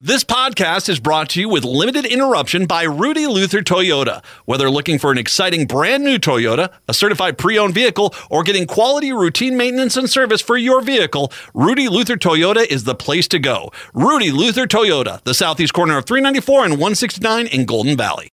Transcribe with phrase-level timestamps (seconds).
[0.00, 4.24] This podcast is brought to you with limited interruption by Rudy Luther Toyota.
[4.44, 8.64] Whether looking for an exciting brand new Toyota, a certified pre owned vehicle, or getting
[8.64, 13.40] quality routine maintenance and service for your vehicle, Rudy Luther Toyota is the place to
[13.40, 13.72] go.
[13.92, 18.30] Rudy Luther Toyota, the southeast corner of 394 and 169 in Golden Valley.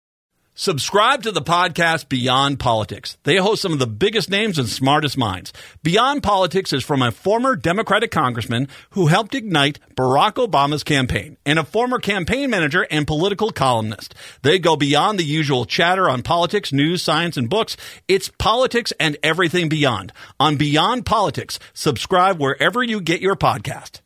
[0.60, 3.16] Subscribe to the podcast Beyond Politics.
[3.22, 5.52] They host some of the biggest names and smartest minds.
[5.84, 11.60] Beyond Politics is from a former Democratic congressman who helped ignite Barack Obama's campaign and
[11.60, 14.16] a former campaign manager and political columnist.
[14.42, 17.76] They go beyond the usual chatter on politics, news, science, and books.
[18.08, 20.12] It's politics and everything beyond.
[20.40, 24.00] On Beyond Politics, subscribe wherever you get your podcast.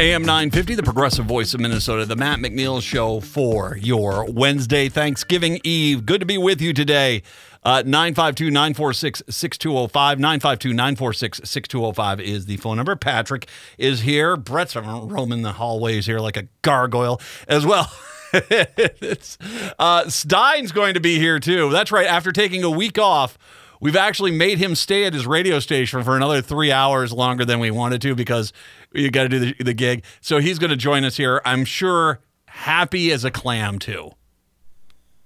[0.00, 5.60] AM 950, the progressive voice of Minnesota, the Matt McNeil Show for your Wednesday Thanksgiving
[5.62, 6.06] Eve.
[6.06, 7.22] Good to be with you today.
[7.62, 10.18] Uh, 952 946 6205.
[10.18, 12.96] 952 946 6205 is the phone number.
[12.96, 14.38] Patrick is here.
[14.38, 17.92] Brett's roaming the hallways here like a gargoyle as well.
[19.78, 21.68] uh, Stein's going to be here too.
[21.68, 22.06] That's right.
[22.06, 23.36] After taking a week off,
[23.80, 27.60] we've actually made him stay at his radio station for another three hours longer than
[27.60, 28.54] we wanted to because
[28.92, 30.04] you got to do the, the gig.
[30.20, 31.40] So he's going to join us here.
[31.44, 34.12] I'm sure happy as a clam too.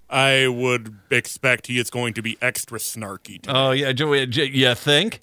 [0.08, 3.42] I would expect he is going to be extra snarky.
[3.42, 3.52] Today.
[3.52, 5.20] Oh yeah, Joey, you think?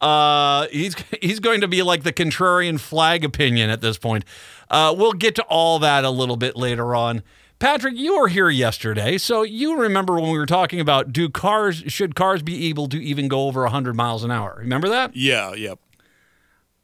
[0.00, 4.24] Uh, he's he's going to be like the contrarian flag opinion at this point.
[4.70, 7.22] Uh, we'll get to all that a little bit later on.
[7.58, 11.84] Patrick, you were here yesterday, so you remember when we were talking about do cars
[11.86, 14.56] should cars be able to even go over 100 miles an hour?
[14.58, 15.14] Remember that?
[15.14, 15.78] Yeah, yep.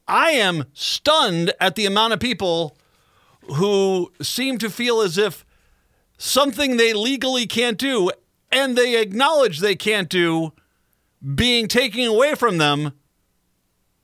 [0.08, 2.76] I am stunned at the amount of people
[3.54, 5.44] who seem to feel as if
[6.16, 8.10] something they legally can't do
[8.50, 10.52] and they acknowledge they can't do
[11.34, 12.92] being taken away from them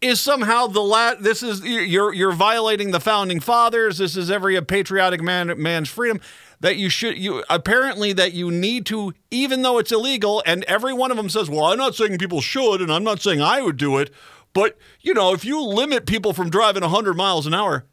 [0.00, 3.98] is somehow the la- this is you're you're violating the founding fathers.
[3.98, 6.20] This is every patriotic man man's freedom
[6.60, 10.92] that you should you apparently that you need to even though it's illegal and every
[10.92, 13.60] one of them says well I'm not saying people should and I'm not saying I
[13.60, 14.10] would do it
[14.54, 17.84] but, you know, if you limit people from driving 100 miles an hour,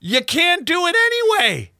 [0.00, 1.72] you can't do it anyway.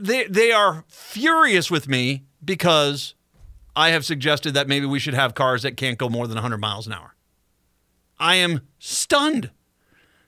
[0.00, 3.14] They, they are furious with me because
[3.76, 6.58] I have suggested that maybe we should have cars that can't go more than 100
[6.58, 7.14] miles an hour.
[8.18, 9.50] I am stunned,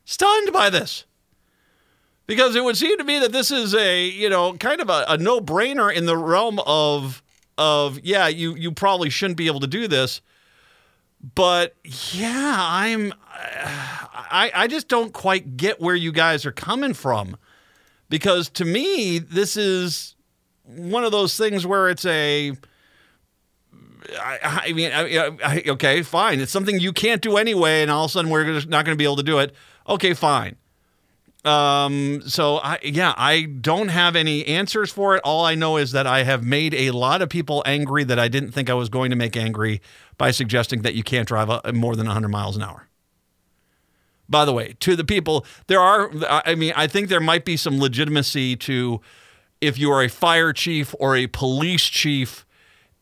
[0.04, 1.06] stunned by this.
[2.26, 5.04] Because it would seem to me that this is a, you know, kind of a,
[5.08, 7.22] a no brainer in the realm of,
[7.56, 10.20] of, yeah, you, you probably shouldn't be able to do this
[11.34, 17.36] but yeah, I'm I I just don't quite get where you guys are coming from
[18.08, 20.14] because to me this is
[20.64, 22.52] one of those things where it's a
[24.20, 26.38] I, I mean, I, I, okay, fine.
[26.38, 28.96] It's something you can't do anyway, and all of a sudden we're not going to
[28.96, 29.52] be able to do it.
[29.88, 30.54] Okay, fine.
[31.44, 35.22] Um, so I, yeah, I don't have any answers for it.
[35.24, 38.26] All I know is that I have made a lot of people angry that I
[38.26, 39.80] didn't think I was going to make angry
[40.18, 42.88] by suggesting that you can't drive a, more than 100 miles an hour.
[44.28, 47.56] By the way, to the people, there are, I mean, I think there might be
[47.56, 49.00] some legitimacy to
[49.60, 52.45] if you are a fire chief or a police chief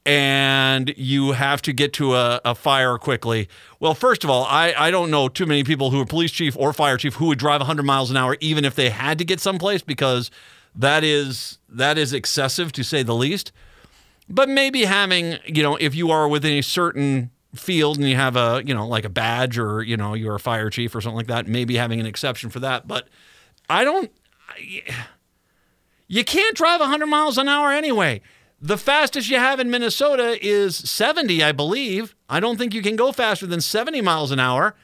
[0.06, 3.48] and you have to get to a, a, fire quickly.
[3.80, 6.56] Well, first of all, I, I don't know too many people who are police chief
[6.58, 9.24] or fire chief who would drive 100 miles an hour even if they had to
[9.24, 10.30] get someplace because
[10.74, 13.52] that is that is excessive to say the least.
[14.28, 18.36] But maybe having, you know, if you are within a certain field and you have
[18.36, 21.16] a, you know, like a badge or, you know, you're a fire chief or something
[21.16, 22.88] like that, maybe having an exception for that.
[22.88, 23.08] But
[23.68, 24.10] I don't,
[26.08, 28.22] you can't drive 100 miles an hour anyway.
[28.64, 32.14] The fastest you have in Minnesota is 70, I believe.
[32.30, 34.74] I don't think you can go faster than 70 miles an hour.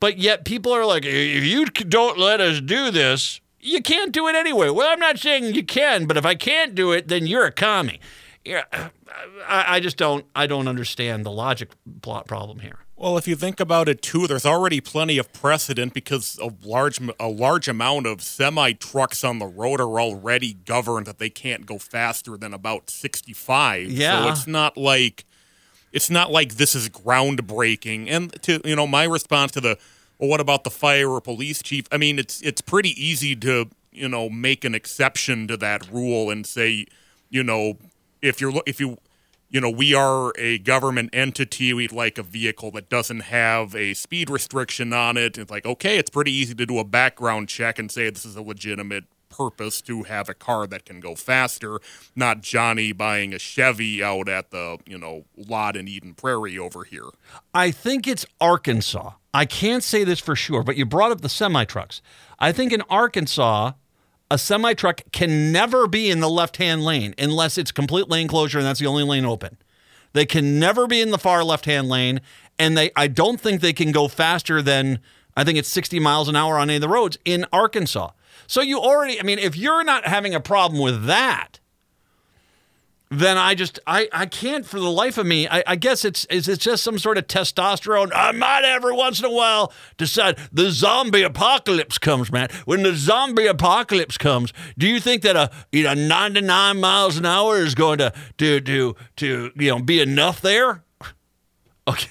[0.00, 4.28] But yet people are like, if you don't let us do this, you can't do
[4.28, 4.68] it anyway.
[4.68, 7.52] Well, I'm not saying you can, but if I can't do it, then you're a
[7.52, 8.00] commie
[9.48, 11.70] I just don't I don't understand the logic
[12.02, 12.78] plot problem here.
[12.98, 16.98] Well, if you think about it too, there's already plenty of precedent because a large
[17.20, 21.66] a large amount of semi trucks on the road are already governed that they can't
[21.66, 23.90] go faster than about 65.
[23.90, 24.22] Yeah.
[24.22, 25.26] So it's not like
[25.92, 28.06] it's not like this is groundbreaking.
[28.08, 29.78] And to you know, my response to the
[30.18, 31.86] well, what about the fire or police chief?
[31.92, 36.30] I mean, it's it's pretty easy to you know make an exception to that rule
[36.30, 36.86] and say
[37.28, 37.76] you know
[38.22, 38.96] if you're if you
[39.56, 41.72] you know we are a government entity.
[41.72, 45.38] We'd like a vehicle that doesn't have a speed restriction on it.
[45.38, 48.36] It's like okay it's pretty easy to do a background check and say this is
[48.36, 51.80] a legitimate purpose to have a car that can go faster
[52.14, 56.84] not johnny buying a chevy out at the you know lot in eden prairie over
[56.84, 57.08] here.
[57.54, 59.12] I think it's arkansas.
[59.32, 62.02] I can't say this for sure, but you brought up the semi trucks.
[62.38, 63.72] I think in Arkansas,
[64.30, 68.28] a semi truck can never be in the left hand lane unless it's complete lane
[68.28, 69.56] closure and that's the only lane open.
[70.12, 72.20] They can never be in the far left hand lane,
[72.58, 75.00] and they I don't think they can go faster than
[75.36, 78.10] I think it's 60 miles an hour on any of the roads in Arkansas.
[78.46, 81.60] So you already, I mean, if you're not having a problem with that,
[83.10, 85.46] then I just I, I can't for the life of me.
[85.48, 88.10] I, I guess it's is it's just some sort of testosterone.
[88.12, 92.48] I might every once in a while decide the zombie apocalypse comes, man.
[92.64, 97.26] When the zombie apocalypse comes, do you think that a you know 99 miles an
[97.26, 100.82] hour is going to to to to you know be enough there?
[101.88, 102.10] Okay.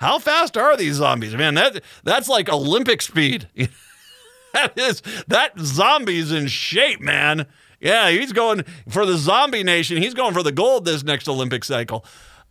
[0.00, 1.54] How fast are these zombies, man?
[1.54, 3.48] That that's like Olympic speed.
[4.52, 7.46] that is that zombie's in shape, man.
[7.84, 9.98] Yeah, he's going for the zombie nation.
[9.98, 12.02] He's going for the gold this next Olympic cycle.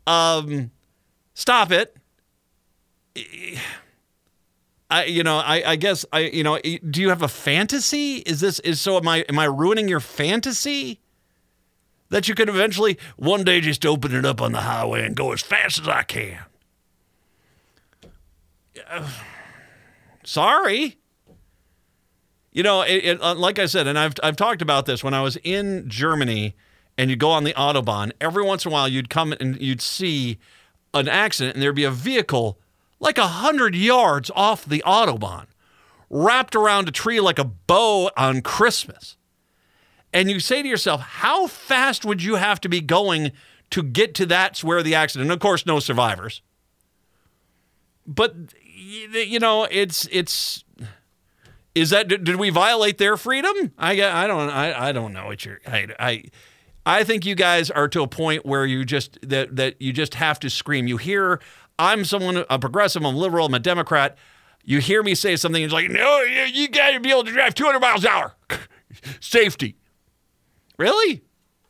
[0.05, 0.69] Um,
[1.33, 1.97] stop it.
[4.91, 8.17] I, you know, I, I guess I, you know, do you have a fantasy?
[8.17, 8.97] Is this is so?
[8.97, 10.99] Am I am I ruining your fantasy?
[12.09, 15.31] That you could eventually one day just open it up on the highway and go
[15.31, 16.41] as fast as I can.
[18.87, 19.09] Uh,
[20.23, 20.99] sorry.
[22.53, 25.13] You know, it, it, uh, like I said, and I've, I've talked about this when
[25.13, 26.55] I was in Germany
[26.97, 29.81] and you go on the Autobahn, every once in a while you'd come and you'd
[29.81, 30.37] see
[30.93, 32.59] an accident and there'd be a vehicle
[32.99, 35.47] like a hundred yards off the Autobahn,
[36.09, 39.17] wrapped around a tree like a bow on Christmas.
[40.13, 43.31] And you say to yourself, how fast would you have to be going
[43.71, 45.23] to get to that's where the accident?
[45.23, 46.41] And of course, no survivors.
[48.05, 48.35] But
[48.75, 50.63] you know, it's it's
[51.75, 53.73] is that did we violate their freedom?
[53.77, 56.23] I I don't I, I don't know what you're I, I
[56.85, 60.15] I think you guys are to a point where you just that that you just
[60.15, 60.87] have to scream.
[60.87, 61.39] You hear
[61.79, 64.17] I'm someone a progressive, I'm liberal, I'm a Democrat.
[64.63, 67.31] You hear me say something, it's like, no, you, you got to be able to
[67.31, 68.35] drive 200 miles an hour.
[69.19, 69.75] Safety.
[70.77, 71.23] Really?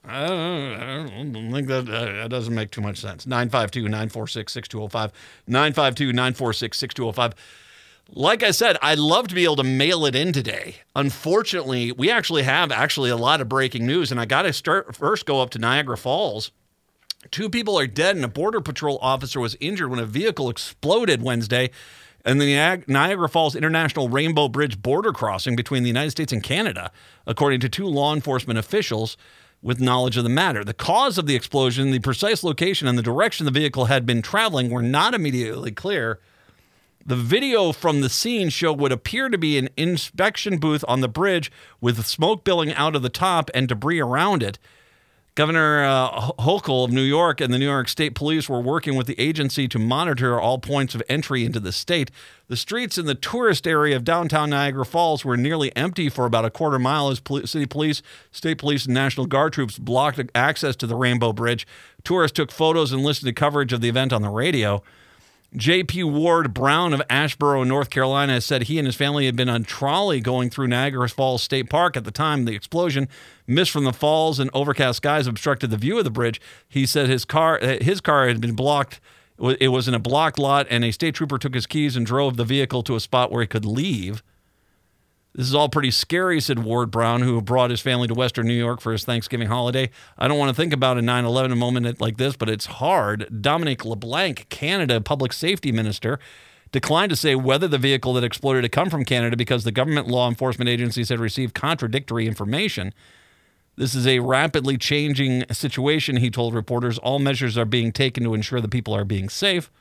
[0.06, 0.96] I don't, I
[1.32, 3.26] don't think that, uh, that doesn't make too much sense.
[3.26, 5.12] 952 946 6205.
[5.48, 7.34] 952 946 6205.
[8.10, 10.76] Like I said, I'd love to be able to mail it in today.
[10.96, 14.96] Unfortunately, we actually have actually a lot of breaking news, and I got to start
[14.96, 16.52] first go up to Niagara Falls.
[17.32, 21.24] Two people are dead, and a border patrol officer was injured when a vehicle exploded
[21.24, 21.72] Wednesday
[22.26, 26.92] in the Niagara Falls International Rainbow Bridge border crossing between the United States and Canada,
[27.26, 29.18] according to two law enforcement officials
[29.62, 30.64] with knowledge of the matter.
[30.64, 34.22] The cause of the explosion, the precise location, and the direction the vehicle had been
[34.22, 36.20] traveling were not immediately clear.
[37.06, 41.10] The video from the scene showed what appeared to be an inspection booth on the
[41.10, 41.52] bridge
[41.82, 44.58] with smoke billowing out of the top and debris around it.
[45.36, 49.08] Governor uh, Hochul of New York and the New York State Police were working with
[49.08, 52.12] the agency to monitor all points of entry into the state.
[52.50, 56.46] The streets in the tourist area of downtown Niagara Falls were nearly empty for about
[56.46, 60.76] a quarter mile as pol- city police, state police, and National Guard troops blocked access
[60.76, 61.66] to the Rainbow Bridge.
[62.04, 64.84] Tourists took photos and listened to coverage of the event on the radio.
[65.56, 66.06] J.P.
[66.06, 70.20] Ward Brown of Asheboro, North Carolina, said he and his family had been on trolley
[70.20, 73.08] going through Niagara Falls State Park at the time of the explosion.
[73.46, 76.42] Mist from the falls and overcast skies obstructed the view of the bridge.
[76.68, 79.00] He said his car uh, his car had been blocked.
[79.60, 82.38] It was in a blocked lot, and a state trooper took his keys and drove
[82.38, 84.24] the vehicle to a spot where he could leave.
[85.36, 88.54] This is all pretty scary, said Ward Brown, who brought his family to Western New
[88.54, 89.90] York for his Thanksgiving holiday.
[90.16, 93.42] I don't want to think about a 9 11 moment like this, but it's hard.
[93.42, 96.20] Dominic LeBlanc, Canada public safety minister,
[96.72, 100.08] declined to say whether the vehicle that exploded had come from Canada because the government
[100.08, 102.94] law enforcement agencies had received contradictory information.
[103.76, 107.00] This is a rapidly changing situation, he told reporters.
[107.00, 109.72] All measures are being taken to ensure the people are being safe.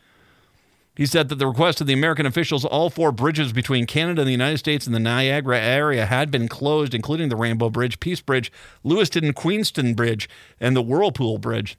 [0.94, 4.28] He said that the request of the American officials, all four bridges between Canada and
[4.28, 8.20] the United States and the Niagara area had been closed, including the Rainbow Bridge, Peace
[8.20, 8.52] Bridge,
[8.84, 10.28] Lewiston Queenston Bridge,
[10.60, 11.78] and the Whirlpool Bridge.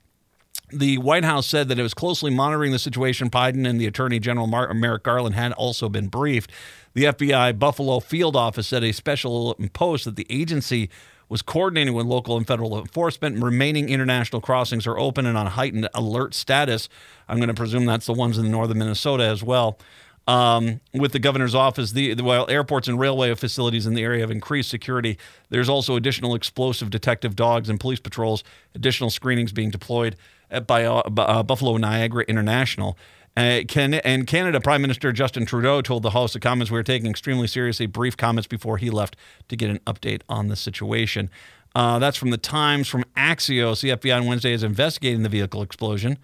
[0.71, 3.29] The White House said that it was closely monitoring the situation.
[3.29, 6.51] Biden and the Attorney General Merrick Garland had also been briefed.
[6.95, 10.89] The FBI Buffalo field office said a special post that the agency
[11.29, 13.43] was coordinating with local and federal enforcement.
[13.43, 16.89] Remaining international crossings are open and on heightened alert status.
[17.27, 19.77] I'm going to presume that's the ones in northern Minnesota as well.
[20.25, 24.21] Um, with the governor's office, the, the, while airports and railway facilities in the area
[24.21, 25.17] have increased security,
[25.49, 30.15] there's also additional explosive detective dogs and police patrols, additional screenings being deployed
[30.49, 32.97] at, by uh, Buffalo Niagara International.
[33.35, 36.83] Uh, can, and Canada Prime Minister Justin Trudeau told the House of Commons we are
[36.83, 39.15] taking extremely seriously brief comments before he left
[39.47, 41.31] to get an update on the situation.
[41.75, 42.87] Uh, that's from the Times.
[42.87, 46.19] From Axios, the FBI on Wednesday is investigating the vehicle explosion.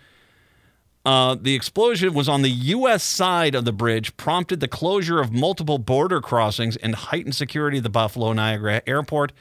[1.03, 3.03] Uh, the explosion was on the U.S.
[3.03, 7.83] side of the bridge, prompted the closure of multiple border crossings and heightened security at
[7.83, 9.31] the Buffalo Niagara Airport.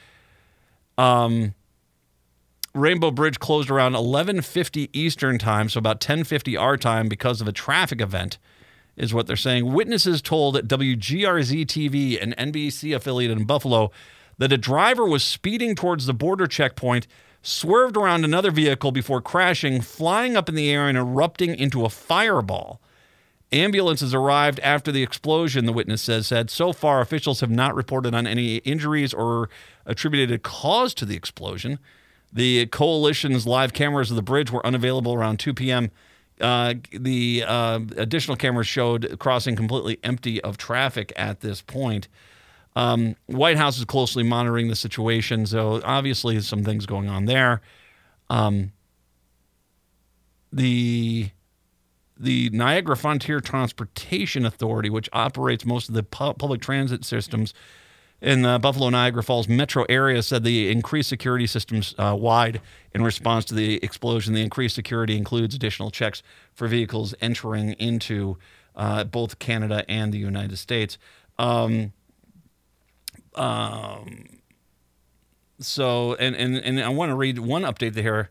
[0.97, 1.53] Um,
[2.73, 7.51] Rainbow Bridge closed around 11:50 Eastern Time, so about 10:50 our time, because of a
[7.51, 8.37] traffic event,
[8.95, 9.73] is what they're saying.
[9.73, 13.91] Witnesses told WGRZ TV, an NBC affiliate in Buffalo,
[14.37, 17.07] that a driver was speeding towards the border checkpoint
[17.41, 21.89] swerved around another vehicle before crashing, flying up in the air and erupting into a
[21.89, 22.81] fireball.
[23.51, 26.51] Ambulances arrived after the explosion, the witness says said.
[26.51, 29.49] So far, officials have not reported on any injuries or
[29.85, 31.79] attributed a cause to the explosion.
[32.31, 35.91] The coalition's live cameras of the bridge were unavailable around 2 p.m.
[36.39, 42.07] Uh, the uh, additional cameras showed crossing completely empty of traffic at this point.
[42.75, 47.61] Um, White House is closely monitoring the situation, so obviously some things going on there.
[48.29, 48.71] Um,
[50.53, 51.31] the
[52.21, 57.53] the Niagara Frontier Transportation Authority, which operates most of the pu- public transit systems
[58.21, 62.61] in the Buffalo Niagara Falls metro area, said the increased security systems uh, wide
[62.93, 64.33] in response to the explosion.
[64.33, 66.21] The increased security includes additional checks
[66.53, 68.37] for vehicles entering into
[68.75, 70.97] uh, both Canada and the United States.
[71.37, 71.93] Um,
[73.35, 74.25] um,
[75.59, 78.29] so, and, and, and I want to read one update here.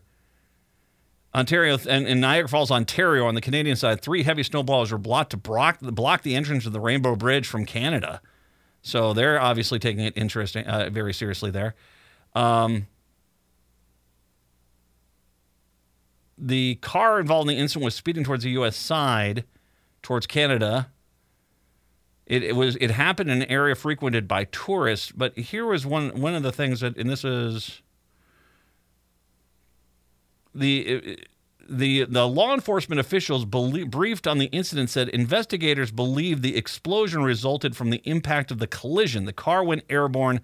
[1.33, 5.31] Ontario and in Niagara Falls, Ontario, on the Canadian side, three heavy snowballs were blocked
[5.31, 8.19] to block, block the entrance of the Rainbow Bridge from Canada.
[8.81, 11.75] So they're obviously taking it interesting, uh, very seriously there.
[12.33, 12.87] Um,
[16.37, 18.77] the car involved in the incident was speeding towards the U.S.
[18.77, 19.43] side,
[20.01, 20.89] towards Canada.
[22.25, 26.21] It, it, was it happened in an area frequented by tourists, but here was one
[26.21, 27.81] one of the things that, and this is
[30.53, 31.17] the
[31.69, 37.75] the the law enforcement officials briefed on the incident said investigators believe the explosion resulted
[37.75, 39.25] from the impact of the collision.
[39.25, 40.41] The car went airborne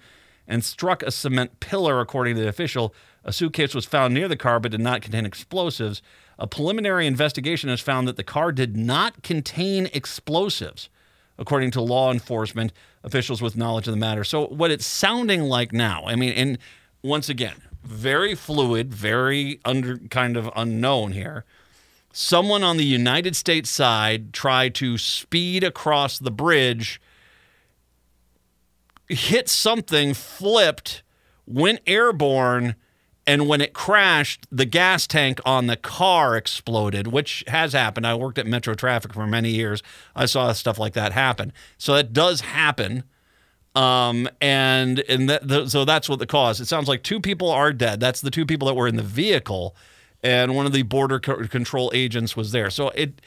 [0.48, 2.94] and struck a cement pillar, according to the official.
[3.24, 6.01] A suitcase was found near the car but did not contain explosives.
[6.38, 10.89] A preliminary investigation has found that the car did not contain explosives,
[11.38, 12.72] according to law enforcement
[13.03, 14.24] officials with knowledge of the matter.
[14.24, 16.58] So, what it's sounding like now, I mean, and
[17.01, 17.55] once again,
[17.86, 21.46] very fluid, very under kind of unknown here.
[22.12, 27.01] Someone on the United States side tried to speed across the bridge,
[29.10, 31.04] hit something, flipped,
[31.46, 32.75] went airborne,
[33.27, 38.06] and when it crashed, the gas tank on the car exploded, which has happened.
[38.06, 39.82] I worked at Metro Traffic for many years.
[40.15, 41.51] I saw stuff like that happen.
[41.77, 43.04] So it does happen.
[43.75, 46.62] Um, and and that, the, so that's what the cause.
[46.62, 48.00] It sounds like two people are dead.
[48.00, 49.75] That's the two people that were in the vehicle,
[50.24, 52.70] and one of the border co- control agents was there.
[52.70, 53.22] So it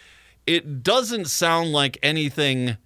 [0.46, 2.78] it doesn't sound like anything.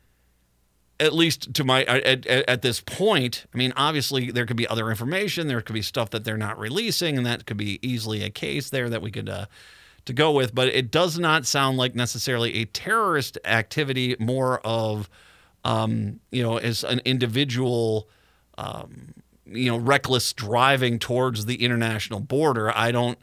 [1.00, 4.69] At least to my at, at, at this point, I mean, obviously there could be
[4.69, 5.49] other information.
[5.49, 8.71] There could be stuff that they're not releasing, and that could be easily a case
[8.71, 9.47] there that we could uh,
[10.04, 10.54] to go with.
[10.54, 14.14] But it does not sound like necessarily a terrorist activity.
[14.21, 15.09] More of
[15.64, 18.09] um, you know, as an individual,
[18.59, 19.14] um,
[19.47, 22.76] you know, reckless driving towards the international border.
[22.76, 23.19] I don't,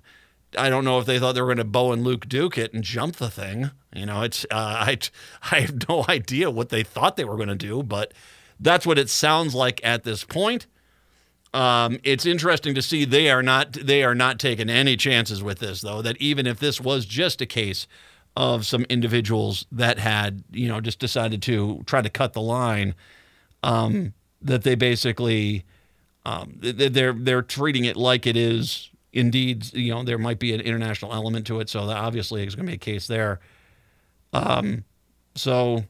[0.57, 2.73] I don't know if they thought they were going to Bo and Luke Duke it
[2.73, 3.71] and jump the thing.
[3.93, 4.97] You know, it's uh, I,
[5.51, 8.13] I have no idea what they thought they were going to do, but
[8.59, 10.67] that's what it sounds like at this point.
[11.53, 15.59] Um, it's interesting to see they are not they are not taking any chances with
[15.59, 16.01] this, though.
[16.01, 17.87] That even if this was just a case
[18.35, 22.95] of some individuals that had, you know, just decided to try to cut the line.
[23.63, 25.65] Um, that they basically
[26.25, 29.73] um, they're they're treating it like it is indeed.
[29.73, 32.65] You know, there might be an international element to it, so that obviously is going
[32.65, 33.39] to be a case there.
[34.33, 34.83] Um,
[35.35, 35.85] so.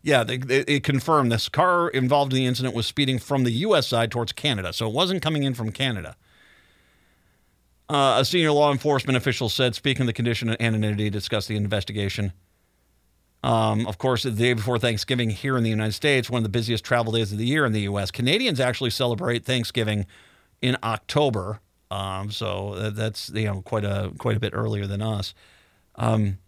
[0.00, 3.50] Yeah, they, they, it confirmed this car involved in the incident was speeding from the
[3.50, 3.88] U.S.
[3.88, 6.16] side towards Canada, so it wasn't coming in from Canada.
[7.90, 11.46] Uh, a senior law enforcement official said, speaking of the condition of anonymity, to discuss
[11.46, 12.32] the investigation.
[13.42, 16.50] Um, of course, the day before Thanksgiving here in the United States, one of the
[16.50, 18.10] busiest travel days of the year in the U.S.
[18.10, 20.06] Canadians actually celebrate Thanksgiving
[20.60, 25.34] in October, um, so that's you know quite a quite a bit earlier than us.
[25.94, 26.38] Um,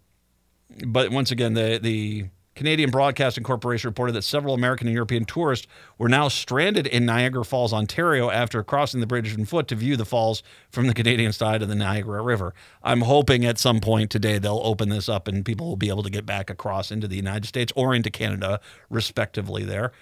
[0.86, 2.26] but once again, the the
[2.60, 7.42] Canadian Broadcasting Corporation reported that several American and European tourists were now stranded in Niagara
[7.42, 11.32] Falls, Ontario, after crossing the bridge on foot to view the falls from the Canadian
[11.32, 12.52] side of the Niagara River.
[12.82, 16.02] I'm hoping at some point today they'll open this up and people will be able
[16.02, 19.64] to get back across into the United States or into Canada, respectively.
[19.64, 19.92] There,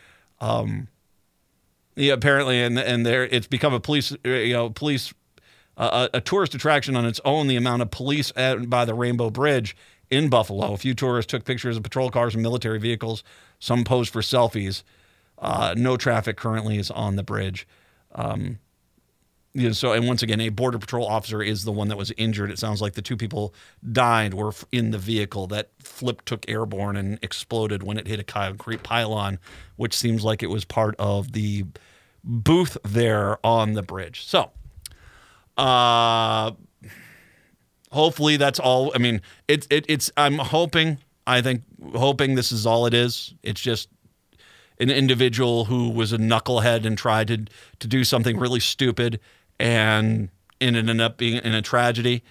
[0.41, 0.89] um,
[1.95, 5.15] yeah, apparently, and and there it's become a police, you know, police
[5.77, 7.47] a, a tourist attraction on its own.
[7.47, 9.77] The amount of police by the Rainbow Bridge
[10.11, 10.73] in Buffalo.
[10.73, 13.23] A few tourists took pictures of patrol cars and military vehicles.
[13.59, 14.83] Some posed for selfies.
[15.39, 17.67] Uh, no traffic currently is on the bridge.
[18.15, 18.59] Um,
[19.55, 22.13] you know, so, and once again, a border patrol officer is the one that was
[22.17, 22.51] injured.
[22.51, 23.55] It sounds like the two people
[23.93, 28.25] died were in the vehicle that flipped, took airborne, and exploded when it hit a
[28.25, 29.39] concrete pylon,
[29.77, 31.65] which seems like it was part of the
[32.23, 34.27] booth there on the bridge.
[34.27, 34.51] So,
[35.57, 36.53] uh,
[37.93, 38.93] hopefully that's all.
[38.95, 40.11] I mean, it's it, it's.
[40.17, 40.99] I'm hoping.
[41.27, 41.63] I think
[41.95, 43.35] hoping this is all it is.
[43.43, 43.89] It's just
[44.81, 47.45] an individual who was a knucklehead and tried to
[47.81, 49.21] to do something really stupid,
[49.59, 50.31] and
[50.61, 52.23] it ended up being in a tragedy.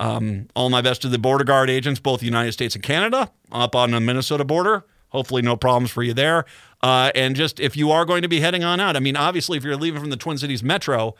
[0.00, 3.32] Um, all my best to the border guard agents, both the United States and Canada,
[3.50, 4.84] up on the Minnesota border.
[5.08, 6.44] Hopefully, no problems for you there.
[6.82, 9.58] Uh, and just if you are going to be heading on out, I mean, obviously,
[9.58, 11.14] if you're leaving from the Twin Cities Metro,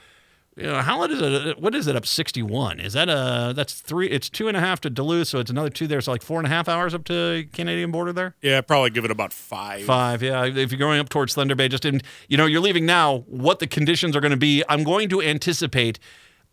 [0.58, 1.46] you know, how is it?
[1.46, 2.80] Uh, what is it up 61?
[2.80, 4.08] Is that a that's three?
[4.08, 6.00] It's two and a half to Duluth, so it's another two there.
[6.00, 8.34] So like four and a half hours up to Canadian border there.
[8.42, 9.84] Yeah, probably give it about five.
[9.84, 10.44] Five, yeah.
[10.44, 13.60] If you're going up towards Thunder Bay, just in you know you're leaving now, what
[13.60, 14.64] the conditions are going to be.
[14.68, 15.98] I'm going to anticipate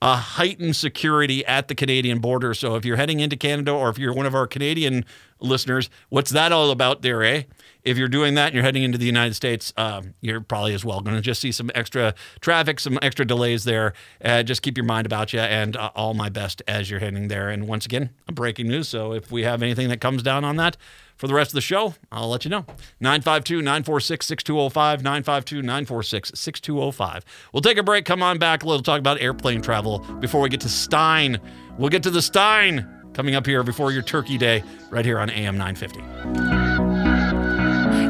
[0.01, 2.53] a heightened security at the Canadian border.
[2.53, 5.05] So if you're heading into Canada, or if you're one of our Canadian
[5.39, 7.43] listeners, what's that all about there, eh?
[7.83, 10.83] If you're doing that and you're heading into the United States, um, you're probably as
[10.83, 13.93] well going to just see some extra traffic, some extra delays there.
[14.23, 17.27] Uh, just keep your mind about you, and uh, all my best as you're heading
[17.27, 17.49] there.
[17.49, 18.87] And once again, a breaking news.
[18.87, 20.77] So if we have anything that comes down on that
[21.15, 22.65] for the rest of the show, I'll let you know.
[22.99, 27.25] 952 946 6205, 952 946 6205.
[27.53, 30.49] We'll take a break, come on back, a little talk about airplane travel before we
[30.49, 31.39] get to Stein.
[31.77, 35.29] We'll get to the Stein coming up here before your Turkey Day, right here on
[35.29, 35.99] AM 950.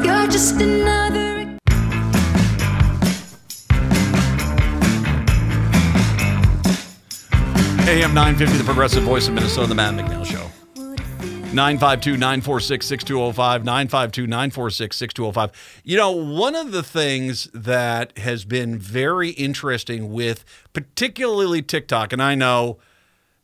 [0.07, 1.25] You're just another.
[7.87, 10.49] AM 950, the progressive voice of Minnesota, the Matt McNeil Show.
[11.55, 13.63] 952 946 6205.
[13.63, 15.81] 952 946 6205.
[15.83, 22.21] You know, one of the things that has been very interesting with particularly TikTok, and
[22.21, 22.77] I know.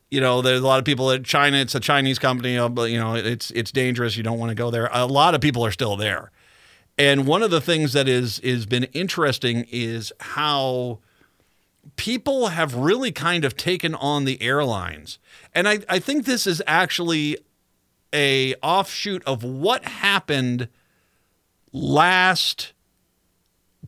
[0.09, 1.55] You know, there's a lot of people at China.
[1.55, 4.17] It's a Chinese company, uh, but you know, it's it's dangerous.
[4.17, 4.89] You don't want to go there.
[4.91, 6.31] A lot of people are still there,
[6.97, 10.99] and one of the things that is is been interesting is how
[11.95, 15.19] people have really kind of taken on the airlines.
[15.53, 17.37] And I, I think this is actually
[18.13, 20.67] a offshoot of what happened
[21.71, 22.73] last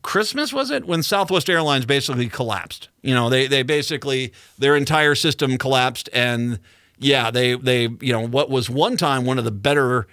[0.02, 2.88] Christmas was it when Southwest Airlines basically collapsed.
[3.02, 6.60] You know, they they basically their entire system collapsed and
[6.98, 10.06] yeah, they they you know what was one time one of the better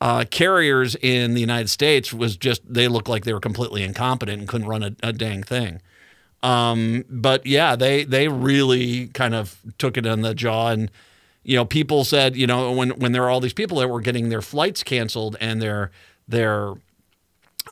[0.00, 4.38] uh, carriers in the United States was just they looked like they were completely incompetent
[4.38, 5.80] and couldn't run a, a dang thing.
[6.42, 10.90] Um, but yeah, they they really kind of took it on the jaw, and
[11.44, 14.00] you know, people said, you know, when when there are all these people that were
[14.00, 15.90] getting their flights canceled and their
[16.26, 16.72] their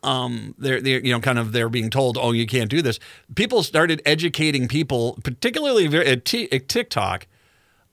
[0.03, 3.01] um they're, they're you know kind of they're being told oh you can't do this.
[3.35, 7.27] People started educating people particularly at, tiktok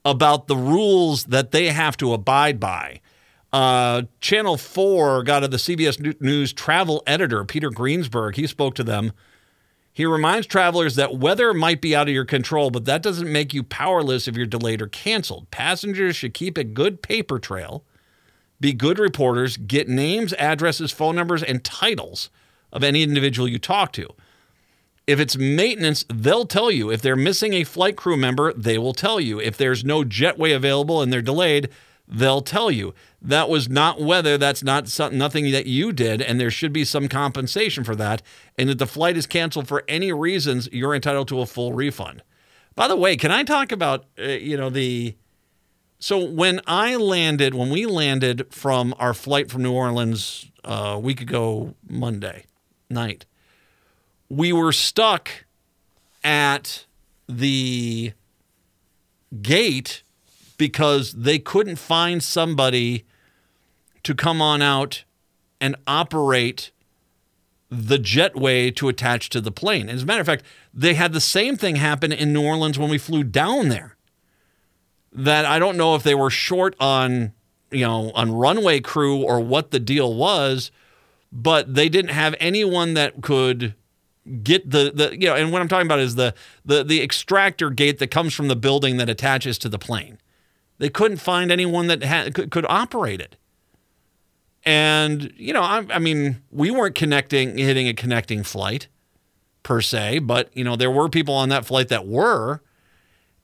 [0.05, 3.01] about the rules that they have to abide by.
[3.51, 8.83] Uh, channel 4 got to the cbs news travel editor peter greenberg he spoke to
[8.83, 9.11] them
[9.99, 13.53] he reminds travelers that weather might be out of your control, but that doesn't make
[13.53, 15.51] you powerless if you're delayed or canceled.
[15.51, 17.83] Passengers should keep a good paper trail,
[18.61, 22.29] be good reporters, get names, addresses, phone numbers, and titles
[22.71, 24.07] of any individual you talk to.
[25.05, 26.89] If it's maintenance, they'll tell you.
[26.89, 29.41] If they're missing a flight crew member, they will tell you.
[29.41, 31.67] If there's no jetway available and they're delayed,
[32.09, 32.93] they'll tell you.
[33.21, 34.37] That was not weather.
[34.37, 38.21] That's not something nothing that you did, and there should be some compensation for that.
[38.57, 42.23] And if the flight is canceled for any reasons, you're entitled to a full refund.
[42.75, 45.15] By the way, can I talk about uh, you know the
[45.99, 50.99] so when I landed, when we landed from our flight from New Orleans uh, a
[50.99, 52.45] week ago Monday
[52.89, 53.25] night,
[54.29, 55.29] we were stuck
[56.23, 56.85] at
[57.27, 58.13] the
[59.41, 60.03] gate
[60.59, 63.05] because they couldn't find somebody
[64.03, 65.05] to come on out
[65.59, 66.71] and operate
[67.69, 69.89] the jetway to attach to the plane.
[69.89, 70.43] As a matter of fact,
[70.73, 73.95] they had the same thing happen in New Orleans when we flew down there.
[75.11, 77.31] That I don't know if they were short on,
[77.71, 80.71] you know, on runway crew or what the deal was,
[81.31, 83.75] but they didn't have anyone that could
[84.43, 86.33] get the the you know, and what I'm talking about is the
[86.65, 90.19] the the extractor gate that comes from the building that attaches to the plane.
[90.79, 93.35] They couldn't find anyone that ha- could, could operate it.
[94.65, 98.87] And, you know, I, I mean, we weren't connecting, hitting a connecting flight
[99.63, 102.61] per se, but, you know, there were people on that flight that were.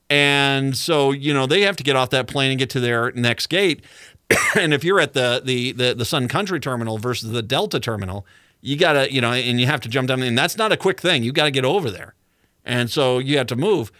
[0.08, 3.12] And so, you know, they have to get off that plane and get to their
[3.12, 3.82] next gate.
[4.56, 8.26] and if you're at the, the the the Sun Country terminal versus the Delta terminal,
[8.60, 11.00] you gotta, you know, and you have to jump down, and that's not a quick
[11.00, 11.22] thing.
[11.22, 12.14] You got to get over there,
[12.64, 13.92] and so you have to move.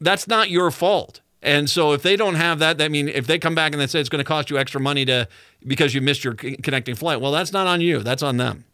[0.00, 1.20] That's not your fault.
[1.42, 3.86] And so if they don't have that, that mean if they come back and they
[3.86, 5.28] say it's going to cost you extra money to
[5.66, 8.00] because you missed your connecting flight, well, that's not on you.
[8.00, 8.64] That's on them.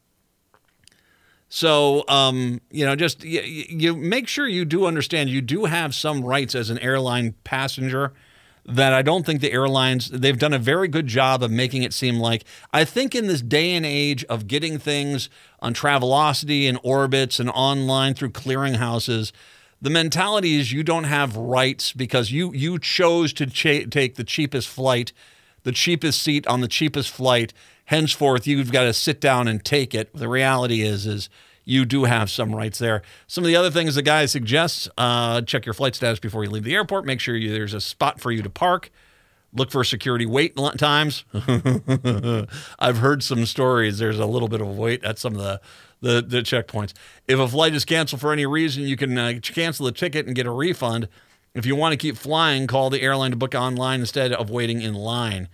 [1.48, 5.94] So, um, you know, just you, you make sure you do understand you do have
[5.94, 8.12] some rights as an airline passenger
[8.66, 11.92] that I don't think the airlines they've done a very good job of making it
[11.92, 15.28] seem like I think in this day and age of getting things
[15.60, 19.32] on Travelocity and Orbitz and online through clearinghouses,
[19.84, 24.24] the mentality is you don't have rights because you you chose to cha- take the
[24.24, 25.12] cheapest flight,
[25.62, 27.52] the cheapest seat on the cheapest flight.
[27.84, 30.08] Henceforth, you've got to sit down and take it.
[30.16, 31.28] The reality is is
[31.66, 33.02] you do have some rights there.
[33.26, 36.48] Some of the other things the guy suggests: uh, check your flight status before you
[36.48, 37.04] leave the airport.
[37.04, 38.90] Make sure you, there's a spot for you to park.
[39.52, 41.26] Look for security wait times.
[42.78, 43.98] I've heard some stories.
[43.98, 45.60] There's a little bit of wait at some of the
[46.04, 46.92] the, the checkpoints.
[47.26, 50.36] If a flight is canceled for any reason, you can uh, cancel the ticket and
[50.36, 51.08] get a refund.
[51.54, 54.82] If you want to keep flying, call the airline to book online instead of waiting
[54.82, 55.48] in line.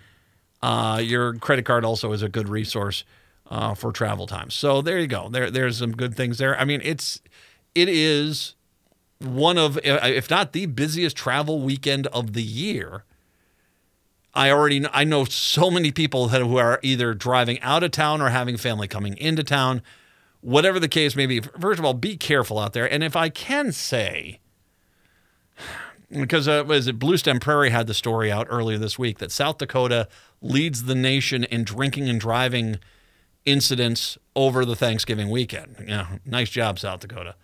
[0.61, 3.05] Uh, your credit card also is a good resource
[3.49, 4.55] uh, for travel times.
[4.55, 5.29] So there you go.
[5.29, 6.59] There, there's some good things there.
[6.59, 7.21] I mean, it's
[7.75, 8.57] it is
[9.21, 13.05] one of, if not the busiest travel weekend of the year.
[14.35, 18.31] I already I know so many people who are either driving out of town or
[18.31, 19.83] having family coming into town.
[20.41, 22.91] Whatever the case may be, first of all, be careful out there.
[22.91, 24.41] And if I can say,
[26.11, 29.59] because uh, was it Bluestem Prairie had the story out earlier this week that South
[29.59, 30.09] Dakota
[30.41, 32.79] leads the nation in drinking and driving
[33.45, 35.85] incidents over the Thanksgiving weekend.
[35.87, 37.35] Yeah, nice job, South Dakota.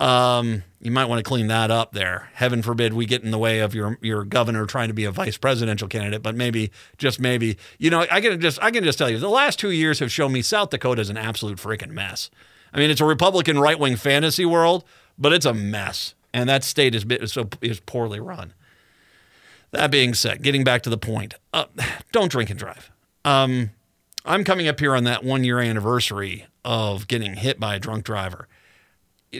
[0.00, 2.30] Um, you might want to clean that up there.
[2.34, 5.10] Heaven forbid we get in the way of your your governor trying to be a
[5.10, 8.98] vice presidential candidate, but maybe just maybe, you know, I can just I can just
[8.98, 11.90] tell you the last two years have shown me South Dakota is an absolute freaking
[11.90, 12.28] mess.
[12.72, 14.84] I mean, it's a Republican right wing fantasy world,
[15.16, 18.52] but it's a mess, and that state is so is poorly run.
[19.70, 21.66] That being said, getting back to the point, uh,
[22.12, 22.90] don't drink and drive.
[23.24, 23.70] Um,
[24.24, 28.04] I'm coming up here on that one year anniversary of getting hit by a drunk
[28.04, 28.48] driver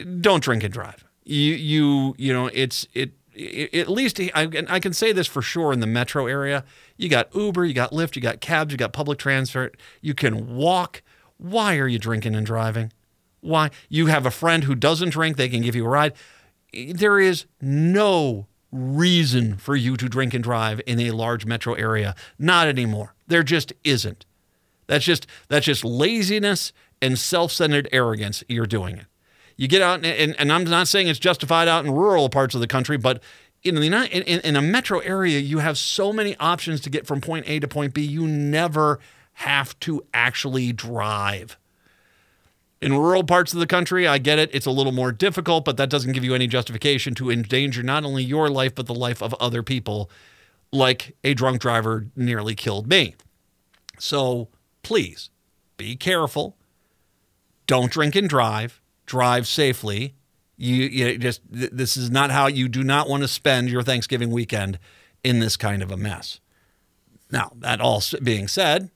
[0.03, 1.05] don't drink and drive.
[1.23, 5.41] You you you know it's it, it at least I, I can say this for
[5.41, 6.63] sure in the metro area.
[6.97, 9.77] You got Uber, you got Lyft, you got cabs, you got public transport.
[10.01, 11.01] You can walk.
[11.37, 12.93] Why are you drinking and driving?
[13.41, 13.69] Why?
[13.89, 16.13] You have a friend who doesn't drink, they can give you a ride.
[16.73, 22.15] There is no reason for you to drink and drive in a large metro area.
[22.37, 23.15] Not anymore.
[23.27, 24.25] There just isn't.
[24.87, 29.05] That's just that's just laziness and self-centered arrogance you're doing it.
[29.57, 32.61] You get out, and, and I'm not saying it's justified out in rural parts of
[32.61, 33.21] the country, but
[33.63, 37.21] in, the, in, in a metro area, you have so many options to get from
[37.21, 38.03] point A to point B.
[38.03, 38.99] You never
[39.33, 41.57] have to actually drive.
[42.81, 45.77] In rural parts of the country, I get it, it's a little more difficult, but
[45.77, 49.23] that doesn't give you any justification to endanger not only your life, but the life
[49.23, 50.11] of other people,
[50.71, 53.15] like a drunk driver nearly killed me.
[53.97, 54.49] So
[54.83, 55.29] please
[55.77, 56.57] be careful.
[57.65, 60.15] Don't drink and drive drive safely.
[60.57, 63.83] You, you just th- this is not how you do not want to spend your
[63.83, 64.79] Thanksgiving weekend
[65.23, 66.39] in this kind of a mess.
[67.31, 68.89] Now, that all being said,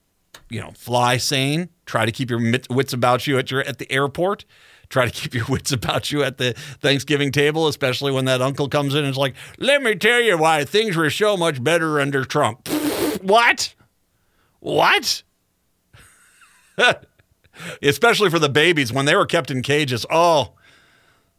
[0.50, 3.92] you know, fly sane, try to keep your wits about you at your at the
[3.92, 4.46] airport.
[4.90, 8.70] Try to keep your wits about you at the Thanksgiving table, especially when that uncle
[8.70, 12.00] comes in and is like, "Let me tell you why things were so much better
[12.00, 12.68] under Trump."
[13.22, 13.74] what?
[14.60, 15.24] What?
[17.82, 20.06] especially for the babies when they were kept in cages.
[20.10, 20.54] Oh,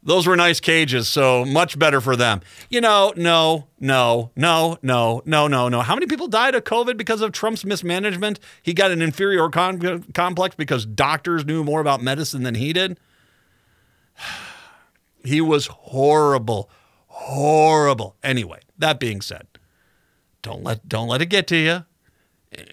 [0.03, 2.41] those were nice cages, so much better for them.
[2.71, 5.81] You know, no, no, no, no, no, no, no.
[5.83, 8.41] How many people died of COVID because of Trump's mismanagement?
[8.63, 12.99] He got an inferior complex because doctors knew more about medicine than he did.
[15.23, 16.71] He was horrible,
[17.09, 18.17] horrible.
[18.23, 19.47] Anyway, that being said,
[20.41, 21.85] don't let don't let it get to you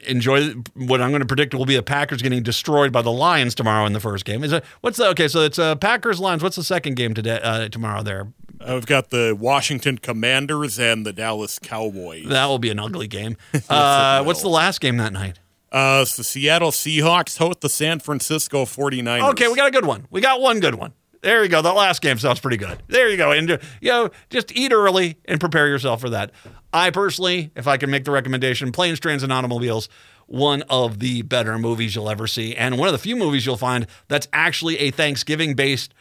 [0.08, 3.54] enjoy what I'm going to predict will be the Packers getting destroyed by the Lions
[3.56, 4.44] tomorrow in the first game.
[4.44, 5.28] Is it what's the okay?
[5.28, 6.42] So it's uh, Packers Lions.
[6.44, 8.02] What's the second game today uh, tomorrow?
[8.04, 8.28] There,
[8.60, 12.28] Uh, we've got the Washington Commanders and the Dallas Cowboys.
[12.28, 13.38] that will be an ugly game.
[13.70, 15.40] Uh, what's the last game that night?
[15.72, 19.30] Uh, it's the Seattle Seahawks host the San Francisco 49ers.
[19.32, 20.08] Okay, we got a good one.
[20.10, 20.94] We got one good one.
[21.22, 21.62] There you go.
[21.62, 22.82] The last game sounds pretty good.
[22.88, 23.32] There you go.
[23.32, 26.32] And uh, you know, just eat early and prepare yourself for that.
[26.74, 29.90] I personally, if I can make the recommendation, Planes, Trains, and Automobiles,
[30.28, 33.58] one of the better movies you'll ever see, and one of the few movies you'll
[33.58, 35.94] find that's actually a Thanksgiving based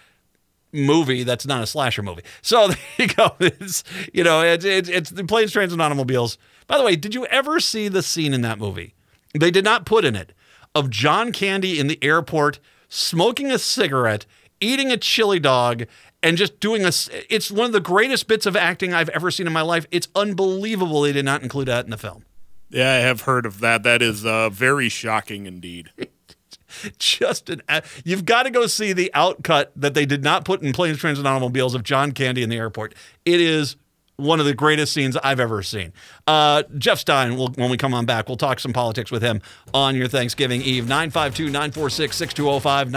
[0.72, 2.22] movie that's not a slasher movie.
[2.42, 3.34] So there you go.
[3.40, 6.38] It's you know it's it's, it's the planes, trains, and automobiles.
[6.66, 8.94] By the way, did you ever see the scene in that movie?
[9.38, 10.32] They did not put in it
[10.74, 14.26] of John Candy in the airport smoking a cigarette,
[14.60, 15.84] eating a chili dog,
[16.26, 16.90] and just doing a.
[17.30, 19.86] It's one of the greatest bits of acting I've ever seen in my life.
[19.92, 22.24] It's unbelievable they did not include that in the film.
[22.68, 23.84] Yeah, I have heard of that.
[23.84, 25.90] That is uh, very shocking indeed.
[26.98, 27.62] just an
[28.04, 31.16] you've got to go see the outcut that they did not put in planes trains
[31.16, 32.92] and automobiles of john candy in the airport
[33.24, 33.76] it is
[34.16, 35.92] one of the greatest scenes i've ever seen.
[36.26, 39.42] Uh, jeff stein will, when we come on back we'll talk some politics with him
[39.74, 40.86] on your thanksgiving eve.
[40.86, 42.90] 952-946-6205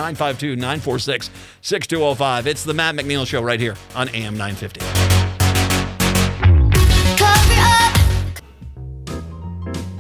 [1.62, 4.80] 952-946-6205 it's the matt mcneil show right here on am 950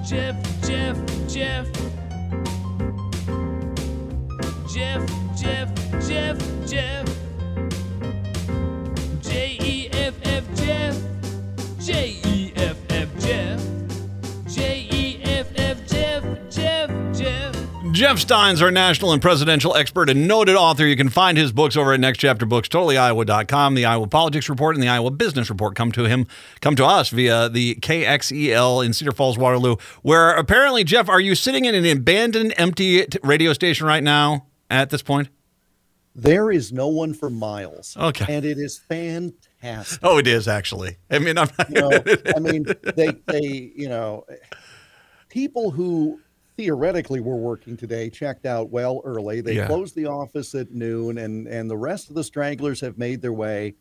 [0.09, 1.67] Jeff, Jeff, Jeff.
[4.73, 5.07] Jeff,
[5.39, 7.18] Jeff, Jeff, Jeff.
[17.99, 18.17] Jeff.
[18.17, 20.87] Stein's our national and presidential expert and noted author.
[20.87, 23.75] You can find his books over at Next Chapter Books, totallyiowa.com.
[23.75, 26.25] The Iowa Politics Report and the Iowa Business Report come to him,
[26.61, 31.35] come to us via the KXEL in Cedar Falls, Waterloo, where apparently, Jeff, are you
[31.35, 35.27] sitting in an abandoned, empty radio station right now at this point?
[36.15, 37.97] There is no one for miles.
[37.97, 38.33] Okay.
[38.33, 39.99] And it is fantastic.
[40.03, 40.95] Oh, it is actually.
[41.11, 41.91] I mean, I'm You know,
[42.33, 44.25] I mean, they they you know,
[45.27, 46.21] people who
[46.63, 49.39] theoretically were working today checked out well early.
[49.39, 49.67] They Yeah.
[49.67, 53.31] closed the office at noon, and and the rest of the stragglers have made their
[53.31, 53.75] way,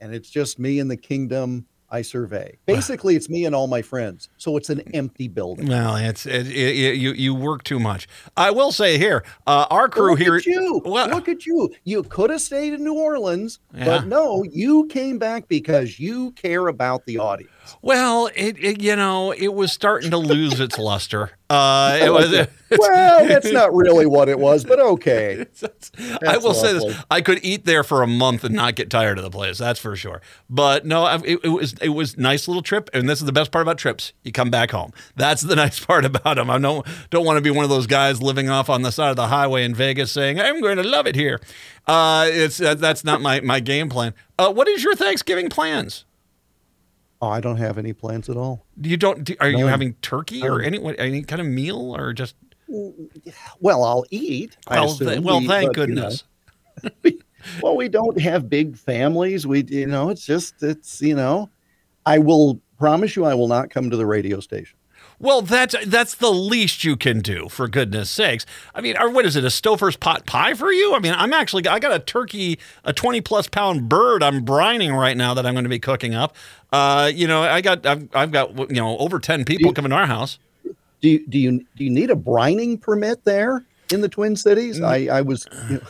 [0.00, 2.58] and it's just me and the kingdom I survey.
[2.66, 4.28] Basically, it's me and all my friends.
[4.36, 5.66] So it's an empty building.
[5.66, 8.06] well, it's it, it, you you work too much.
[8.36, 10.36] I will say here, uh, our crew Look here.
[10.36, 10.80] at you.
[10.84, 11.70] Well, Look at you.
[11.82, 13.84] You could have stayed in New Orleans, Yeah.
[13.84, 17.50] but no, you came back because you care about the audience.
[17.82, 21.30] Well, it, it you know it was starting to lose its luster.
[21.48, 22.32] Uh, it was.
[22.78, 25.46] well, that's not really what it was, but okay.
[25.62, 25.68] I
[26.20, 29.18] That's will say this: I could eat there for a month and not get tired
[29.18, 29.56] of the place.
[29.58, 30.20] That's for sure.
[30.50, 33.32] But no, I- it, it was it was nice little trip, and this is the
[33.32, 34.92] best part about trips: you come back home.
[35.14, 36.50] That's the nice part about them.
[36.50, 39.10] I don't don't want to be one of those guys living off on the side
[39.10, 41.40] of the highway in Vegas saying I'm going to love it here.
[41.86, 44.14] Uh, it's that, that's not my my game plan.
[44.38, 46.05] Uh, what is your Thanksgiving plans?
[47.22, 48.66] Oh, I don't have any plans at all.
[48.80, 49.24] You don't?
[49.24, 49.68] do- Are you None.
[49.68, 52.34] having turkey or um, any any kind of meal or just?
[53.60, 54.56] Well, I'll eat.
[54.70, 56.24] Well, th- well, We- thank but, you know, goodness.
[57.62, 59.46] well, we don't have big families.
[59.46, 61.48] We, you know, it's just, it's, you know,
[62.04, 64.78] I will promise you, I will not come to the radio station.
[65.18, 68.44] Well, that's that's the least you can do, for goodness sakes.
[68.74, 70.94] I mean, or what is it, a Stouffer's pot pie for you?
[70.94, 74.92] I mean, I'm actually I got a turkey, a 20 plus pound bird I'm brining
[74.98, 76.36] right now that I'm going to be cooking up.
[76.72, 79.90] Uh, you know, I got I've, I've got you know over 10 people You- coming
[79.90, 80.38] to our house.
[81.02, 84.80] Do you, do you, do you need a brining permit there in the Twin Cities?
[84.80, 85.82] I, I was, you know,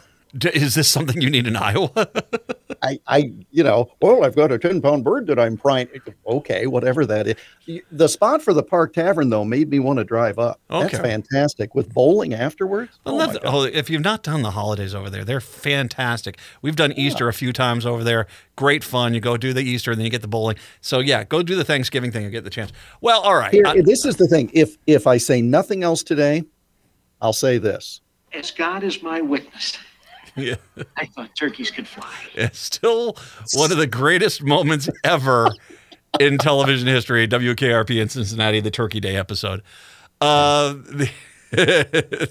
[0.44, 1.90] Is this something you need in Iowa?
[2.82, 5.88] I, I, you know, well, I've got a 10 pound bird that I'm frying.
[6.26, 7.82] Okay, whatever that is.
[7.90, 10.60] The spot for the Park Tavern, though, made me want to drive up.
[10.68, 11.02] That's Okay.
[11.02, 11.74] fantastic.
[11.74, 12.98] With bowling afterwards.
[13.04, 13.42] Well, Oh, my God.
[13.44, 16.38] oh, if you've not done the holidays over there, they're fantastic.
[16.62, 18.26] We've done Easter a few times over there.
[18.56, 19.14] Great fun.
[19.14, 20.56] You go do the Easter and then you get the bowling.
[20.80, 22.72] So yeah, go do the Thanksgiving thing and get the chance.
[23.00, 23.52] Well, all right.
[23.52, 24.50] Here, I- this is the thing.
[24.52, 26.44] If if I say nothing else today,
[27.22, 28.00] I'll say this.
[28.34, 29.78] As God is my witness,
[30.36, 30.54] yeah.
[30.96, 32.12] I thought turkeys could fly.
[32.34, 33.16] It's still
[33.54, 35.48] one of the greatest moments ever
[36.20, 37.26] in television history.
[37.28, 39.62] WKRP in Cincinnati, the Turkey Day episode.
[40.20, 41.10] Uh, the-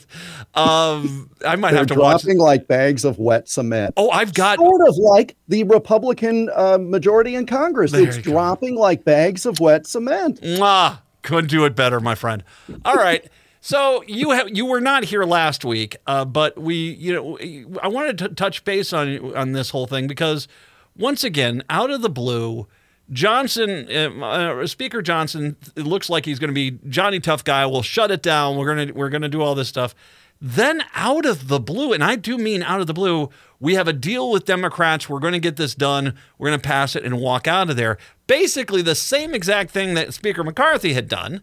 [0.55, 2.21] um, I might They're have to watch.
[2.23, 3.93] dropping like bags of wet cement.
[3.97, 4.57] Oh, I've got.
[4.57, 7.91] sort of like the Republican uh, majority in Congress.
[7.91, 8.31] There it's you go.
[8.31, 10.41] dropping like bags of wet cement.
[10.41, 12.43] Mwah, couldn't do it better, my friend.
[12.83, 13.25] All right.
[13.65, 17.87] So you have you were not here last week, uh, but we you know I
[17.87, 20.47] wanted to touch base on on this whole thing because
[20.95, 22.67] once again, out of the blue,
[23.09, 27.65] Johnson, uh, uh, Speaker Johnson, it looks like he's going to be Johnny Tough Guy.
[27.65, 28.55] We'll shut it down.
[28.55, 29.95] We're gonna we're gonna do all this stuff.
[30.39, 33.87] Then out of the blue, and I do mean out of the blue, we have
[33.87, 35.09] a deal with Democrats.
[35.09, 36.13] We're going to get this done.
[36.37, 37.97] We're going to pass it and walk out of there.
[38.27, 41.41] Basically, the same exact thing that Speaker McCarthy had done.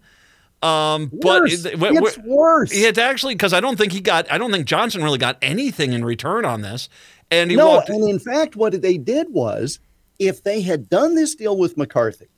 [0.62, 1.64] Um, but Worse.
[1.64, 2.70] it- w- it's w- worse.
[2.72, 4.30] it's actually because I don't think he got.
[4.30, 6.88] I don't think Johnson really got anything in return on this.
[7.32, 7.88] And he no, walked.
[7.88, 9.80] and in fact, what they did was,
[10.18, 12.28] if they had done this deal with McCarthy,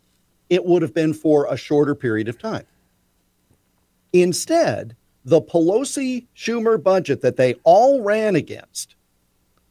[0.48, 2.64] it would have been for a shorter period of time.
[4.12, 8.94] Instead, the Pelosi Schumer budget that they all ran against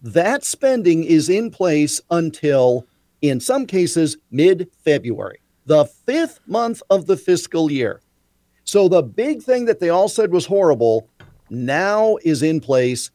[0.02, 2.86] That spending is in place until,
[3.22, 8.02] in some cases, mid February, the fifth month of the fiscal year.
[8.64, 11.10] So the big thing that they all said was horrible
[11.50, 13.12] now is in place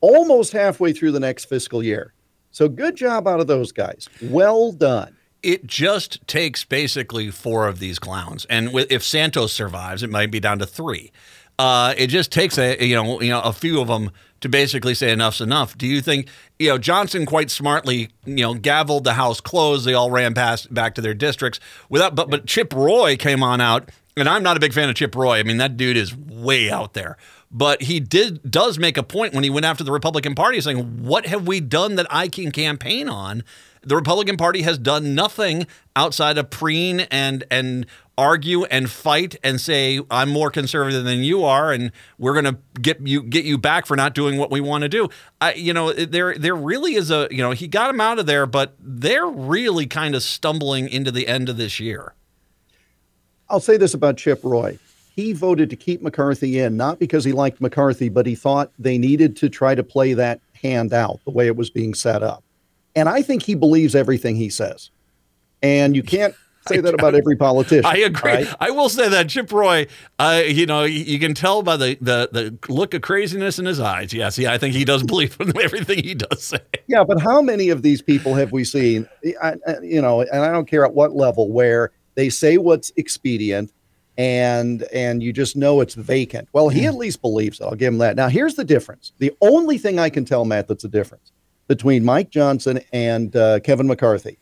[0.00, 2.12] almost halfway through the next fiscal year.
[2.50, 4.08] So good job out of those guys.
[4.22, 5.16] Well done.
[5.42, 10.40] it just takes basically four of these clowns, and if Santos survives, it might be
[10.40, 11.12] down to three.
[11.58, 14.94] Uh, it just takes a you know you know a few of them to basically
[14.94, 15.76] say enough's enough.
[15.78, 19.84] Do you think you know Johnson quite smartly you know gavelled the House closed?
[19.86, 22.14] They all ran past back to their districts without.
[22.14, 25.14] But but Chip Roy came on out, and I'm not a big fan of Chip
[25.14, 25.38] Roy.
[25.38, 27.16] I mean that dude is way out there.
[27.50, 31.04] But he did does make a point when he went after the Republican Party, saying,
[31.04, 33.44] "What have we done that I can campaign on?"
[33.82, 39.60] The Republican Party has done nothing outside of preen and and argue and fight and
[39.60, 43.56] say I'm more conservative than you are, and we're going to get you get you
[43.56, 45.08] back for not doing what we want to do.
[45.40, 48.26] I, you know, there there really is a you know he got him out of
[48.26, 52.14] there, but they're really kind of stumbling into the end of this year.
[53.54, 54.76] I'll say this about Chip Roy.
[55.14, 58.98] He voted to keep McCarthy in, not because he liked McCarthy, but he thought they
[58.98, 62.42] needed to try to play that hand out the way it was being set up.
[62.96, 64.90] And I think he believes everything he says.
[65.62, 66.34] And you can't
[66.66, 67.86] say that about every politician.
[67.86, 68.32] I agree.
[68.32, 68.54] right?
[68.58, 69.86] I will say that Chip Roy,
[70.18, 73.78] uh, you know, you, can tell by the, the the look of craziness in his
[73.78, 74.12] eyes.
[74.12, 76.58] Yes, yeah, I think he does believe in everything he does say.
[76.88, 79.08] Yeah, but how many of these people have we seen?
[79.40, 82.92] I, I- you know, and I don't care at what level, where they say what's
[82.96, 83.72] expedient,
[84.16, 86.48] and and you just know it's vacant.
[86.52, 87.64] Well, he at least believes it.
[87.64, 88.16] I'll give him that.
[88.16, 89.12] Now, here's the difference.
[89.18, 91.32] The only thing I can tell Matt that's a difference
[91.66, 94.38] between Mike Johnson and uh, Kevin McCarthy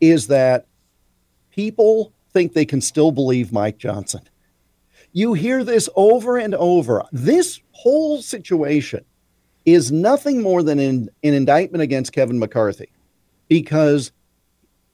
[0.00, 0.66] is that
[1.50, 4.22] people think they can still believe Mike Johnson.
[5.12, 7.04] You hear this over and over.
[7.12, 9.04] This whole situation
[9.64, 12.90] is nothing more than an, an indictment against Kevin McCarthy
[13.48, 14.12] because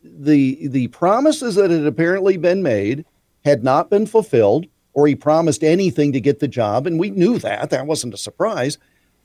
[0.05, 3.05] the the promises that had apparently been made
[3.45, 7.39] had not been fulfilled or he promised anything to get the job and we knew
[7.39, 7.71] that.
[7.71, 8.79] That wasn't a surprise.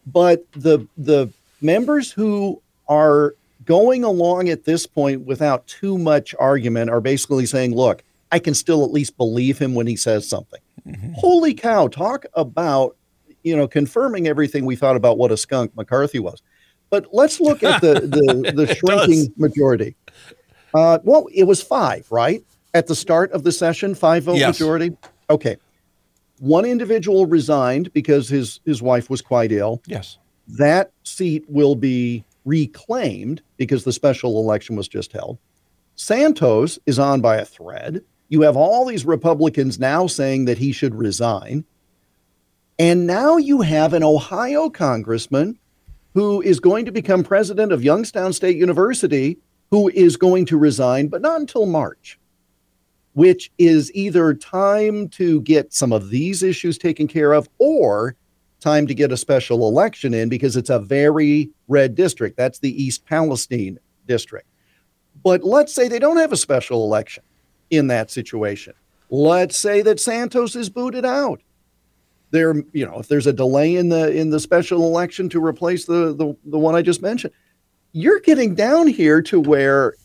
[0.06, 1.30] But the the
[1.62, 3.36] members who are
[3.66, 8.54] going along at this point without too much argument are basically saying look I can
[8.54, 10.60] still at least believe him when he says something.
[10.86, 11.14] Mm-hmm.
[11.14, 12.96] Holy cow talk about
[13.44, 16.42] you know confirming everything we thought about what a skunk McCarthy was.
[16.90, 19.96] But let's look at the the, the shrinking majority
[20.74, 24.60] uh, well it was five right at the start of the session five vote Yes.
[24.60, 24.96] majority
[25.30, 25.58] okay
[26.40, 30.18] one individual resigned because his his wife was quite ill Yes.
[30.48, 35.38] that seat will be reclaimed because the special election was just held.
[35.96, 38.02] Santos is on by a thread.
[38.30, 41.66] You have all these Republicans now saying that he should resign.
[42.80, 45.58] And now you have an Ohio congressman
[46.14, 49.40] who is going to become president of Youngstown State University
[49.72, 52.20] who is going to resign, but not until March,
[53.14, 58.16] which is either time to get some of these issues taken care of or
[58.60, 62.38] time to get a special election in because it's a very red district.
[62.38, 64.48] That's the East Palestine district.
[65.24, 67.24] But let's say they don't have a special election
[67.70, 68.74] in that situation.
[69.10, 71.42] Let's say that Santos is booted out.
[72.32, 75.86] There, you know, if there's a delay in the in the special election to replace
[75.86, 77.34] the the, the one I just mentioned,
[77.98, 79.96] you're getting down here to where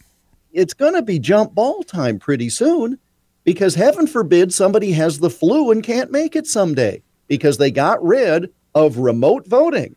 [0.52, 2.98] it's going to be jump ball time pretty soon
[3.44, 8.02] because heaven forbid somebody has the flu and can't make it someday because they got
[8.02, 9.94] rid of remote voting.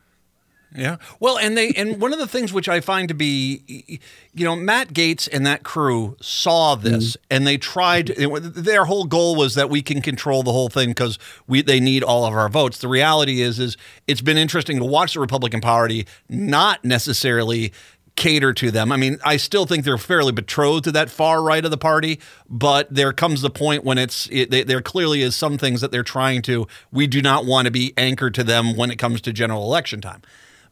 [0.75, 0.97] Yeah.
[1.19, 3.99] Well, and they and one of the things which I find to be,
[4.33, 7.21] you know, Matt Gaetz and that crew saw this mm-hmm.
[7.31, 8.07] and they tried.
[8.07, 12.03] Their whole goal was that we can control the whole thing because we they need
[12.03, 12.79] all of our votes.
[12.79, 17.71] The reality is, is it's been interesting to watch the Republican Party not necessarily
[18.15, 18.91] cater to them.
[18.91, 22.19] I mean, I still think they're fairly betrothed to that far right of the party,
[22.49, 25.91] but there comes the point when it's it, they, there clearly is some things that
[25.91, 26.67] they're trying to.
[26.91, 30.01] We do not want to be anchored to them when it comes to general election
[30.01, 30.21] time.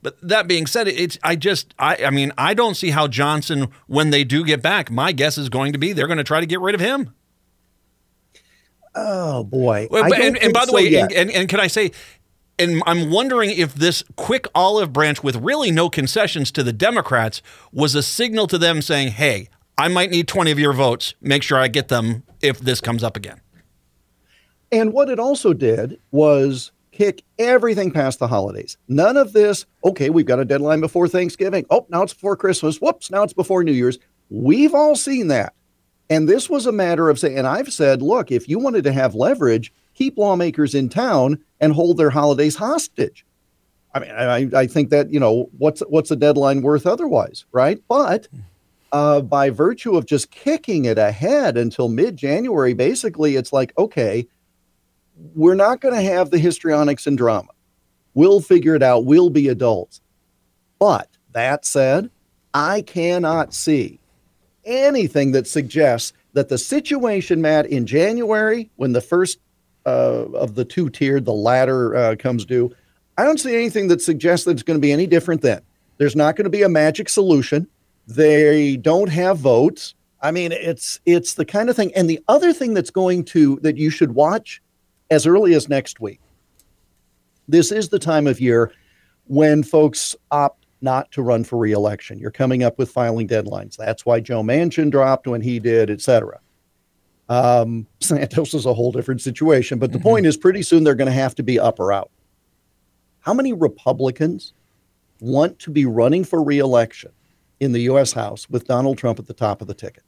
[0.04, 3.70] But that being said, it's I just I I mean I don't see how Johnson
[3.88, 4.92] when they do get back.
[4.92, 7.16] My guess is going to be they're going to try to get rid of him.
[8.96, 9.88] Oh boy!
[9.92, 11.92] And, and by the so way, and, and, and can I say,
[12.60, 17.42] and I'm wondering if this quick olive branch with really no concessions to the Democrats
[17.72, 21.16] was a signal to them saying, "Hey, I might need 20 of your votes.
[21.22, 23.42] Make sure I get them if this comes up again."
[24.72, 28.78] And what it also did was kick everything past the holidays.
[28.88, 31.66] None of this, okay, we've got a deadline before Thanksgiving.
[31.70, 32.80] Oh, now it's before Christmas.
[32.80, 33.98] Whoops, now it's before New Year's.
[34.30, 35.54] We've all seen that.
[36.10, 38.94] And this was a matter of saying, and I've said, look, if you wanted to
[38.94, 43.26] have leverage, keep lawmakers in town and hold their holidays hostage.
[43.96, 47.82] I mean, I, I think that you know what's what's a deadline worth otherwise, right?
[47.88, 48.28] But
[48.92, 54.28] uh, by virtue of just kicking it ahead until mid-January, basically, it's like okay,
[55.36, 57.50] we're not going to have the histrionics and drama.
[58.14, 59.06] We'll figure it out.
[59.06, 60.02] We'll be adults.
[60.80, 62.10] But that said,
[62.54, 64.00] I cannot see
[64.66, 69.40] anything that suggests that the situation, Matt, in January, when the first
[69.86, 72.74] uh, of the two tiered, the latter uh, comes due,
[73.18, 75.62] I don't see anything that suggests that it's going to be any different then.
[75.98, 77.68] There's not going to be a magic solution.
[78.08, 79.94] They don't have votes.
[80.22, 81.94] I mean, it's it's the kind of thing.
[81.96, 84.62] And the other thing that's going to that you should watch
[85.14, 86.20] as early as next week.
[87.48, 88.72] This is the time of year
[89.26, 92.20] when folks opt not to run for reelection.
[92.20, 93.78] You're coming up with filing deadlines.
[93.78, 96.40] That's why Joe Manchin dropped when he did, et cetera.
[97.30, 101.08] Um, Santos is a whole different situation, but the point is, pretty soon they're going
[101.08, 102.12] to have to be up or out.
[103.22, 104.54] How many Republicans
[105.22, 107.12] want to be running for reelection
[107.62, 108.12] in the U.S.
[108.12, 110.04] House with Donald Trump at the top of the ticket?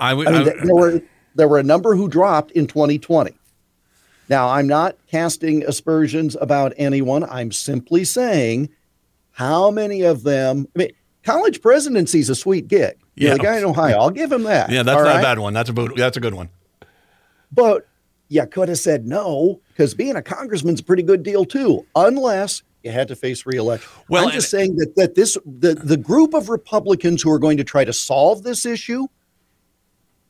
[0.00, 0.26] I would.
[0.28, 1.02] I mean, I- th- there were
[1.34, 3.32] there were a number who dropped in 2020.
[4.28, 7.24] Now, I'm not casting aspersions about anyone.
[7.24, 8.70] I'm simply saying
[9.32, 10.66] how many of them.
[10.74, 12.96] I mean, college presidency is a sweet gig.
[13.16, 13.36] You know, Yeah.
[13.38, 14.70] the guy in Ohio, I'll give him that.
[14.70, 15.20] yeah, that's not right?
[15.20, 15.52] a bad one.
[15.54, 16.48] That's a that's a good one.
[17.52, 17.86] But
[18.28, 22.62] you could have said no because being a congressman's a pretty good deal too, unless
[22.82, 23.88] you had to face reelection.
[24.08, 27.58] Well, I'm just saying that that this the the group of Republicans who are going
[27.58, 29.06] to try to solve this issue,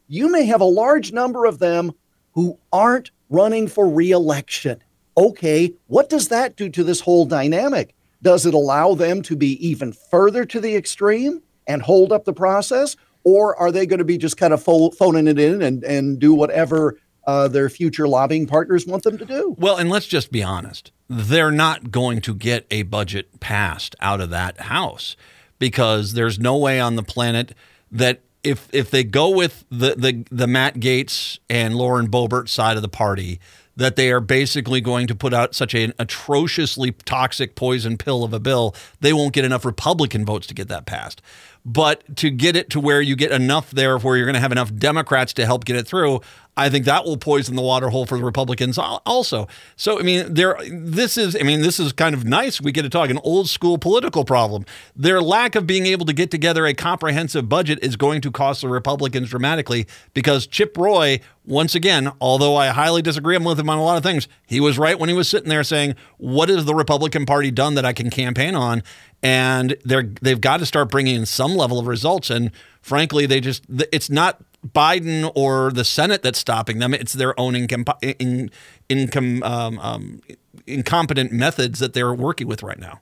[0.08, 1.92] you may have a large number of them
[2.32, 4.82] who aren't running for reelection.
[5.16, 7.94] Okay, what does that do to this whole dynamic?
[8.22, 12.32] Does it allow them to be even further to the extreme and hold up the
[12.32, 12.96] process?
[13.24, 16.18] Or are they going to be just kind of pho- phoning it in and, and
[16.18, 19.54] do whatever uh, their future lobbying partners want them to do?
[19.58, 20.92] Well, and let's just be honest.
[21.08, 25.16] They're not going to get a budget passed out of that house
[25.58, 27.54] because there's no way on the planet
[27.90, 32.76] that if if they go with the the, the Matt Gaetz and Lauren Boebert side
[32.76, 33.40] of the party,
[33.76, 38.32] that they are basically going to put out such an atrociously toxic poison pill of
[38.32, 41.20] a bill, they won't get enough Republican votes to get that passed.
[41.64, 44.52] But to get it to where you get enough there where you're going to have
[44.52, 46.20] enough Democrats to help get it through,
[46.56, 49.48] I think that will poison the water hole for the Republicans also.
[49.76, 52.60] So I mean, there this is I mean, this is kind of nice.
[52.60, 54.64] We get to talk an old school political problem.
[54.94, 58.60] Their lack of being able to get together a comprehensive budget is going to cost
[58.60, 63.78] the Republicans dramatically because Chip Roy, once again, although I highly disagree with him on
[63.78, 66.66] a lot of things, he was right when he was sitting there saying, "What has
[66.66, 68.84] the Republican Party done that I can campaign on?"
[69.24, 72.30] And they're they've got to start bringing in some level of results.
[72.30, 76.94] And frankly, they just it's not Biden or the Senate that's stopping them.
[76.94, 78.50] It's their own incom-
[78.88, 80.20] in, um, um,
[80.66, 83.00] incompetent methods that they're working with right now.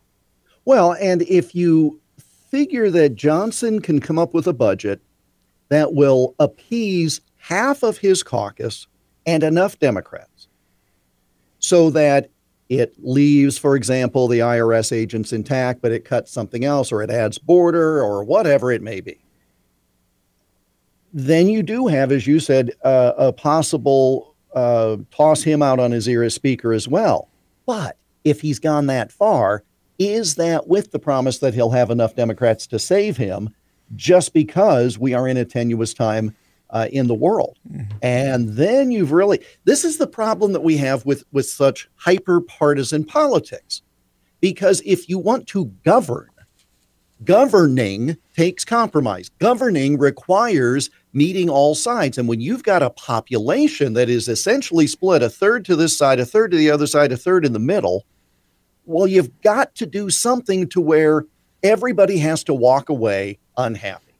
[0.64, 2.00] Well, and if you
[2.50, 5.00] figure that Johnson can come up with a budget
[5.68, 8.86] that will appease half of his caucus
[9.26, 10.48] and enough Democrats
[11.58, 12.30] so that
[12.68, 17.10] it leaves, for example, the IRS agents intact, but it cuts something else or it
[17.10, 19.18] adds border or whatever it may be.
[21.12, 25.90] Then you do have, as you said, uh, a possible uh, toss him out on
[25.90, 27.28] his ear as speaker as well.
[27.66, 29.62] But if he's gone that far,
[29.98, 33.54] is that with the promise that he'll have enough Democrats to save him
[33.94, 36.34] just because we are in a tenuous time
[36.70, 37.58] uh, in the world?
[38.02, 42.40] And then you've really, this is the problem that we have with, with such hyper
[42.40, 43.82] partisan politics.
[44.40, 46.28] Because if you want to govern,
[47.22, 49.28] governing takes compromise.
[49.38, 52.18] Governing requires meeting all sides.
[52.18, 56.20] And when you've got a population that is essentially split a third to this side,
[56.20, 58.04] a third to the other side, a third in the middle,
[58.84, 61.26] well, you've got to do something to where
[61.62, 64.14] everybody has to walk away unhappy.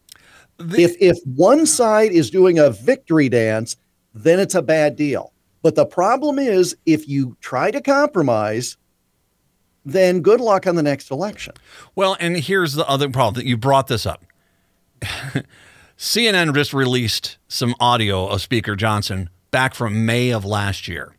[0.59, 3.77] if if one side is doing a victory dance,
[4.15, 5.33] then it's a bad deal.
[5.63, 8.77] But the problem is if you try to compromise,
[9.85, 11.55] then good luck on the next election.
[11.95, 14.25] Well, and here's the other problem that you brought this up.
[16.03, 21.15] CNN just released some audio of Speaker Johnson back from May of last year,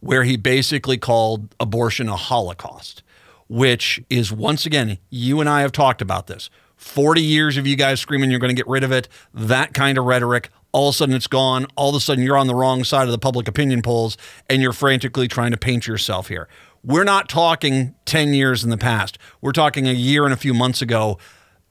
[0.00, 3.02] where he basically called abortion a holocaust,
[3.48, 6.50] which is once again, you and I have talked about this.
[6.76, 9.96] 40 years of you guys screaming you're going to get rid of it, that kind
[9.96, 10.50] of rhetoric.
[10.70, 11.66] All of a sudden it's gone.
[11.74, 14.18] All of a sudden you're on the wrong side of the public opinion polls
[14.50, 16.46] and you're frantically trying to paint yourself here.
[16.84, 19.16] We're not talking 10 years in the past.
[19.40, 21.16] We're talking a year and a few months ago.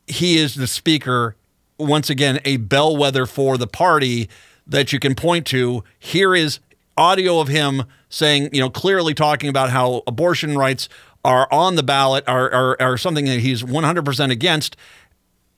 [0.08, 1.36] He is the speaker,
[1.78, 4.30] once again, a bellwether for the party
[4.68, 5.84] that you can point to.
[6.00, 6.60] Here is
[6.98, 10.88] audio of him saying, you know, clearly talking about how abortion rights
[11.24, 14.76] are on the ballot are are, are something that he's 100% against,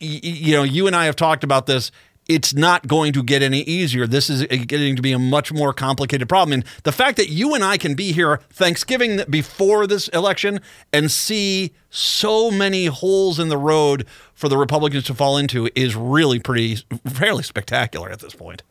[0.01, 1.91] y- you know, you and I have talked about this.
[2.27, 4.05] It's not going to get any easier.
[4.05, 6.53] This is getting to be a much more complicated problem.
[6.53, 10.59] And the fact that you and I can be here Thanksgiving before this election
[10.91, 15.95] and see so many holes in the road for the Republicans to fall into is
[15.95, 18.61] really pretty, fairly spectacular at this point.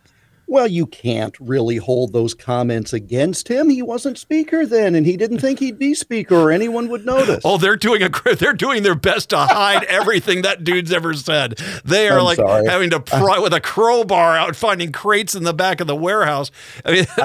[0.48, 3.68] Well, you can't really hold those comments against him.
[3.68, 7.42] He wasn't speaker then, and he didn't think he'd be speaker or anyone would notice.
[7.44, 11.58] Oh, they're doing a they're doing their best to hide everything that dude's ever said.
[11.84, 12.66] They are I'm like sorry.
[12.68, 16.52] having to pry with a crowbar out finding crates in the back of the warehouse.
[16.84, 17.06] I mean,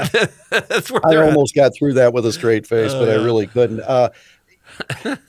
[0.49, 1.29] that's where I they're at.
[1.29, 3.81] almost got through that with a straight face, but I really couldn't.
[3.81, 4.09] Uh,
[5.05, 5.19] it,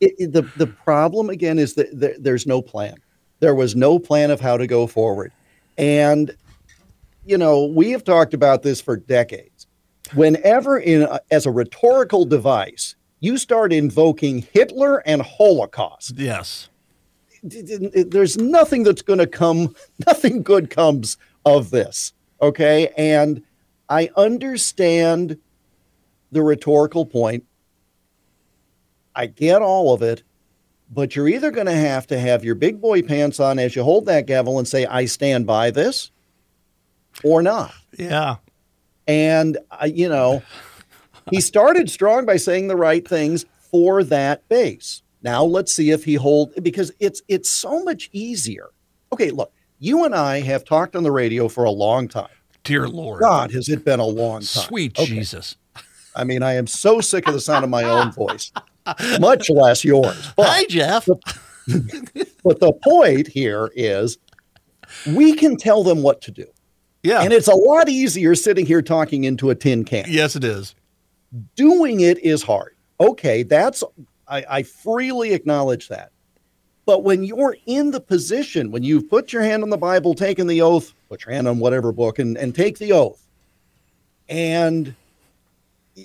[0.00, 2.96] it- the the problem again is that there, there's no plan.
[3.40, 5.32] There was no plan of how to go forward,
[5.78, 6.34] and
[7.24, 9.66] you know we have talked about this for decades.
[10.14, 16.68] Whenever in a, as a rhetorical device, you start invoking Hitler and Holocaust, Yes.
[17.42, 19.74] there's nothing that's going to come,
[20.06, 22.12] nothing good comes of this.
[22.40, 22.92] Okay.
[22.96, 23.42] And
[23.88, 25.38] I understand
[26.30, 27.44] the rhetorical point.
[29.14, 30.22] I get all of it,
[30.90, 33.82] but you're either going to have to have your big boy pants on as you
[33.82, 36.10] hold that gavel and say, I stand by this,
[37.24, 37.72] or not.
[37.98, 38.36] Yeah.
[39.06, 40.42] And, uh, you know,
[41.30, 45.02] he started strong by saying the right things for that base.
[45.22, 48.70] Now let's see if he hold because it's it's so much easier.
[49.12, 52.28] Okay, look, you and I have talked on the radio for a long time.
[52.64, 53.20] Dear Lord.
[53.20, 54.64] God, has it been a long time?
[54.64, 55.06] Sweet Okay.
[55.06, 55.56] Jesus.
[56.14, 58.52] I mean, I am so sick of the sound of my own voice,
[59.18, 60.32] much less yours.
[60.36, 61.06] But Hi, Jeff.
[62.44, 64.18] but the point here is
[65.06, 66.46] we can tell them what to do.
[67.02, 67.22] Yeah.
[67.22, 70.04] And it's a lot easier sitting here talking into a tin can.
[70.08, 70.74] yes, it is.
[71.56, 72.76] doing it is hard.
[73.00, 73.82] Okay, that's
[74.28, 76.12] I, I freely acknowledge that.
[76.84, 80.46] But when you're in the position, when you've put your hand on the Bible, taken
[80.46, 83.24] the oath, put your hand on whatever book and, and take the oath,
[84.28, 84.94] and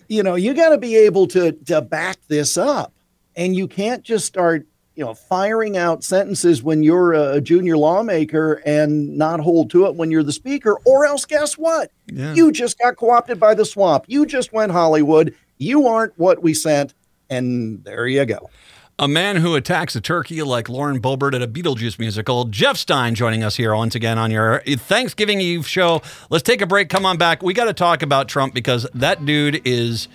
[0.08, 2.94] you know, you got to be able to to back this up.
[3.36, 4.66] And you can't just start,
[4.98, 9.96] you know, firing out sentences when you're a, junior lawmaker and not hold to it
[9.96, 11.92] when you're the speaker, or else guess what?
[12.08, 12.34] Yeah.
[12.34, 14.06] You just got co-opted by the swamp.
[14.08, 15.36] You just went Hollywood.
[15.60, 16.96] You aren't what we sent.
[17.30, 18.50] And there you go.
[18.98, 22.46] A man who attacks a turkey like Lauren Boebert at a Beetlejuice musical.
[22.46, 26.02] Jeff Stein joining us here once again on your Thanksgiving Eve show.
[26.32, 26.90] Let's take a break.
[26.90, 27.44] Come on back.
[27.44, 30.08] We got to talk about Trump because that dude is.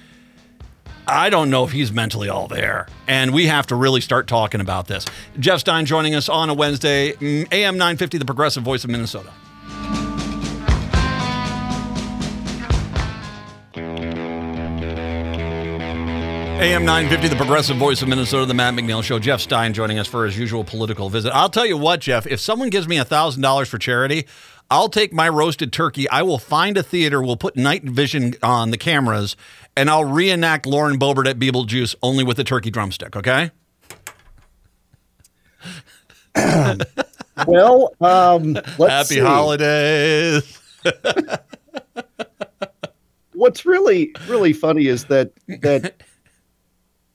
[1.06, 2.86] I don't know if he's mentally all there.
[3.08, 5.04] And we have to really start talking about this.
[5.38, 9.32] Jeff Stein joining us on a Wednesday, mm, AM 950, the progressive voice of Minnesota.
[16.62, 19.18] AM 950, the progressive voice of Minnesota, the Matt McNeil Show.
[19.18, 21.32] Jeff Stein joining us for his usual political visit.
[21.34, 24.26] I'll tell you what, Jeff, if someone gives me $1,000 for charity,
[24.72, 26.08] I'll take my roasted turkey.
[26.08, 29.36] I will find a theater, we'll put night vision on the cameras,
[29.76, 33.50] and I'll reenact Lauren Boebert at Beetlejuice only with a turkey drumstick, okay?
[37.46, 39.20] Well, um, let's Happy see.
[39.20, 40.60] holidays.
[43.32, 46.02] What's really, really funny is that that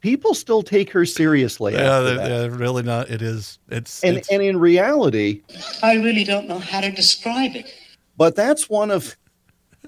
[0.08, 1.74] people still take her seriously.
[1.74, 2.28] Yeah, after they're, that.
[2.30, 3.10] they're really not.
[3.10, 3.60] It is.
[3.68, 4.02] It's.
[4.06, 5.42] And it's and in reality,
[5.84, 7.74] I really don't know how to describe it.
[8.16, 9.18] but that's one of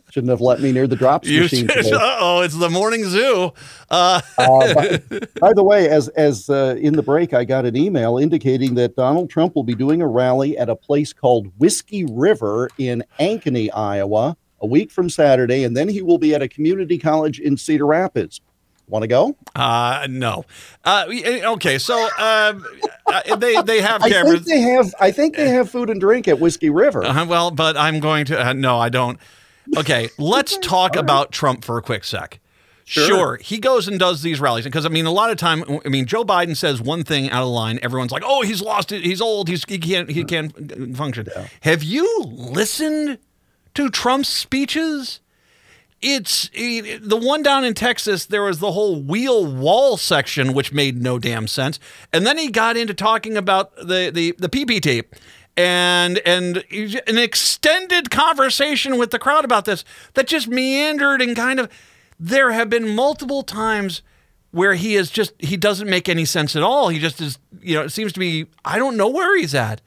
[0.09, 1.67] shouldn't have let me near the drops you machine.
[1.67, 3.53] should, oh, it's the morning zoo.
[3.89, 5.01] Uh, Uh, by,
[5.39, 8.97] by the way, as as uh, in the break, I got an email indicating that
[8.97, 13.70] Donald Trump will be doing a rally at a place called Whiskey River in Ankeny,
[13.74, 17.55] Iowa, a week from Saturday, and then he will be at a community college in
[17.55, 18.41] Cedar Rapids.
[18.90, 19.36] Want to go?
[19.56, 20.46] Uh, no.
[20.84, 22.66] Uh, okay, so um,
[23.06, 24.42] uh, they they have I cameras.
[24.42, 24.94] think they have.
[25.00, 27.06] I think they have food and drink at Whiskey River.
[27.06, 28.48] Uh, well, but I'm going to.
[28.48, 29.20] Uh, no, I don't.
[29.78, 32.40] Okay, let's talk about Trump for a quick sec.
[32.86, 33.38] Sure.
[33.38, 35.64] he goes and does these rallies because I mean, a lot of time.
[35.86, 38.92] I mean, Joe Biden says one thing out of line, everyone's like, "Oh, he's lost
[38.92, 39.04] it.
[39.04, 39.48] He's old.
[39.48, 41.28] He's he can't he can't function."
[41.62, 43.20] Have you listened
[43.76, 45.20] to Trump's speeches?
[46.02, 48.26] It's it, the one down in Texas.
[48.26, 51.80] There was the whole wheel wall section, which made no damn sense,
[52.14, 55.14] and then he got into talking about the the the PP tape,
[55.58, 56.64] and and
[57.08, 59.84] an extended conversation with the crowd about this
[60.14, 61.70] that just meandered and kind of.
[62.22, 64.02] There have been multiple times
[64.52, 66.89] where he is just he doesn't make any sense at all.
[66.89, 69.82] He just is, you know, it seems to be I don't know where he's at.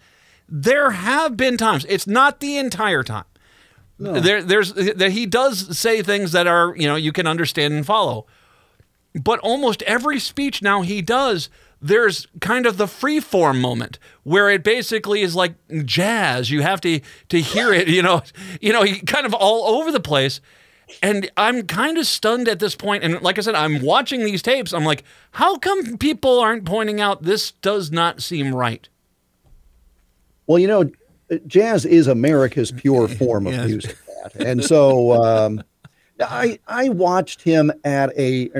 [0.48, 1.86] There have been times.
[1.88, 3.24] It's not the entire time.
[4.02, 7.86] There, there's that he does say things that are you know you can understand and
[7.86, 8.26] follow.
[9.14, 11.50] but almost every speech now he does,
[11.80, 16.50] there's kind of the free form moment where it basically is like jazz.
[16.50, 18.22] You have to to hear it, you know,
[18.60, 20.40] you know, kind of all over the place.
[21.02, 23.02] And I'm kind of stunned at this point.
[23.02, 24.74] And like I said, I'm watching these tapes.
[24.74, 28.88] I'm like, how come people aren't pointing out this does not seem right?
[30.46, 30.90] Well, you know,
[31.46, 33.66] jazz is America's pure form of Yes.
[33.68, 33.96] music,
[34.38, 35.62] and so um,
[36.20, 38.50] I I watched him at a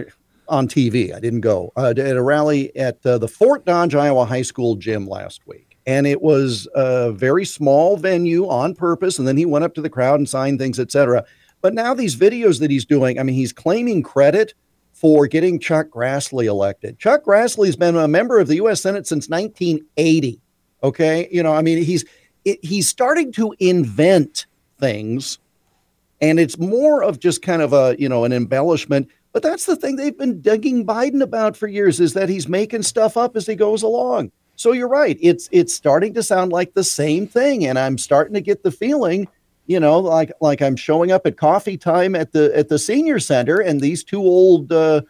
[0.48, 1.14] on TV.
[1.14, 4.74] I didn't go uh, at a rally at uh, the Fort Dodge, Iowa High School
[4.76, 9.18] gym last week, and it was a very small venue on purpose.
[9.18, 11.24] And then he went up to the crowd and signed things, etc.
[11.60, 14.52] But now these videos that he's doing, I mean, he's claiming credit
[14.92, 16.98] for getting Chuck Grassley elected.
[16.98, 18.80] Chuck Grassley's been a member of the U.S.
[18.82, 20.40] Senate since 1980.
[20.82, 22.04] Okay, you know, I mean, he's
[22.44, 24.46] it, he's starting to invent
[24.78, 25.38] things,
[26.20, 29.08] and it's more of just kind of a you know an embellishment.
[29.32, 32.82] But that's the thing they've been digging Biden about for years is that he's making
[32.82, 34.30] stuff up as he goes along.
[34.56, 35.18] So you're right.
[35.20, 38.70] It's it's starting to sound like the same thing, and I'm starting to get the
[38.70, 39.26] feeling,
[39.66, 43.18] you know, like like I'm showing up at coffee time at the at the senior
[43.18, 45.02] center, and these two old uh,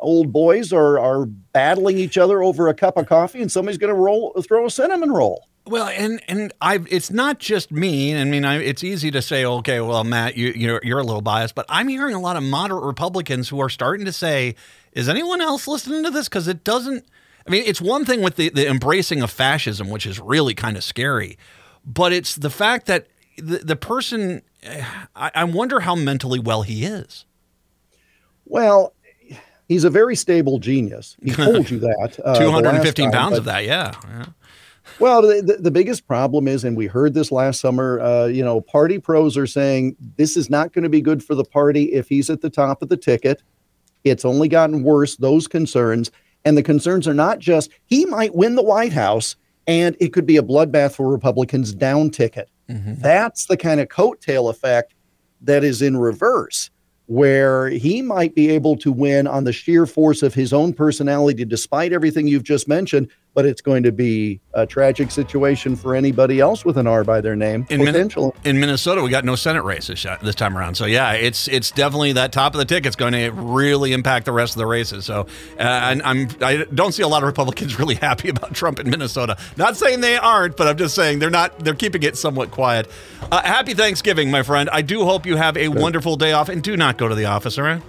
[0.00, 3.92] old boys are are battling each other over a cup of coffee, and somebody's going
[3.92, 5.48] to roll throw a cinnamon roll.
[5.70, 8.16] Well, and and I, it's not just me.
[8.20, 11.22] I mean, I, it's easy to say, okay, well, Matt, you you're, you're a little
[11.22, 14.56] biased, but I'm hearing a lot of moderate Republicans who are starting to say,
[14.92, 16.28] is anyone else listening to this?
[16.28, 17.04] Because it doesn't.
[17.46, 20.76] I mean, it's one thing with the the embracing of fascism, which is really kind
[20.76, 21.38] of scary,
[21.86, 23.06] but it's the fact that
[23.38, 24.42] the the person.
[25.16, 27.24] I, I wonder how mentally well he is.
[28.44, 28.92] Well,
[29.68, 31.16] he's a very stable genius.
[31.22, 32.20] He told you that.
[32.24, 33.94] uh, the Two last hundred and fifteen time, pounds but- of that, yeah.
[34.08, 34.24] yeah.
[34.98, 38.60] Well, the, the, biggest problem is, and we heard this last summer, uh, you know,
[38.60, 42.08] party pros are saying this is not going to be good for the party if
[42.08, 43.42] he's at the top of the ticket.
[44.04, 46.10] It's only gotten worse, those concerns.
[46.44, 49.36] And the concerns are not just he might win the White House
[49.66, 52.48] and it could be a bloodbath for Republicans down ticket.
[53.00, 54.94] That's the kind of coattail effect
[55.42, 56.70] that is in reverse,
[57.06, 61.44] where he might be able to win on the sheer force of his own personality,
[61.44, 63.10] despite everything you've just mentioned.
[63.32, 67.20] But it's going to be a tragic situation for anybody else with an R by
[67.20, 67.64] their name.
[67.70, 68.34] In, Min- Potential.
[68.44, 70.74] in Minnesota, we got no Senate race this, this time around.
[70.74, 74.32] So yeah, it's it's definitely that top of the ticket's going to really impact the
[74.32, 75.04] rest of the races.
[75.04, 75.26] So
[75.58, 78.90] uh, and I'm I don't see a lot of Republicans really happy about Trump in
[78.90, 79.36] Minnesota.
[79.56, 81.58] Not saying they aren't, but I'm just saying they're not.
[81.60, 82.90] They're keeping it somewhat quiet.
[83.30, 84.68] Uh, happy Thanksgiving, my friend.
[84.72, 87.26] I do hope you have a wonderful day off, and do not go to the
[87.26, 87.58] office.
[87.58, 87.82] All right.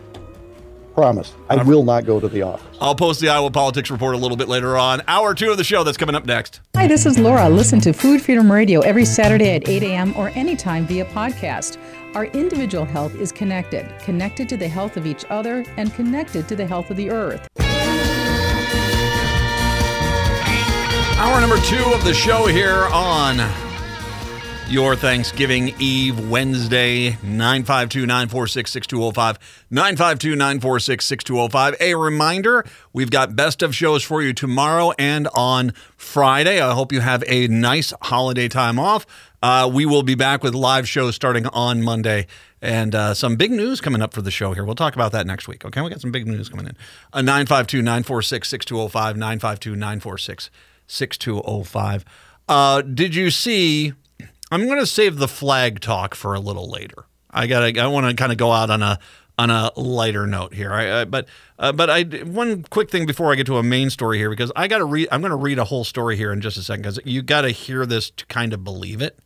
[1.01, 1.33] Promise.
[1.49, 2.77] I will not go to the office.
[2.79, 5.01] I'll post the Iowa Politics Report a little bit later on.
[5.07, 6.61] Hour two of the show that's coming up next.
[6.75, 7.49] Hi, this is Laura.
[7.49, 10.13] Listen to Food Freedom Radio every Saturday at 8 a.m.
[10.15, 11.79] or anytime via podcast.
[12.13, 16.55] Our individual health is connected, connected to the health of each other, and connected to
[16.55, 17.47] the health of the earth.
[21.17, 23.37] Hour number two of the show here on
[24.71, 29.65] your Thanksgiving Eve Wednesday, 952 946 6205.
[29.69, 31.75] 952 946 6205.
[31.81, 36.61] A reminder we've got best of shows for you tomorrow and on Friday.
[36.61, 39.05] I hope you have a nice holiday time off.
[39.43, 42.25] Uh, we will be back with live shows starting on Monday
[42.61, 44.63] and uh, some big news coming up for the show here.
[44.63, 45.65] We'll talk about that next week.
[45.65, 46.77] Okay, we got some big news coming in.
[47.11, 49.17] Uh, 952 946 6205.
[49.17, 50.49] 952 946
[50.87, 52.05] 6205.
[52.47, 53.93] Uh, did you see?
[54.51, 57.05] I'm going to save the flag talk for a little later.
[57.29, 57.77] I got.
[57.77, 58.99] I want to kind of go out on a
[59.37, 60.73] on a lighter note here.
[60.73, 61.27] I, I, but
[61.57, 64.51] uh, but I one quick thing before I get to a main story here because
[64.55, 65.07] I got to read.
[65.11, 67.41] I'm going to read a whole story here in just a second because you got
[67.41, 69.17] to hear this to kind of believe it.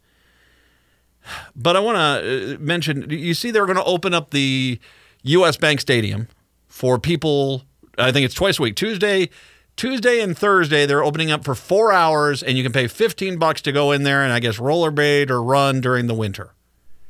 [1.56, 3.10] But I want to mention.
[3.10, 4.80] You see, they're going to open up the
[5.24, 5.58] U.S.
[5.58, 6.28] Bank Stadium
[6.68, 7.64] for people.
[7.98, 8.76] I think it's twice a week.
[8.76, 9.30] Tuesday,
[9.76, 13.62] Tuesday and Thursday, they're opening up for four hours, and you can pay 15 bucks
[13.64, 16.54] to go in there and I guess rollerblade or run during the winter.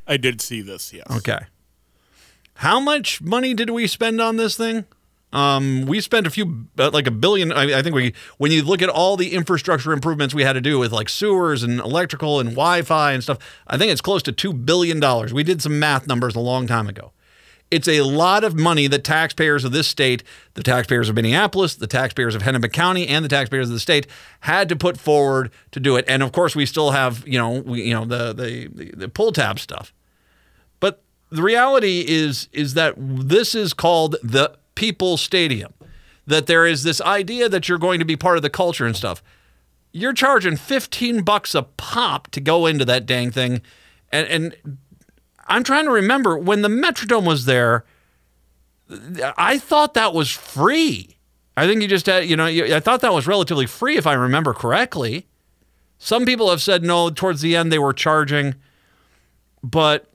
[0.07, 1.05] I did see this, yes.
[1.17, 1.39] Okay.
[2.55, 4.85] How much money did we spend on this thing?
[5.33, 7.51] Um, we spent a few, uh, like a billion.
[7.51, 10.61] I, I think we, when you look at all the infrastructure improvements we had to
[10.61, 14.31] do with like sewers and electrical and Wi-Fi and stuff, I think it's close to
[14.31, 15.33] two billion dollars.
[15.33, 17.11] We did some math numbers a long time ago.
[17.75, 20.23] It's a lot of money that taxpayers of this state,
[20.53, 24.07] the taxpayers of Minneapolis, the taxpayers of Hennepin County, and the taxpayers of the state
[24.39, 26.05] had to put forward to do it.
[26.07, 29.33] And of course, we still have, you know, we, you know, the the the, pull
[29.33, 29.93] tab stuff.
[30.79, 35.73] But the reality is is that this is called the People Stadium.
[36.25, 38.95] That there is this idea that you're going to be part of the culture and
[38.95, 39.21] stuff.
[39.91, 43.61] You're charging 15 bucks a pop to go into that dang thing.
[44.13, 44.79] And and
[45.47, 47.85] I'm trying to remember when the Metrodome was there,
[49.37, 51.17] I thought that was free.
[51.57, 54.13] I think you just had, you know, I thought that was relatively free if I
[54.13, 55.27] remember correctly.
[55.97, 58.55] Some people have said no, towards the end they were charging,
[59.63, 60.11] but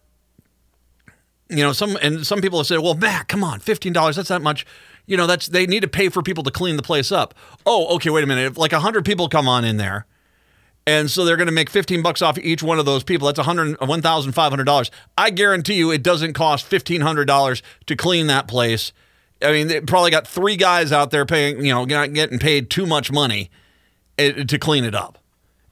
[1.48, 4.16] you know, some and some people have said, "Well, Matt, come on, fifteen dollars.
[4.16, 4.64] That's not much.
[5.06, 7.34] You know, that's they need to pay for people to clean the place up."
[7.66, 8.52] Oh, okay, wait a minute.
[8.52, 10.06] If like hundred people come on in there,
[10.86, 13.26] and so they're going to make fifteen bucks off each one of those people.
[13.26, 14.90] That's a hundred, one thousand five hundred dollars.
[15.16, 18.92] I guarantee you, it doesn't cost fifteen hundred dollars to clean that place.
[19.42, 22.68] I mean, they probably got three guys out there paying, you know, not getting paid
[22.68, 23.50] too much money
[24.18, 25.18] eh, to clean it up.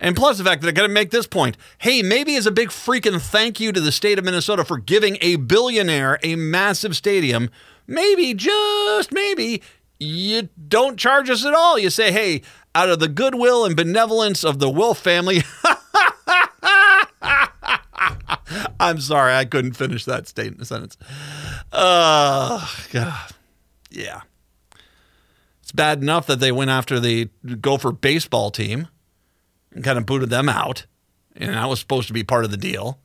[0.01, 1.57] And plus the fact that they're going to make this point.
[1.79, 5.19] Hey, maybe as a big freaking thank you to the state of Minnesota for giving
[5.21, 7.51] a billionaire a massive stadium,
[7.87, 9.61] maybe, just maybe,
[9.99, 11.79] you don't charge us at all.
[11.79, 12.43] You say, hey,
[12.79, 15.43] out of the goodwill and benevolence of the Wilf family.
[18.81, 20.97] I'm sorry, I couldn't finish that statement sentence.
[21.73, 23.33] Uh, God.
[23.91, 24.21] Yeah.
[25.61, 27.29] It's bad enough that they went after the
[27.61, 28.87] Gopher baseball team
[29.73, 30.87] and kind of booted them out,
[31.35, 33.01] and that was supposed to be part of the deal.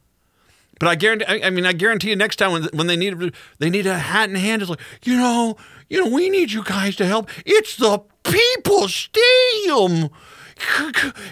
[0.80, 3.69] But I guarantee, I, mean, I guarantee you, next time when, when they need they
[3.69, 5.55] need a hat in hand, it's like you know,
[5.89, 7.30] you know, we need you guys to help.
[7.45, 10.09] It's the People Stadium.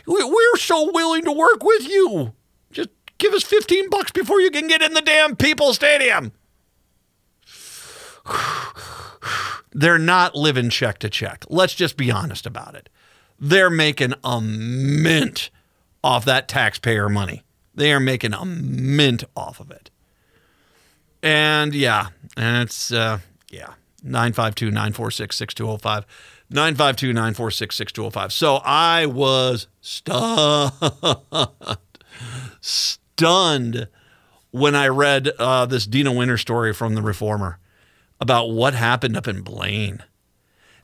[0.07, 2.33] We- We're so willing to work with you.
[2.71, 6.31] Just give us fifteen bucks before you can get in the damn People Stadium.
[9.73, 11.45] They're not living check to check.
[11.49, 12.89] Let's just be honest about it
[13.41, 15.49] they're making a mint
[16.03, 17.43] off that taxpayer money.
[17.73, 19.89] They are making a mint off of it.
[21.23, 23.19] And yeah, and it's, uh,
[23.49, 26.05] yeah, 952 946 6205.
[26.49, 28.33] 952 946 6205.
[28.33, 30.71] So I was stunned,
[32.61, 33.87] stunned
[34.51, 37.59] when I read uh, this Deena Winter story from The Reformer
[38.19, 40.03] about what happened up in Blaine.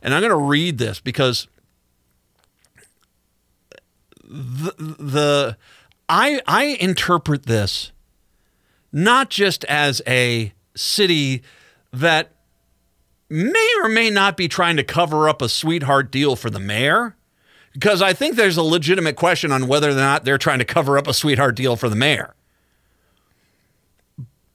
[0.02, 1.48] And I'm going to read this because
[4.24, 5.58] the, the
[6.10, 7.92] I I interpret this
[8.92, 11.44] not just as a city
[11.92, 12.32] that
[13.30, 17.16] may or may not be trying to cover up a sweetheart deal for the mayor
[17.74, 20.98] because I think there's a legitimate question on whether or not they're trying to cover
[20.98, 22.34] up a sweetheart deal for the mayor.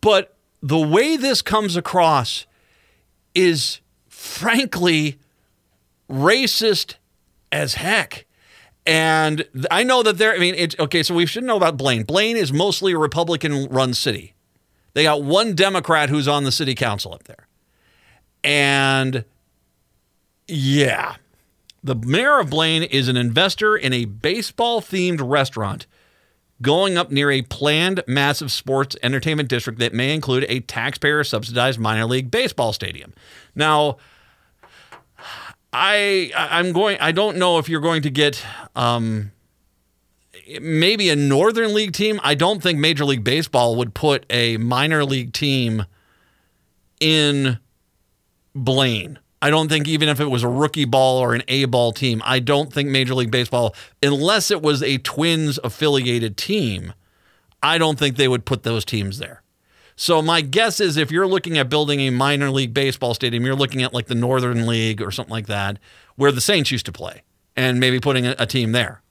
[0.01, 2.47] But the way this comes across
[3.33, 5.21] is frankly
[6.11, 6.97] racist
[7.53, 8.27] as heck.
[8.85, 11.03] And I know that they're, I mean, it's okay.
[11.03, 12.03] So we should know about Blaine.
[12.03, 14.35] Blaine is mostly a Republican run city.
[14.95, 17.47] They got one Democrat who's on the city council up there.
[18.45, 19.25] And
[20.49, 21.17] yeah,
[21.83, 25.87] the mayor of Blaine is an investor in a baseball themed restaurant
[26.61, 31.79] going up near a planned massive sports entertainment district that may include a taxpayer subsidized
[31.79, 33.13] minor league baseball stadium.
[33.55, 33.97] Now,
[35.73, 36.99] I I'm going.
[37.01, 38.45] I don't know if you're going to get
[38.77, 39.33] um,
[40.61, 42.21] maybe a Northern League team.
[42.23, 45.87] I don't think Major League Baseball would put a minor league team
[47.01, 47.59] in
[48.55, 49.19] Blaine.
[49.41, 52.23] I don't think even if it was a rookie ball or an A ball team,
[52.25, 56.93] I don't think Major League Baseball, unless it was a Twins affiliated team,
[57.61, 59.42] I don't think they would put those teams there.
[59.97, 63.55] So my guess is if you're looking at building a minor league baseball stadium, you're
[63.55, 65.79] looking at like the Northern League or something like that,
[66.17, 67.23] where the Saints used to play,
[67.57, 69.03] and maybe putting a, a team there.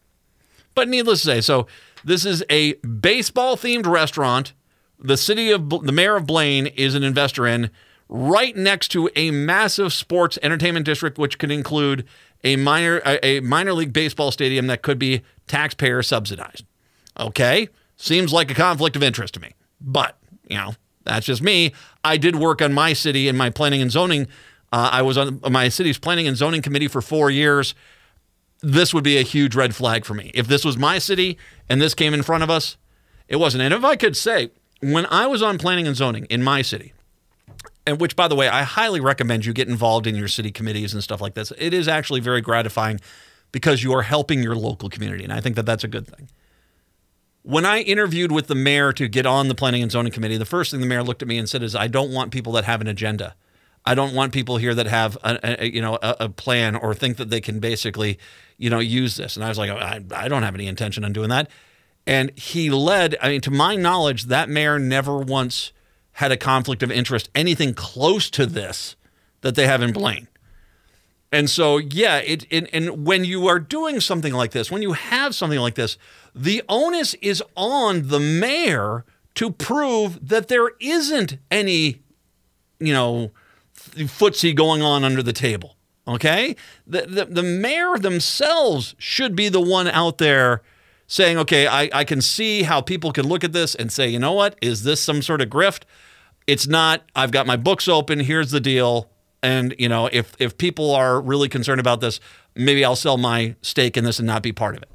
[0.73, 1.67] But needless to say, so
[2.03, 4.53] this is a baseball themed restaurant.
[4.99, 7.69] The city of the mayor of Blaine is an investor in,
[8.07, 12.05] right next to a massive sports entertainment district, which could include
[12.43, 16.65] a minor a, a minor league baseball stadium that could be taxpayer subsidized.
[17.19, 20.17] Okay, seems like a conflict of interest to me, but
[20.51, 20.73] you know
[21.03, 21.73] that's just me.
[22.03, 24.27] I did work on my city and my planning and zoning.
[24.71, 27.73] Uh, I was on my city's planning and zoning committee for four years
[28.61, 30.31] this would be a huge red flag for me.
[30.33, 31.37] If this was my city
[31.67, 32.77] and this came in front of us,
[33.27, 33.63] it wasn't.
[33.63, 36.93] And if I could say, when I was on planning and zoning in my city,
[37.85, 40.93] and which, by the way, I highly recommend you get involved in your city committees
[40.93, 41.51] and stuff like this.
[41.57, 42.99] It is actually very gratifying
[43.51, 45.23] because you are helping your local community.
[45.23, 46.29] And I think that that's a good thing.
[47.43, 50.45] When I interviewed with the mayor to get on the planning and zoning committee, the
[50.45, 52.65] first thing the mayor looked at me and said is, I don't want people that
[52.65, 53.35] have an agenda.
[53.85, 56.93] I don't want people here that have a, a you know a, a plan or
[56.93, 58.19] think that they can basically
[58.57, 59.35] you know use this.
[59.35, 61.49] And I was like, I, I don't have any intention on doing that.
[62.05, 63.15] And he led.
[63.21, 65.71] I mean, to my knowledge, that mayor never once
[66.13, 68.95] had a conflict of interest, anything close to this
[69.41, 70.27] that they have in Blaine.
[71.31, 74.93] And so, yeah, it, it and when you are doing something like this, when you
[74.93, 75.97] have something like this,
[76.35, 79.05] the onus is on the mayor
[79.35, 82.01] to prove that there isn't any,
[82.79, 83.31] you know,
[83.75, 85.77] footsie going on under the table.
[86.07, 86.55] Okay,
[86.85, 90.63] the, the the mayor themselves should be the one out there
[91.05, 94.17] saying, okay, I, I can see how people can look at this and say, you
[94.17, 95.83] know what, is this some sort of grift?
[96.47, 97.03] It's not.
[97.15, 98.21] I've got my books open.
[98.21, 99.09] Here's the deal.
[99.43, 102.19] And you know, if if people are really concerned about this,
[102.55, 104.89] maybe I'll sell my stake in this and not be part of it.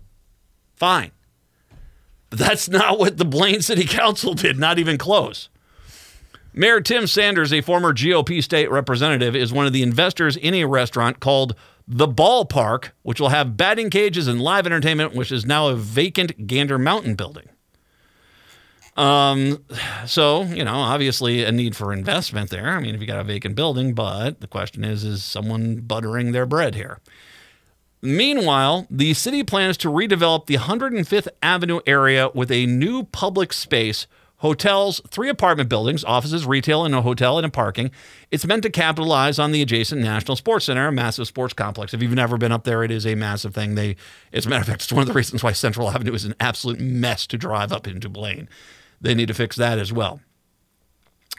[0.74, 1.11] Fine.
[2.30, 5.49] But that's not what the Blaine City Council did, not even close.
[6.53, 10.64] Mayor Tim Sanders, a former GOP state representative, is one of the investors in a
[10.64, 11.55] restaurant called
[11.86, 16.47] The Ballpark, which will have batting cages and live entertainment, which is now a vacant
[16.47, 17.49] Gander Mountain building.
[18.97, 19.62] Um,
[20.07, 22.70] so, you know, obviously a need for investment there.
[22.70, 26.32] I mean, if you got a vacant building, but the question is, is someone buttering
[26.32, 27.01] their bread here?
[28.03, 34.07] Meanwhile, the city plans to redevelop the 105th Avenue area with a new public space,
[34.36, 37.90] hotels, three apartment buildings, offices, retail, and a hotel and a parking.
[38.30, 41.94] It's meant to capitalize on the adjacent National Sports Center, a massive sports complex.
[41.94, 43.74] If you've never been up there, it is a massive thing.
[43.74, 43.97] They,
[44.32, 46.34] as a matter of fact, it's one of the reasons why Central Avenue is an
[46.38, 48.49] absolute mess to drive up into Blaine.
[49.01, 50.20] They need to fix that as well.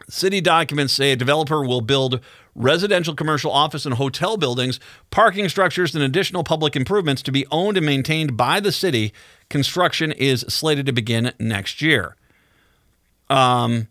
[0.10, 2.22] City documents say a developer will build
[2.56, 4.80] residential, commercial, office, and hotel buildings,
[5.12, 9.12] parking structures, and additional public improvements to be owned and maintained by the city.
[9.50, 12.16] Construction is slated to begin next year.
[13.30, 13.88] Um,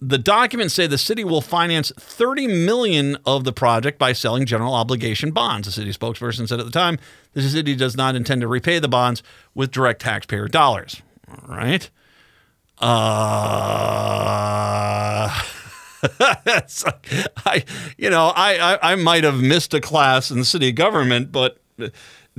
[0.00, 4.74] the documents say the city will finance 30 million of the project by selling general
[4.74, 5.66] obligation bonds.
[5.66, 6.98] The city spokesperson said at the time
[7.32, 9.22] the city does not intend to repay the bonds
[9.54, 11.02] with direct taxpayer dollars.
[11.28, 11.90] All right.
[12.80, 12.88] Uh,
[16.20, 17.08] like,
[17.44, 17.64] I,
[17.96, 21.58] you know, I, I, I might have missed a class in city government, but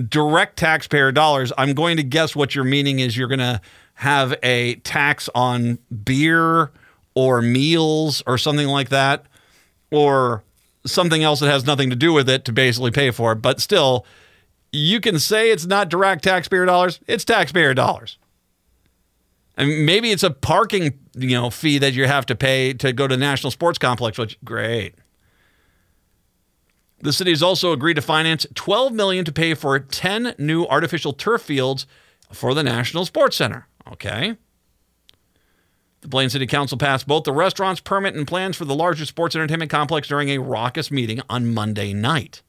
[0.08, 3.60] direct taxpayer dollars, I'm going to guess what your meaning is you're going to
[3.96, 6.72] have a tax on beer
[7.16, 9.26] or meals or something like that,
[9.92, 10.44] or
[10.86, 13.38] something else that has nothing to do with it to basically pay for it.
[13.38, 14.06] But still,
[14.72, 18.19] you can say it's not direct taxpayer dollars, it's taxpayer dollars.
[19.60, 23.10] And maybe it's a parking, you know, fee that you have to pay to go
[23.10, 24.96] to the National Sports Complex, which great.
[27.02, 31.12] The city has also agreed to finance 12 million to pay for 10 new artificial
[31.12, 31.86] turf fields
[32.32, 33.68] for the National Sports Center.
[33.92, 34.38] Okay.
[36.02, 39.36] The Blaine City Council passed both the restaurant's permit and plans for the larger sports
[39.36, 42.42] entertainment complex during a raucous meeting on Monday night.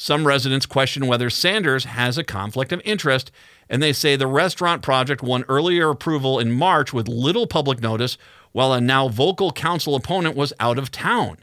[0.00, 3.32] Some residents question whether Sanders has a conflict of interest,
[3.68, 8.16] and they say the restaurant project won earlier approval in March with little public notice,
[8.52, 11.38] while a now vocal council opponent was out of town.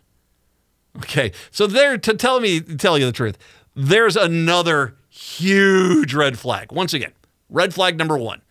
[0.95, 3.37] Okay, so there to tell me, tell you the truth,
[3.75, 6.71] there's another huge red flag.
[6.71, 7.11] Once again,
[7.49, 8.41] red flag number one.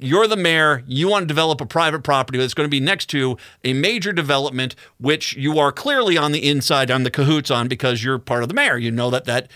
[0.00, 0.84] You're the mayor.
[0.86, 4.12] You want to develop a private property that's going to be next to a major
[4.12, 8.42] development, which you are clearly on the inside on the cahoots on because you're part
[8.42, 8.78] of the mayor.
[8.78, 9.50] You know that that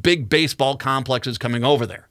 [0.00, 2.08] big baseball complex is coming over there.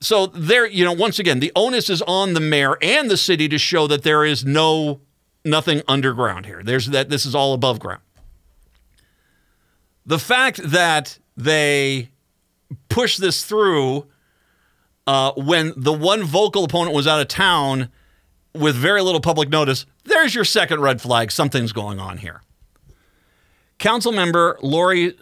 [0.00, 3.48] So there, you know, once again, the onus is on the mayor and the city
[3.48, 5.00] to show that there is no
[5.44, 6.62] nothing underground here.
[6.62, 8.02] There's that this is all above ground.
[10.06, 12.10] The fact that they
[12.88, 14.06] push this through
[15.06, 17.88] uh, when the one vocal opponent was out of town
[18.54, 21.30] with very little public notice, there's your second red flag.
[21.30, 22.42] Something's going on here.
[23.78, 25.16] Council member Lori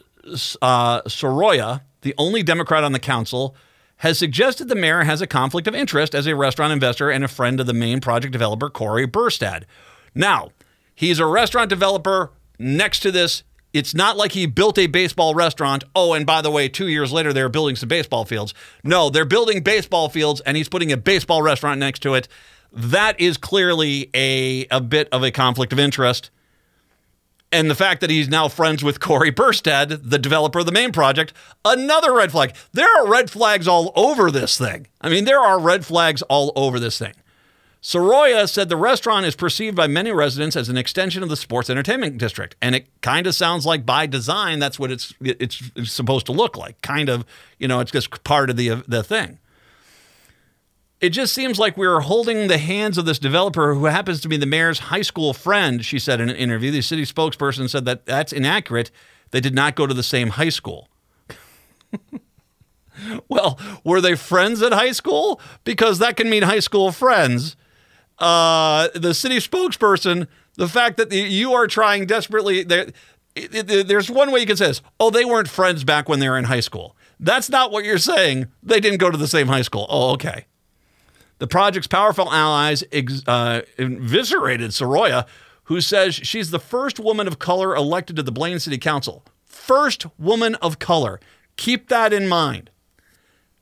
[0.63, 3.55] uh, Saroya, the only Democrat on the council,
[3.99, 7.29] has suggested the mayor has a conflict of interest as a restaurant investor and a
[7.29, 9.65] friend of the main project developer, Corey Burstad.
[10.15, 10.51] Now,
[10.95, 13.43] he's a restaurant developer next to this.
[13.73, 15.85] It's not like he built a baseball restaurant.
[15.95, 18.55] Oh, and by the way, two years later, they're building some baseball fields.
[18.83, 22.29] No, they're building baseball fields and he's putting a baseball restaurant next to it.
[22.73, 26.31] That is clearly a, a bit of a conflict of interest.
[27.51, 30.93] And the fact that he's now friends with Corey Burstad, the developer of the main
[30.93, 31.33] project,
[31.65, 32.55] another red flag.
[32.73, 34.87] There are red flags all over this thing.
[35.01, 37.15] I mean, there are red flags all over this thing.
[37.81, 41.71] Saroya said the restaurant is perceived by many residents as an extension of the sports
[41.71, 46.27] entertainment district, and it kind of sounds like by design that's what it's it's supposed
[46.27, 46.81] to look like.
[46.83, 47.25] Kind of,
[47.59, 49.39] you know, it's just part of the the thing.
[51.01, 54.37] It just seems like we're holding the hands of this developer who happens to be
[54.37, 56.73] the mayor's high school friend, she said in an interview.
[56.73, 58.91] The city spokesperson said that that's inaccurate.
[59.31, 60.89] They did not go to the same high school.
[63.29, 65.41] well, were they friends at high school?
[65.63, 67.55] Because that can mean high school friends.
[68.19, 74.41] Uh, the city spokesperson, the fact that the, you are trying desperately, there's one way
[74.41, 74.83] you can say this.
[74.99, 76.97] Oh, they weren't friends back when they were in high school.
[77.21, 78.49] That's not what you're saying.
[78.63, 79.87] They didn't go to the same high school.
[79.89, 80.47] Oh, okay.
[81.39, 85.27] The project's powerful allies ex, uh, eviscerated Saroya,
[85.65, 89.25] who says she's the first woman of color elected to the Blaine City Council.
[89.45, 91.21] First woman of color.
[91.57, 92.71] Keep that in mind.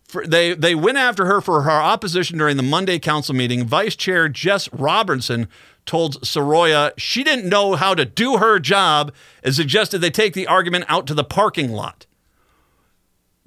[0.08, 3.64] For, they they went after her for her opposition during the Monday council meeting.
[3.64, 5.48] Vice Chair Jess Robertson
[5.84, 10.46] told Saroya she didn't know how to do her job and suggested they take the
[10.46, 12.06] argument out to the parking lot.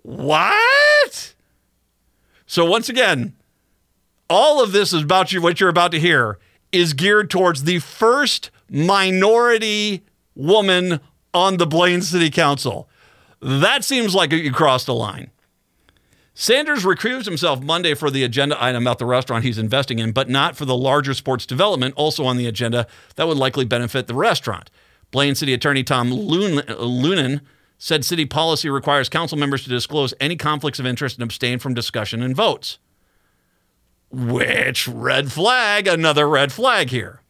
[0.02, 1.34] What?
[2.46, 3.36] So once again,
[4.30, 5.42] all of this is about you.
[5.42, 6.40] What you're about to hear
[6.72, 10.04] is geared towards the first minority
[10.36, 11.00] woman
[11.34, 12.90] on the Blaine City Council.
[13.42, 15.32] That seems like you crossed a line.
[16.42, 20.30] Sanders recused himself Monday for the agenda item about the restaurant he's investing in, but
[20.30, 22.88] not for the larger sports development also on the agenda
[23.18, 24.72] that would likely benefit the restaurant.
[25.12, 27.42] Blaine City Attorney Tom Lunan
[27.78, 31.74] said city policy requires council members to disclose any conflicts of interest and abstain from
[31.74, 32.80] discussion and votes.
[34.10, 37.22] Which red flag, another red flag here.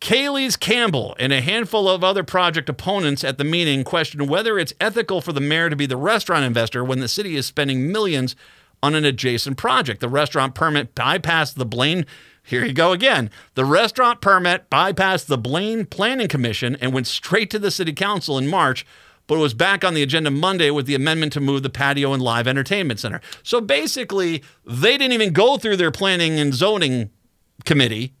[0.00, 4.72] Kaylee's Campbell and a handful of other project opponents at the meeting questioned whether it's
[4.80, 8.34] ethical for the mayor to be the restaurant investor when the city is spending millions
[8.82, 10.00] on an adjacent project.
[10.00, 12.06] The restaurant permit bypassed the Blaine.
[12.42, 13.30] Here you go again.
[13.54, 18.38] The restaurant permit bypassed the Blaine Planning Commission and went straight to the city council
[18.38, 18.86] in March,
[19.26, 22.22] but was back on the agenda Monday with the amendment to move the patio and
[22.22, 23.20] live entertainment center.
[23.42, 27.10] So basically, they didn't even go through their planning and zoning
[27.66, 28.14] committee.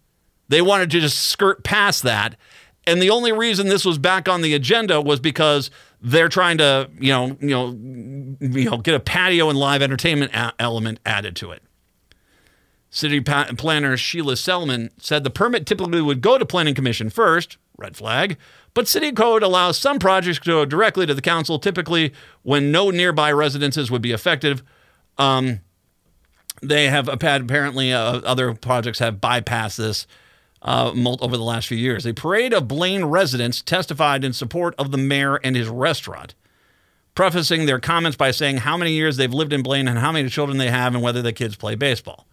[0.50, 2.36] They wanted to just skirt past that.
[2.84, 5.70] And the only reason this was back on the agenda was because
[6.02, 7.68] they're trying to, you know, you know,
[8.40, 11.62] you know, get a patio and live entertainment a- element added to it.
[12.90, 17.56] City pa- planner Sheila Selman said the permit typically would go to planning commission first,
[17.78, 18.36] red flag,
[18.74, 22.90] but city code allows some projects to go directly to the council, typically when no
[22.90, 24.62] nearby residences would be affected.
[25.16, 25.60] Um,
[26.60, 30.08] they have apparently uh, other projects have bypassed this
[30.62, 32.06] uh, over the last few years.
[32.06, 36.34] A parade of Blaine residents testified in support of the mayor and his restaurant,
[37.14, 40.28] prefacing their comments by saying how many years they've lived in Blaine and how many
[40.28, 42.26] children they have and whether the kids play baseball.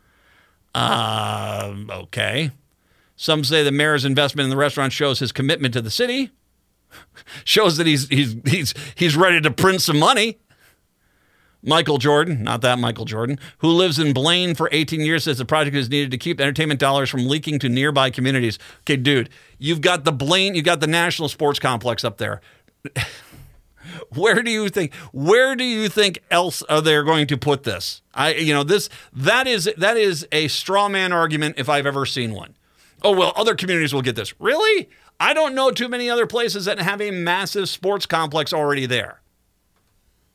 [0.76, 2.52] Uh, okay.
[3.16, 6.30] Some say the mayor's investment in the restaurant shows his commitment to the city,
[7.44, 10.38] shows that he's he's he's he's ready to print some money.
[11.64, 15.46] Michael Jordan, not that Michael Jordan, who lives in Blaine for 18 years, says the
[15.46, 18.60] project is needed to keep entertainment dollars from leaking to nearby communities.
[18.82, 22.42] Okay, dude, you've got the Blaine, you've got the National Sports Complex up there.
[24.14, 28.02] where do you think where do you think else are they going to put this?
[28.14, 32.06] I you know, this that is that is a straw man argument if I've ever
[32.06, 32.56] seen one.
[33.02, 34.40] Oh well, other communities will get this.
[34.40, 34.90] Really?
[35.20, 39.22] I don't know too many other places that have a massive sports complex already there.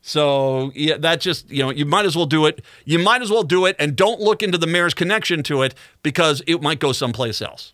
[0.02, 2.62] So yeah, that just you know you might as well do it.
[2.84, 5.74] You might as well do it, and don't look into the mayor's connection to it
[6.02, 7.72] because it might go someplace else.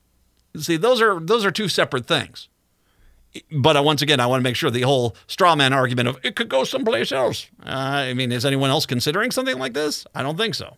[0.57, 2.49] See, those are those are two separate things.
[3.51, 6.37] But once again, I want to make sure the whole straw man argument of it
[6.37, 7.47] could go someplace else.
[7.65, 10.07] Uh, I mean, is anyone else considering something like this?
[10.15, 10.77] I don't think so.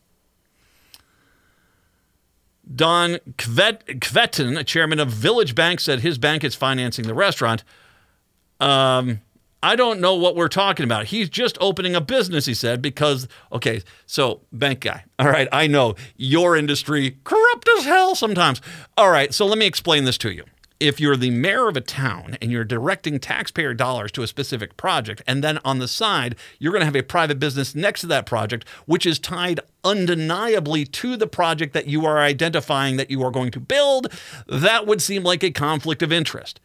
[2.72, 7.64] Don Kvet, Kvetin, chairman of Village Bank, said his bank is financing the restaurant.
[8.60, 9.20] Um,
[9.62, 11.06] I don't know what we're talking about.
[11.06, 15.04] He's just opening a business, he said, because, okay, so bank guy.
[15.18, 18.62] All right, I know your industry corrupt as hell sometimes.
[18.96, 20.44] All right, so let me explain this to you.
[20.78, 24.78] If you're the mayor of a town and you're directing taxpayer dollars to a specific
[24.78, 28.06] project, and then on the side, you're going to have a private business next to
[28.06, 33.22] that project, which is tied undeniably to the project that you are identifying that you
[33.22, 34.10] are going to build,
[34.46, 36.60] that would seem like a conflict of interest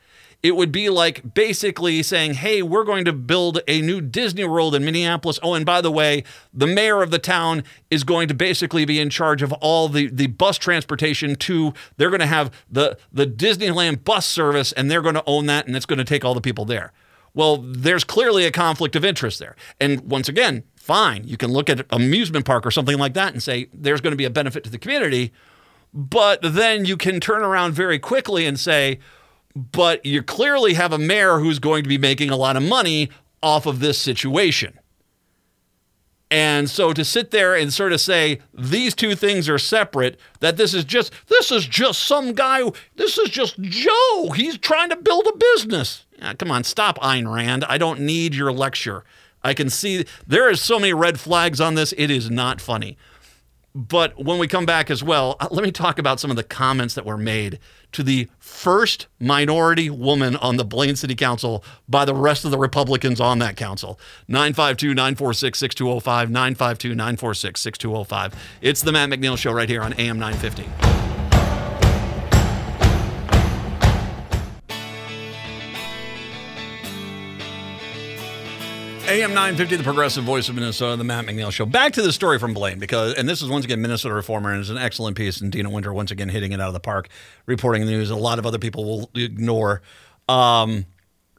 [0.45, 4.75] it would be like basically saying, hey, we're going to build a new Disney World
[4.75, 5.39] in Minneapolis.
[5.41, 6.23] Oh, and by the way,
[6.53, 10.05] the mayor of the town is going to basically be in charge of all the,
[10.05, 15.01] the bus transportation to, they're going to have the, the Disneyland bus service and they're
[15.01, 16.93] going to own that and it's going to take all the people there.
[17.33, 19.55] Well, there's clearly a conflict of interest there.
[19.79, 23.41] And once again, fine, you can look at amusement park or something like that and
[23.41, 25.33] say there's going to be a benefit to the community.
[25.91, 28.99] But then you can turn around very quickly and say,
[29.55, 33.09] but you clearly have a mayor who's going to be making a lot of money
[33.41, 34.79] off of this situation.
[36.31, 40.57] And so to sit there and sort of say these two things are separate, that
[40.57, 42.63] this is just this is just some guy,
[42.95, 44.31] this is just Joe.
[44.35, 46.05] He's trying to build a business.
[46.17, 47.63] Yeah, come on, stop Ayn Rand.
[47.65, 49.03] I don't need your lecture.
[49.43, 51.93] I can see there is so many red flags on this.
[51.97, 52.97] It is not funny.
[53.75, 56.43] But when we come back as well, uh, let me talk about some of the
[56.43, 57.59] comments that were made
[57.91, 62.57] to the first minority woman on the Blaine City Council by the rest of the
[62.57, 63.99] Republicans on that council.
[64.29, 68.33] 952 946 6205, 952 946 6205.
[68.61, 71.14] It's the Matt McNeil Show right here on AM 950.
[79.07, 81.67] AM 950, the progressive voice of Minnesota, the Matt McNeil Show.
[81.67, 84.61] Back to the story from Blaine, because, and this is once again Minnesota Reformer, and
[84.61, 87.09] it's an excellent piece, and Deena Winter once again hitting it out of the park,
[87.45, 89.83] reporting the news a lot of other people will ignore.
[90.27, 90.87] Um,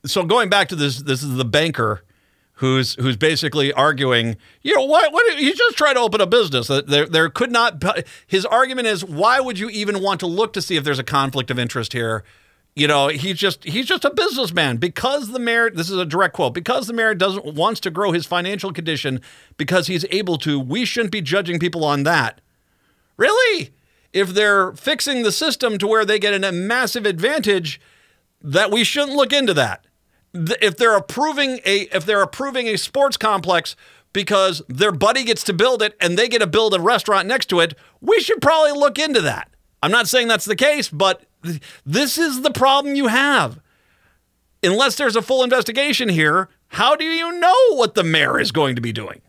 [0.04, 2.04] so going back to this, this is the banker
[2.52, 6.68] who's who's basically arguing, you know, what, what he's just trying to open a business.
[6.68, 7.82] There, there could not.
[8.28, 11.04] His argument is, why would you even want to look to see if there's a
[11.04, 12.22] conflict of interest here?
[12.76, 15.70] You know, he's just he's just a businessman because the mayor.
[15.70, 16.52] This is a direct quote.
[16.52, 19.22] Because the mayor doesn't wants to grow his financial condition
[19.56, 20.60] because he's able to.
[20.60, 22.42] We shouldn't be judging people on that.
[23.16, 23.72] Really?
[24.12, 27.80] If they're fixing the system to where they get a massive advantage,
[28.42, 29.86] that we shouldn't look into that.
[30.34, 33.74] If they're approving a if they're approving a sports complex
[34.12, 37.46] because their buddy gets to build it and they get to build a restaurant next
[37.46, 39.48] to it, we should probably look into that.
[39.82, 41.22] I'm not saying that's the case, but
[41.84, 43.60] this is the problem you have.
[44.62, 48.74] Unless there's a full investigation here, how do you know what the mayor is going
[48.74, 49.20] to be doing?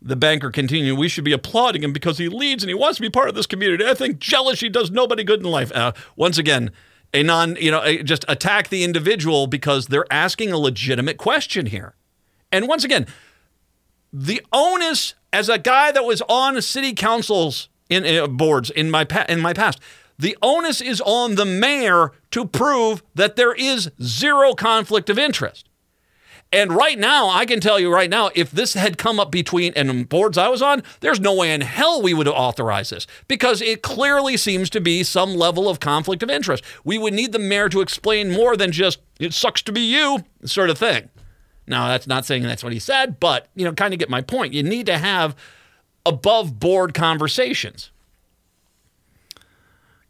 [0.00, 3.02] The banker continued, We should be applauding him because he leads and he wants to
[3.02, 3.84] be part of this community.
[3.86, 5.72] I think jealousy does nobody good in life.
[5.72, 6.70] Uh, once again,
[7.12, 11.66] a non, you know, a, just attack the individual because they're asking a legitimate question
[11.66, 11.94] here.
[12.52, 13.06] And once again,
[14.12, 19.04] the onus as a guy that was on city councils in uh, boards in my
[19.04, 19.80] pa- in my past,
[20.18, 25.68] the onus is on the mayor to prove that there is zero conflict of interest.
[26.52, 29.72] And right now, I can tell you right now, if this had come up between
[29.74, 33.60] and boards I was on, there's no way in hell we would authorize this because
[33.60, 36.62] it clearly seems to be some level of conflict of interest.
[36.84, 40.24] We would need the mayor to explain more than just "it sucks to be you"
[40.44, 41.08] sort of thing.
[41.66, 44.20] Now, that's not saying that's what he said, but you know, kind of get my
[44.20, 44.54] point.
[44.54, 45.34] You need to have
[46.06, 47.90] above board conversations.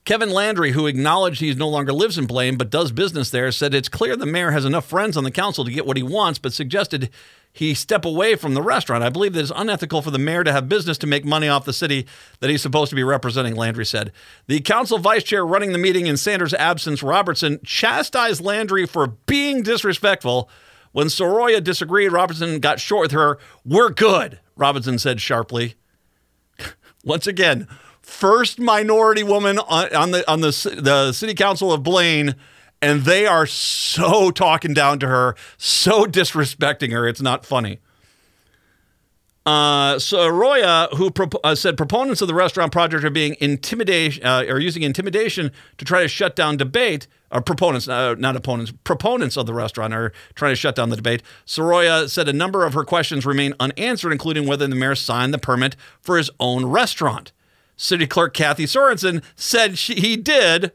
[0.04, 3.72] Kevin Landry, who acknowledged he no longer lives in Blaine but does business there, said
[3.72, 6.38] it's clear the mayor has enough friends on the council to get what he wants,
[6.38, 7.08] but suggested
[7.50, 9.02] he step away from the restaurant.
[9.02, 11.64] I believe that it's unethical for the mayor to have business to make money off
[11.64, 12.06] the city
[12.40, 14.12] that he's supposed to be representing, Landry said.
[14.46, 19.62] The council vice chair running the meeting in Sanders' absence, Robertson, chastised Landry for being
[19.62, 20.50] disrespectful.
[20.92, 23.38] When Saroya disagreed, Robertson got short with her.
[23.64, 25.76] We're good, Robertson said sharply.
[27.04, 27.66] Once again,
[28.04, 32.34] first minority woman on, on the on the the city council of Blaine,
[32.80, 37.08] and they are so talking down to her, so disrespecting her.
[37.08, 37.80] It's not funny.
[39.46, 41.12] Uh, Saroya, who
[41.44, 45.84] uh, said proponents of the restaurant project are being intimidation uh, are using intimidation to
[45.84, 47.06] try to shut down debate.
[47.30, 50.96] Or proponents, uh, not opponents, proponents of the restaurant are trying to shut down the
[50.96, 51.20] debate.
[51.44, 55.38] Saroya said a number of her questions remain unanswered, including whether the mayor signed the
[55.38, 57.32] permit for his own restaurant.
[57.76, 60.72] City Clerk Kathy Sorensen said she, he did.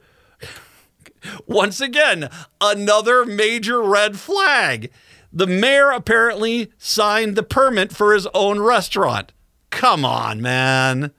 [1.46, 2.30] Once again,
[2.62, 4.92] another major red flag.
[5.32, 9.32] The mayor apparently signed the permit for his own restaurant.
[9.70, 11.12] Come on, man.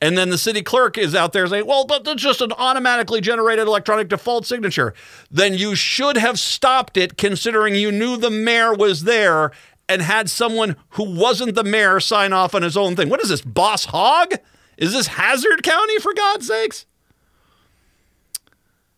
[0.00, 3.20] And then the city clerk is out there saying, well, but that's just an automatically
[3.20, 4.92] generated electronic default signature.
[5.30, 9.52] Then you should have stopped it considering you knew the mayor was there
[9.88, 13.08] and had someone who wasn't the mayor sign off on his own thing.
[13.08, 14.34] What is this, Boss Hogg?
[14.76, 16.86] Is this Hazzard County, for God's sakes?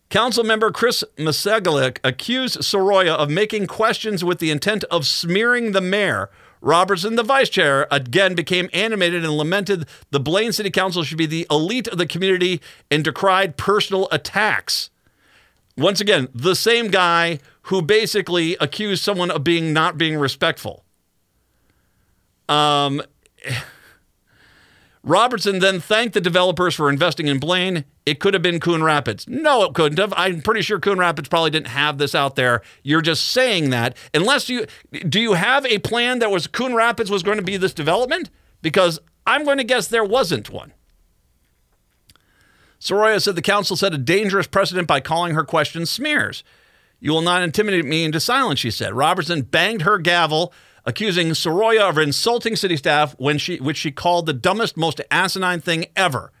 [0.09, 5.81] Council member Chris Massoglia accused Saroya of making questions with the intent of smearing the
[5.81, 6.29] mayor.
[6.61, 11.25] Robertson, the vice chair, again became animated and lamented the Blaine City Council should be
[11.25, 12.59] the elite of the community
[12.91, 14.89] and decried personal attacks.
[15.77, 20.83] Once again, the same guy who basically accused someone of being not being respectful.
[22.49, 23.01] Um,
[25.03, 27.85] Robertson then thanked the developers for investing in Blaine.
[28.05, 29.25] It could have been Coon Rapids.
[29.27, 30.13] No, it couldn't have.
[30.17, 32.61] I'm pretty sure Coon Rapids probably didn't have this out there.
[32.83, 33.95] You're just saying that.
[34.13, 34.65] Unless you
[35.07, 38.29] do you have a plan that was Coon Rapids was going to be this development?
[38.61, 40.73] Because I'm going to guess there wasn't one.
[42.79, 46.43] Saroya said the council set a dangerous precedent by calling her questions smears.
[46.99, 48.93] You will not intimidate me into silence, she said.
[48.93, 50.53] Robertson banged her gavel,
[50.85, 55.61] accusing Saroya of insulting city staff when she, which she called the dumbest, most asinine
[55.61, 56.31] thing ever.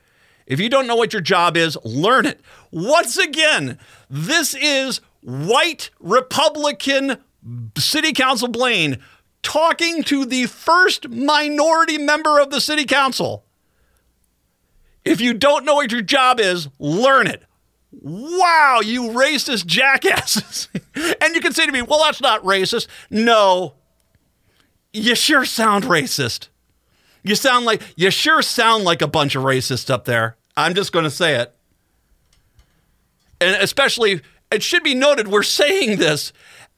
[0.45, 2.41] If you don't know what your job is, learn it.
[2.71, 3.77] Once again,
[4.09, 7.17] this is white Republican
[7.77, 8.97] City Council Blaine
[9.41, 13.45] talking to the first minority member of the City Council.
[15.05, 17.43] If you don't know what your job is, learn it.
[17.91, 20.67] Wow, you racist jackasses.
[21.21, 22.87] and you can say to me, well, that's not racist.
[23.09, 23.73] No,
[24.93, 26.47] you sure sound racist.
[27.23, 30.37] You sound like, you sure sound like a bunch of racists up there.
[30.55, 31.53] I'm just going to say it.
[33.41, 34.21] And especially,
[34.51, 36.33] it should be noted, we're saying this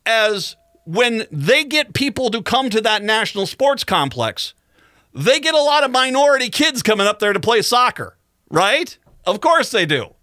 [0.06, 0.56] as
[0.86, 4.54] when they get people to come to that national sports complex,
[5.14, 8.18] they get a lot of minority kids coming up there to play soccer,
[8.50, 8.98] right?
[9.26, 10.16] Of course they do.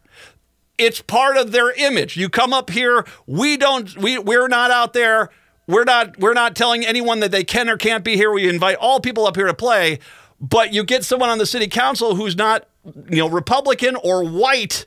[0.76, 2.16] It's part of their image.
[2.16, 5.30] You come up here, we don't we we're not out there.
[5.68, 8.32] We're not we're not telling anyone that they can or can't be here.
[8.32, 9.98] We invite all people up here to play,
[10.40, 14.86] but you get someone on the city council who's not, you know, Republican or white,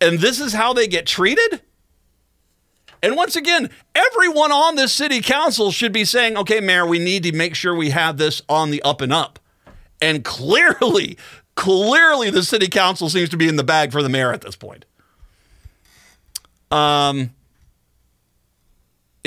[0.00, 1.62] and this is how they get treated?
[3.00, 7.22] And once again, everyone on this city council should be saying, okay, Mayor, we need
[7.22, 9.38] to make sure we have this on the up and up.
[10.00, 11.16] And clearly,
[11.54, 14.56] clearly the city council seems to be in the bag for the mayor at this
[14.56, 14.84] point.
[16.72, 17.30] Um,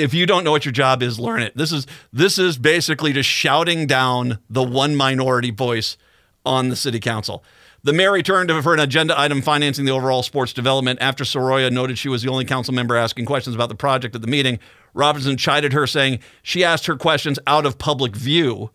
[0.02, 1.56] if you don't know what your job is, learn it.
[1.56, 5.96] This is this is basically just shouting down the one minority voice
[6.44, 7.44] on the city council.
[7.84, 11.98] The mayor returned for an agenda item financing the overall sports development after Saroya noted
[11.98, 14.58] she was the only council member asking questions about the project at the meeting.
[14.94, 18.70] Robinson chided her, saying she asked her questions out of public view.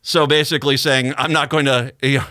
[0.00, 1.92] So basically, saying, I'm not going to.
[2.02, 2.26] You know,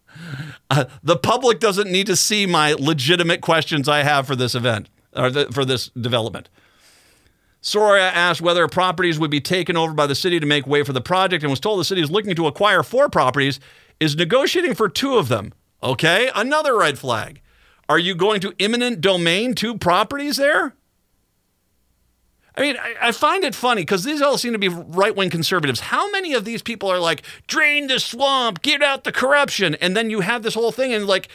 [0.70, 4.88] uh, the public doesn't need to see my legitimate questions I have for this event
[5.14, 6.48] or the, for this development.
[7.62, 10.92] Saroya asked whether properties would be taken over by the city to make way for
[10.92, 13.58] the project and was told the city is looking to acquire four properties,
[13.98, 15.52] is negotiating for two of them.
[15.82, 17.40] Okay, another red flag.
[17.88, 20.74] Are you going to eminent domain two properties there?
[22.56, 25.30] I mean, I, I find it funny because these all seem to be right wing
[25.30, 25.78] conservatives.
[25.78, 29.76] How many of these people are like, drain the swamp, get out the corruption?
[29.76, 31.28] And then you have this whole thing and like,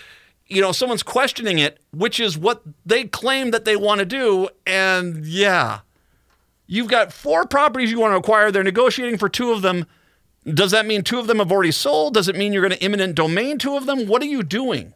[0.48, 4.50] you know, someone's questioning it, which is what they claim that they want to do.
[4.68, 5.80] And yeah,
[6.68, 8.52] you've got four properties you want to acquire.
[8.52, 9.86] They're negotiating for two of them.
[10.46, 12.14] Does that mean two of them have already sold?
[12.14, 14.08] Does it mean you're going to eminent domain two of them?
[14.08, 14.94] What are you doing?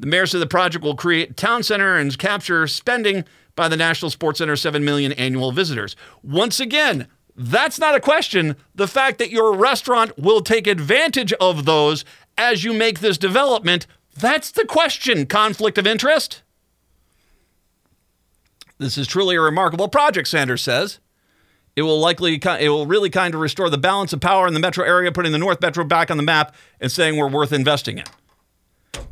[0.00, 4.10] The mayor said the project will create town center and capture spending by the National
[4.10, 5.94] Sports Center 7 million annual visitors.
[6.22, 7.06] Once again,
[7.36, 8.56] that's not a question.
[8.74, 12.04] The fact that your restaurant will take advantage of those
[12.38, 13.86] as you make this development,
[14.16, 15.26] that's the question.
[15.26, 16.42] Conflict of interest?
[18.80, 21.00] This is truly a remarkable project, Sanders says.
[21.76, 24.60] It will likely, it will really kind of restore the balance of power in the
[24.60, 27.98] metro area, putting the North Metro back on the map and saying we're worth investing
[27.98, 28.04] in.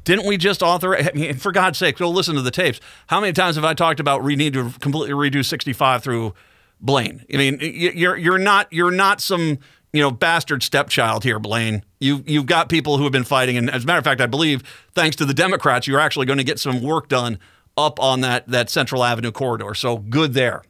[0.04, 0.96] Didn't we just author?
[0.96, 2.80] I mean, for God's sake, go listen to the tapes.
[3.08, 6.32] How many times have I talked about we need to completely redo 65 through
[6.80, 7.26] Blaine?
[7.32, 9.58] I mean, you're you're not you're not some
[9.92, 11.84] you know bastard stepchild here, Blaine.
[12.00, 14.26] You you've got people who have been fighting, and as a matter of fact, I
[14.26, 14.62] believe
[14.94, 17.38] thanks to the Democrats, you're actually going to get some work done
[17.78, 19.74] up on that that Central Avenue corridor.
[19.74, 20.62] So good there.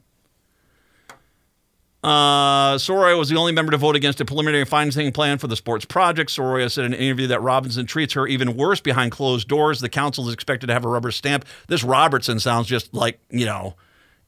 [2.01, 5.57] Uh, Saroya was the only member to vote against a preliminary financing plan for the
[5.57, 6.29] sports project.
[6.29, 9.81] Saroya said in an interview that Robinson treats her even worse behind closed doors.
[9.81, 11.43] The council is expected to have a rubber stamp.
[11.67, 13.75] This Robertson sounds just like you know,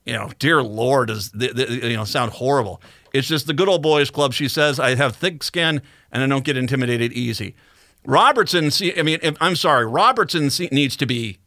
[0.06, 2.82] you know, dear Lord, does the, the, you know sound horrible?
[3.14, 4.34] It's just the good old boys club.
[4.34, 5.82] She says I have thick skin
[6.12, 7.56] and I don't get intimidated easy.
[8.04, 11.38] Robertson, see, I mean, if, I'm sorry, Robertson needs to be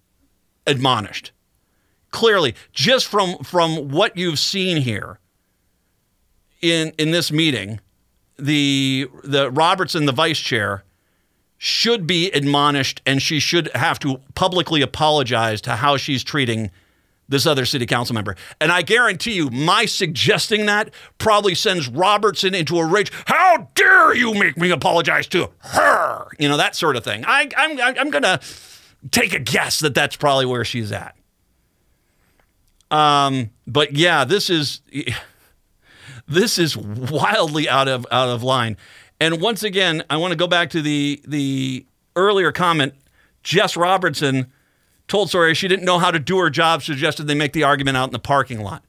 [0.67, 1.33] admonished
[2.15, 5.19] clearly just from from what you've seen here
[6.63, 7.81] in in this meeting,
[8.39, 10.85] the the Robertson, the vice chair,
[11.59, 16.71] should be admonished, and she should have to publicly apologize to how she's treating
[17.29, 18.37] this other city council member.
[18.61, 23.11] And I guarantee you, my suggesting that probably sends Robertson into a rage.
[23.27, 26.29] How dare you make me apologize to her?
[26.39, 27.25] You know that sort of thing.
[27.27, 28.39] I, I'm I'm gonna
[29.11, 31.17] take a guess that that's probably where she's at.
[32.91, 34.81] Um, but yeah, this is
[36.29, 38.77] this is wildly out of out of line.
[39.21, 41.87] And once again, I want to go back to the the
[42.17, 42.95] earlier comment.
[43.43, 44.51] Jess Robertson
[45.07, 47.97] told Saroya she didn't know how to do her job, suggested they make the argument
[47.97, 48.83] out in the parking lot.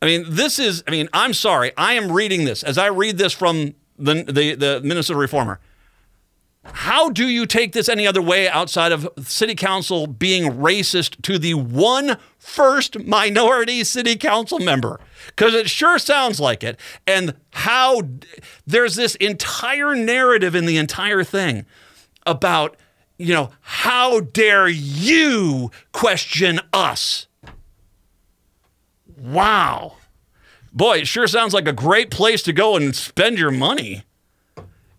[0.00, 1.70] I mean, this is, I mean, I'm sorry.
[1.76, 5.60] I am reading this as I read this from the, the, the Minnesota Reformer.
[6.64, 11.36] How do you take this any other way outside of city council being racist to
[11.38, 15.00] the one first minority city council member?
[15.26, 16.78] Because it sure sounds like it.
[17.04, 18.02] And how
[18.64, 21.66] there's this entire narrative in the entire thing
[22.26, 22.76] about,
[23.18, 27.26] you know, how dare you question us?
[29.16, 29.96] Wow.
[30.72, 34.04] Boy, it sure sounds like a great place to go and spend your money.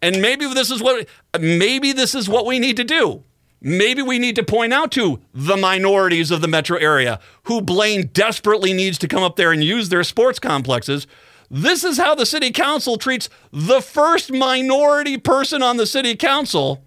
[0.03, 1.07] And maybe this is what
[1.39, 3.23] maybe this is what we need to do.
[3.61, 8.07] Maybe we need to point out to the minorities of the metro area who Blaine
[8.07, 11.07] desperately needs to come up there and use their sports complexes.
[11.49, 16.83] This is how the city council treats the first minority person on the city council.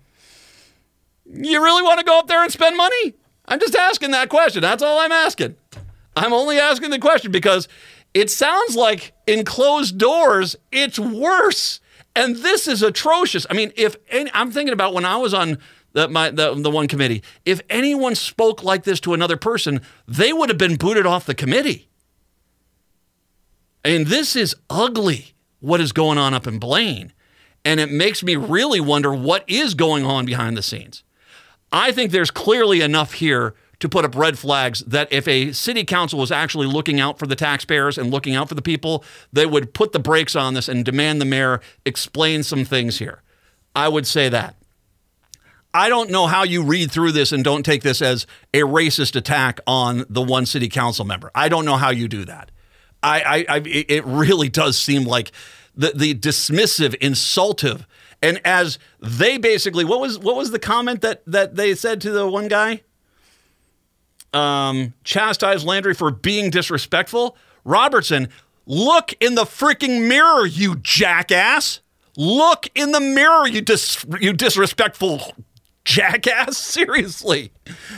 [1.25, 3.15] You really want to go up there and spend money?
[3.47, 4.61] I'm just asking that question.
[4.61, 5.57] That's all I'm asking.
[6.15, 7.67] I'm only asking the question because
[8.13, 11.81] it sounds like in closed doors, it's worse.
[12.17, 13.47] And this is atrocious.
[13.51, 15.59] I mean, if any, I'm thinking about when I was on
[15.93, 20.33] the, my, the, the one committee, if anyone spoke like this to another person, they
[20.33, 21.91] would have been booted off the committee.
[23.85, 27.13] And this is ugly what is going on up in Blaine.
[27.67, 31.05] And it makes me really wonder what is going on behind the scenes.
[31.71, 35.85] I think there's clearly enough here to put up red flags that if a city
[35.85, 39.47] council was actually looking out for the taxpayers and looking out for the people, they
[39.47, 43.23] would put the brakes on this and demand the mayor explain some things here.
[43.75, 44.57] I would say that.
[45.75, 49.15] I don't know how you read through this and don't take this as a racist
[49.15, 51.31] attack on the one city council member.
[51.35, 52.51] I don't know how you do that.
[53.03, 55.33] I, I, I it really does seem like
[55.75, 57.87] the the dismissive, insultive,
[58.23, 62.11] and as they basically, what was what was the comment that that they said to
[62.11, 62.81] the one guy?
[64.33, 67.37] Um, chastise Landry for being disrespectful.
[67.65, 68.29] Robertson,
[68.67, 71.81] look in the freaking mirror, you jackass.
[72.17, 75.35] Look in the mirror, you dis- you disrespectful
[75.87, 76.59] jackass.
[76.59, 77.53] Seriously.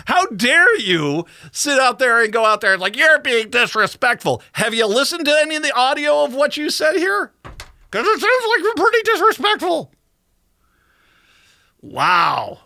[0.05, 4.43] How dare you sit out there and go out there like you're being disrespectful?
[4.53, 7.33] Have you listened to any of the audio of what you said here?
[7.43, 9.93] Because it sounds like you're pretty disrespectful.
[11.81, 12.61] Wow.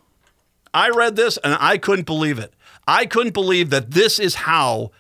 [0.75, 2.53] I read this and I couldn't believe it.
[2.87, 4.91] I couldn't believe that this is how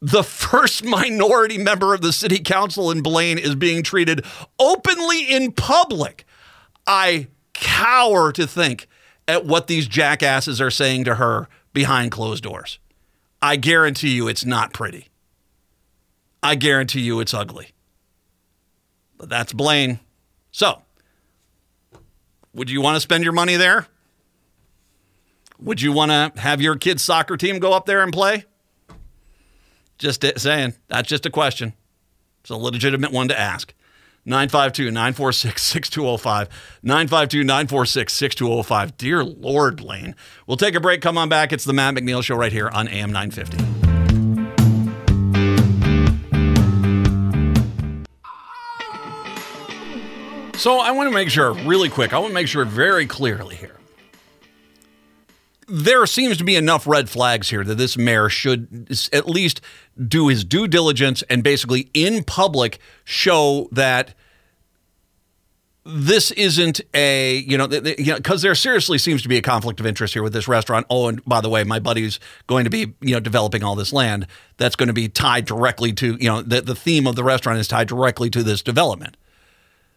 [0.00, 4.24] the first minority member of the city council in Blaine is being treated
[4.58, 6.24] openly in public.
[6.86, 8.88] I cower to think
[9.26, 12.78] at what these jackasses are saying to her behind closed doors.
[13.42, 15.08] I guarantee you it's not pretty.
[16.42, 17.72] I guarantee you it's ugly.
[19.16, 20.00] But that's Blaine.
[20.52, 20.82] So,
[22.54, 23.86] would you want to spend your money there?
[25.60, 28.44] Would you want to have your kid's soccer team go up there and play?
[29.98, 30.74] Just saying.
[30.86, 31.74] That's just a question.
[32.40, 33.74] It's a legitimate one to ask.
[34.24, 36.48] 952 946 6205.
[36.82, 38.96] 952 946 6205.
[38.96, 40.14] Dear Lord, Lane.
[40.46, 41.00] We'll take a break.
[41.00, 41.52] Come on back.
[41.52, 43.78] It's the Matt McNeil Show right here on AM 950.
[50.58, 53.54] So I want to make sure, really quick, I want to make sure very clearly
[53.54, 53.77] here.
[55.68, 59.60] There seems to be enough red flags here that this mayor should at least
[60.06, 64.14] do his due diligence and basically in public show that
[65.90, 69.80] this isn't a you know because you know, there seriously seems to be a conflict
[69.80, 70.86] of interest here with this restaurant.
[70.90, 73.92] Oh, and by the way, my buddy's going to be you know developing all this
[73.92, 74.26] land
[74.58, 77.58] that's going to be tied directly to you know the the theme of the restaurant
[77.58, 79.16] is tied directly to this development.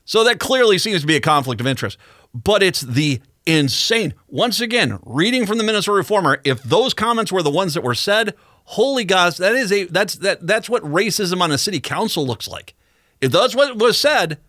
[0.06, 1.98] So that clearly seems to be a conflict of interest.
[2.34, 4.14] But it's the insane.
[4.28, 7.96] Once again, reading from the Minnesota Reformer, if those comments were the ones that were
[7.96, 8.36] said,
[8.66, 12.48] holy gosh, that is a that's that that's what racism on a city council looks
[12.48, 12.74] like.
[13.20, 14.40] If that's what was said,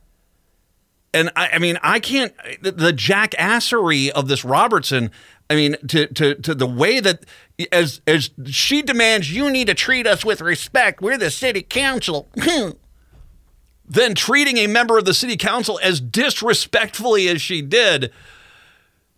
[1.15, 5.11] and I, I mean, I can't the, the jackassery of this Robertson.
[5.51, 7.25] I mean, to to to the way that
[7.71, 11.03] as as she demands, you need to treat us with respect.
[11.03, 12.29] We're the city council.
[12.41, 12.71] Hmm.
[13.85, 18.11] then treating a member of the city council as disrespectfully as she did.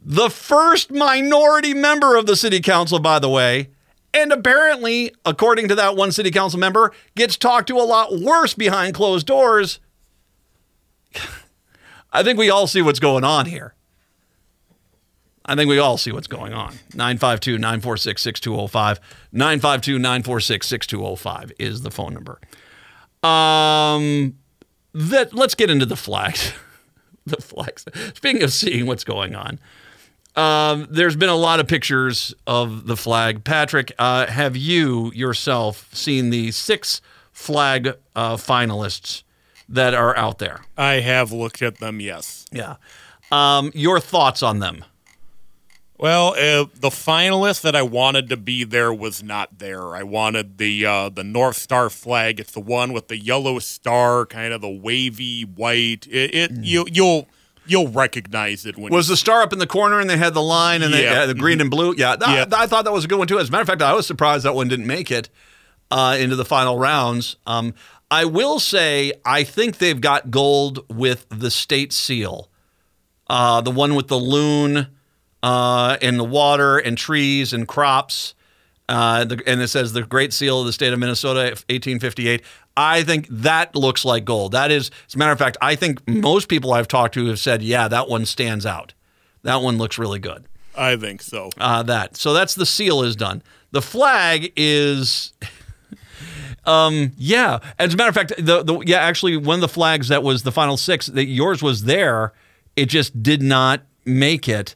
[0.04, 3.70] The first minority member of the city council, by the way,
[4.12, 8.54] and apparently, according to that one city council member, gets talked to a lot worse
[8.54, 9.80] behind closed doors.
[12.12, 13.74] I think we all see what's going on here.
[15.46, 16.74] I think we all see what's going on.
[16.94, 19.00] 952 946 6205.
[19.32, 22.40] 952 946 6205 is the phone number.
[23.22, 24.38] Um,
[24.94, 26.52] that let's get into the flags.
[27.26, 27.84] the flags.
[28.14, 29.58] Speaking of seeing what's going on,
[30.36, 33.44] um, there's been a lot of pictures of the flag.
[33.44, 37.00] Patrick, uh, have you yourself seen the six
[37.32, 39.22] flag uh, finalists
[39.68, 40.62] that are out there?
[40.76, 42.46] I have looked at them, yes.
[42.50, 42.76] Yeah.
[43.30, 44.84] Um, your thoughts on them?
[45.96, 49.94] Well, uh, the finalist that I wanted to be there was not there.
[49.94, 52.40] I wanted the uh, the North Star flag.
[52.40, 56.06] It's the one with the yellow star, kind of the wavy white.
[56.10, 57.28] It, it you you'll
[57.66, 60.42] you'll recognize it when Was the star up in the corner and they had the
[60.42, 61.94] line and they had the green and blue?
[61.96, 62.44] Yeah, th- Yeah.
[62.58, 63.38] I thought that was a good one too.
[63.38, 65.28] As a matter of fact, I was surprised that one didn't make it
[65.90, 67.36] uh, into the final rounds.
[67.46, 67.74] Um,
[68.10, 72.48] I will say, I think they've got gold with the state seal,
[73.28, 74.88] uh, the one with the loon
[75.42, 78.34] uh, and the water and trees and crops.
[78.88, 82.42] Uh, the, and it says the Great Seal of the State of Minnesota, 1858.
[82.76, 84.52] I think that looks like gold.
[84.52, 87.38] That is, as a matter of fact, I think most people I've talked to have
[87.38, 88.92] said, yeah, that one stands out.
[89.42, 90.44] That one looks really good.
[90.76, 91.50] I think so.
[91.56, 93.42] Uh, that so that's the seal is done.
[93.70, 95.32] The flag is
[96.66, 97.58] Um, yeah.
[97.78, 100.42] As a matter of fact, the, the yeah, actually, one of the flags that was
[100.42, 102.32] the final six, that yours was there,
[102.76, 104.74] it just did not make it.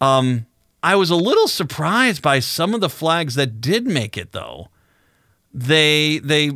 [0.00, 0.46] Um,
[0.84, 4.68] I was a little surprised by some of the flags that did make it, though.
[5.50, 6.50] They they.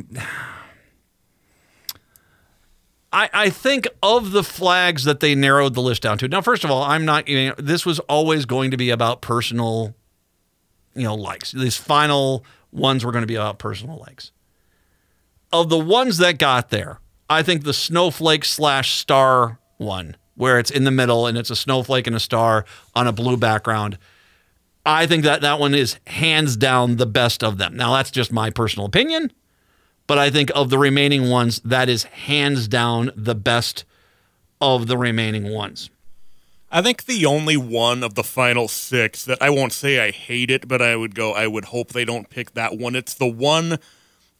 [3.11, 6.27] I, I think of the flags that they narrowed the list down to.
[6.27, 7.27] Now, first of all, I'm not.
[7.27, 9.95] You know, this was always going to be about personal,
[10.93, 11.51] you know, likes.
[11.51, 14.31] These final ones were going to be about personal likes.
[15.51, 20.69] Of the ones that got there, I think the snowflake slash star one, where it's
[20.69, 23.97] in the middle and it's a snowflake and a star on a blue background.
[24.89, 27.77] I think that that one is hands down the best of them.
[27.77, 29.31] Now, that's just my personal opinion,
[30.07, 33.85] but I think of the remaining ones, that is hands down the best
[34.59, 35.91] of the remaining ones.
[36.71, 40.49] I think the only one of the final six that I won't say I hate
[40.49, 42.95] it, but I would go, I would hope they don't pick that one.
[42.95, 43.77] It's the one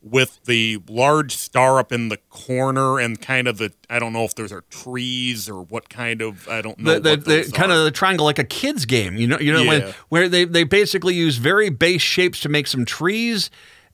[0.02, 4.24] with the large star up in the corner and kind of the, I don't know
[4.24, 7.00] if those are trees or what kind of, I don't know.
[7.00, 9.66] the, the, the kind of the triangle like a kid's game you know you know
[9.66, 13.50] when, where they, they basically use very base shapes to make some trees.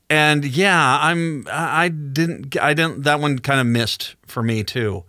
[0.08, 4.62] And yeah i'm i I didn't i didn't that one kind of missed for me
[4.62, 5.02] too.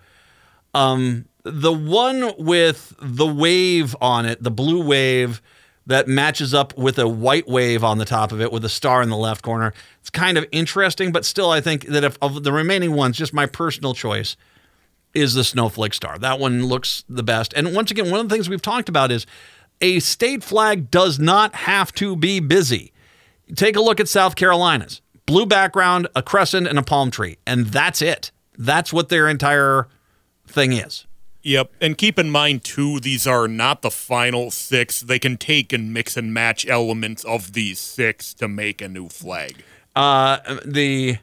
[0.74, 5.44] Um the one with the wave on it the blue wave
[5.88, 9.02] that matches up with a white wave on the top of it with a star
[9.02, 12.44] in the left corner it's kind of interesting but still i think that if of
[12.44, 14.38] the remaining ones just my personal choice
[15.18, 16.20] is the snowflake star.
[16.20, 17.52] That one looks the best.
[17.56, 19.26] And once again, one of the things we've talked about is
[19.82, 22.94] a state flag does not have to be busy.
[23.56, 27.66] Take a look at South Carolina's blue background, a crescent, and a palm tree, and
[27.66, 28.32] that's it.
[28.58, 29.88] That's what their entire
[30.48, 31.07] thing is.
[31.48, 31.72] Yep.
[31.80, 35.00] And keep in mind, too, these are not the final six.
[35.00, 39.08] They can take and mix and match elements of these six to make a new
[39.08, 39.56] flag.
[39.96, 41.20] Uh, the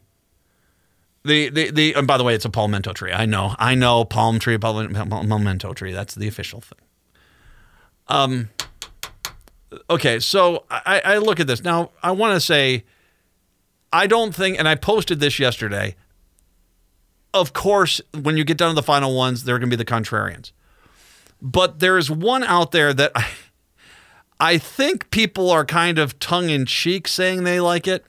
[1.24, 1.94] the the the.
[1.94, 3.12] And by the way, it's a palmetto tree.
[3.12, 5.92] I know, I know, palm tree, palmetto tree.
[5.92, 6.78] That's the official thing.
[8.08, 8.48] Um.
[9.90, 11.90] Okay, so I, I look at this now.
[12.02, 12.84] I want to say,
[13.92, 15.96] I don't think, and I posted this yesterday.
[17.34, 19.90] Of course, when you get down to the final ones, they're going to be the
[19.90, 20.52] contrarians.
[21.42, 23.26] But there's one out there that I,
[24.40, 28.06] I think people are kind of tongue in cheek saying they like it.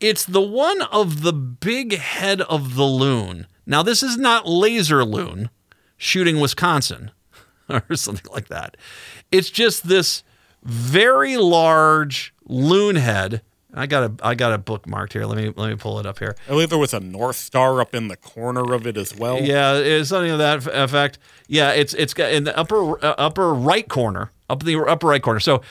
[0.00, 3.46] It's the one of the big head of the loon.
[3.66, 5.50] Now, this is not laser loon
[5.96, 7.12] shooting Wisconsin
[7.68, 8.76] or something like that.
[9.30, 10.24] It's just this
[10.64, 13.42] very large loon head.
[13.74, 15.24] I got a I got a bookmarked here.
[15.24, 16.34] Let me let me pull it up here.
[16.46, 19.40] I believe there was a North Star up in the corner of it as well.
[19.40, 21.18] Yeah, it's something of that effect.
[21.48, 25.22] Yeah, it's it's got in the upper uh, upper right corner, up the upper right
[25.22, 25.40] corner.
[25.40, 25.62] So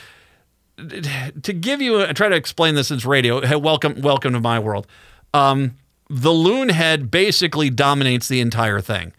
[0.76, 3.40] to give you a, try to explain this since radio.
[3.40, 4.86] Hey, welcome welcome to my world.
[5.32, 5.76] Um,
[6.10, 9.12] the loon head basically dominates the entire thing.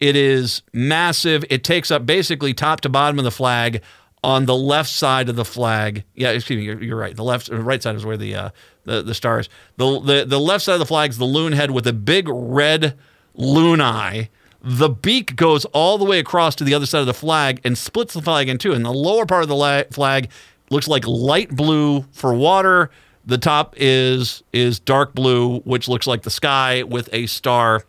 [0.00, 1.44] It is massive.
[1.50, 3.82] It takes up basically top to bottom of the flag.
[4.22, 7.16] On the left side of the flag, yeah, excuse me, you're, you're right.
[7.16, 8.50] The left, the right side is where the uh,
[8.84, 9.48] the the star is.
[9.78, 12.26] The, the the left side of the flag is the loon head with a big
[12.28, 12.98] red
[13.34, 14.28] loon eye.
[14.62, 17.78] The beak goes all the way across to the other side of the flag and
[17.78, 18.72] splits the flag in two.
[18.72, 20.30] And the lower part of the la- flag
[20.68, 22.90] looks like light blue for water.
[23.24, 27.84] The top is is dark blue, which looks like the sky with a star,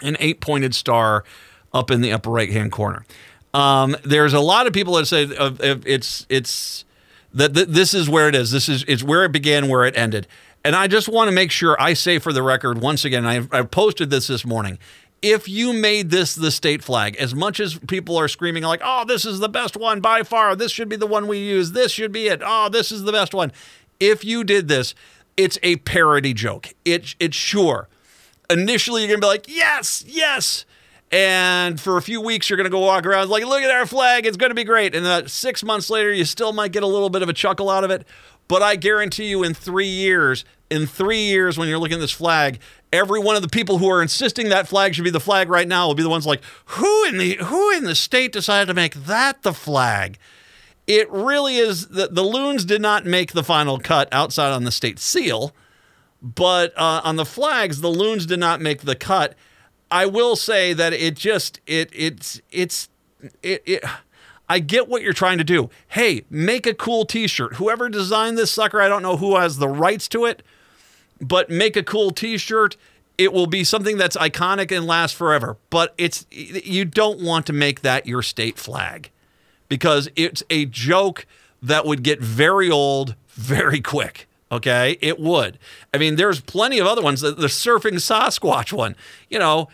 [0.00, 1.24] an eight pointed star
[1.72, 3.04] up in the upper right hand corner.
[3.54, 6.84] Um, there's a lot of people that say uh, it's it's
[7.34, 8.50] that th- this is where it is.
[8.50, 10.26] This is it's where it began, where it ended.
[10.64, 13.26] And I just want to make sure I say for the record once again.
[13.26, 14.78] I I posted this this morning.
[15.20, 19.04] If you made this the state flag, as much as people are screaming like, "Oh,
[19.04, 20.56] this is the best one by far.
[20.56, 21.72] This should be the one we use.
[21.72, 22.40] This should be it.
[22.44, 23.52] Oh, this is the best one."
[24.00, 24.94] If you did this,
[25.36, 26.68] it's a parody joke.
[26.84, 27.88] It it's sure.
[28.50, 30.64] Initially, you're gonna be like, "Yes, yes."
[31.12, 33.84] And for a few weeks, you're going to go walk around like, look at our
[33.84, 34.24] flag.
[34.24, 34.94] It's going to be great.
[34.94, 37.68] And uh, six months later, you still might get a little bit of a chuckle
[37.68, 38.06] out of it.
[38.48, 42.12] But I guarantee you, in three years, in three years, when you're looking at this
[42.12, 42.60] flag,
[42.92, 45.68] every one of the people who are insisting that flag should be the flag right
[45.68, 48.74] now will be the ones like, who in the who in the state decided to
[48.74, 50.18] make that the flag?
[50.86, 54.72] It really is the, the loons did not make the final cut outside on the
[54.72, 55.54] state seal,
[56.20, 59.34] but uh, on the flags, the loons did not make the cut.
[59.92, 62.88] I will say that it just it it's it's
[63.42, 63.84] it, it
[64.48, 65.70] I get what you're trying to do.
[65.88, 67.54] Hey, make a cool t-shirt.
[67.54, 70.42] Whoever designed this sucker, I don't know who has the rights to it,
[71.20, 72.76] but make a cool t-shirt.
[73.18, 75.58] It will be something that's iconic and lasts forever.
[75.68, 79.10] But it's you don't want to make that your state flag
[79.68, 81.26] because it's a joke
[81.62, 84.26] that would get very old very quick.
[84.50, 85.58] Okay, it would.
[85.94, 87.22] I mean, there's plenty of other ones.
[87.22, 88.96] The, the surfing Sasquatch one,
[89.30, 89.68] you know,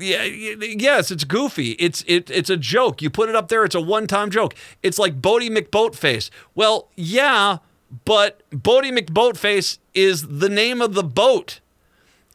[0.00, 1.72] yeah, yes, it's goofy.
[1.72, 3.02] It's it, it's a joke.
[3.02, 3.64] You put it up there.
[3.64, 4.54] It's a one-time joke.
[4.82, 6.30] It's like Boaty McBoatface.
[6.54, 7.58] Well, yeah,
[8.04, 11.60] but Boaty McBoatface is the name of the boat.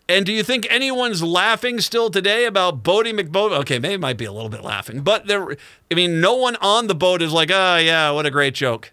[0.07, 3.51] And do you think anyone's laughing still today about Boaty McBoat?
[3.61, 5.57] Okay, maybe might be a little bit laughing, but there.
[5.89, 8.91] I mean, no one on the boat is like, oh yeah, what a great joke.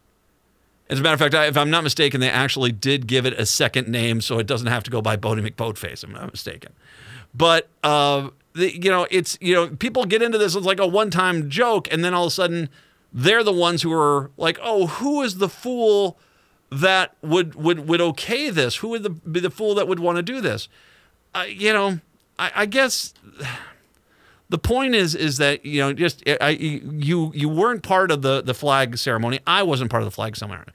[0.89, 3.47] As a matter of fact, if I'm not mistaken, they actually did give it a
[3.47, 6.03] second name, so it doesn't have to go by Boaty McBoatface.
[6.03, 6.73] If I'm not mistaken.
[7.35, 10.87] But uh, the, you know, it's you know, people get into this as like a
[10.87, 12.69] one-time joke, and then all of a sudden,
[13.13, 16.19] they're the ones who are like, oh, who is the fool
[16.71, 18.77] that would would would okay this?
[18.77, 20.69] Who would the, be the fool that would want to do this?
[21.35, 22.01] Uh, you know,
[22.39, 23.15] I, I guess
[24.49, 28.43] the point is is that you know just I, you you weren't part of the
[28.43, 29.41] the flag ceremony.
[29.47, 30.73] I wasn't part of the flag ceremony.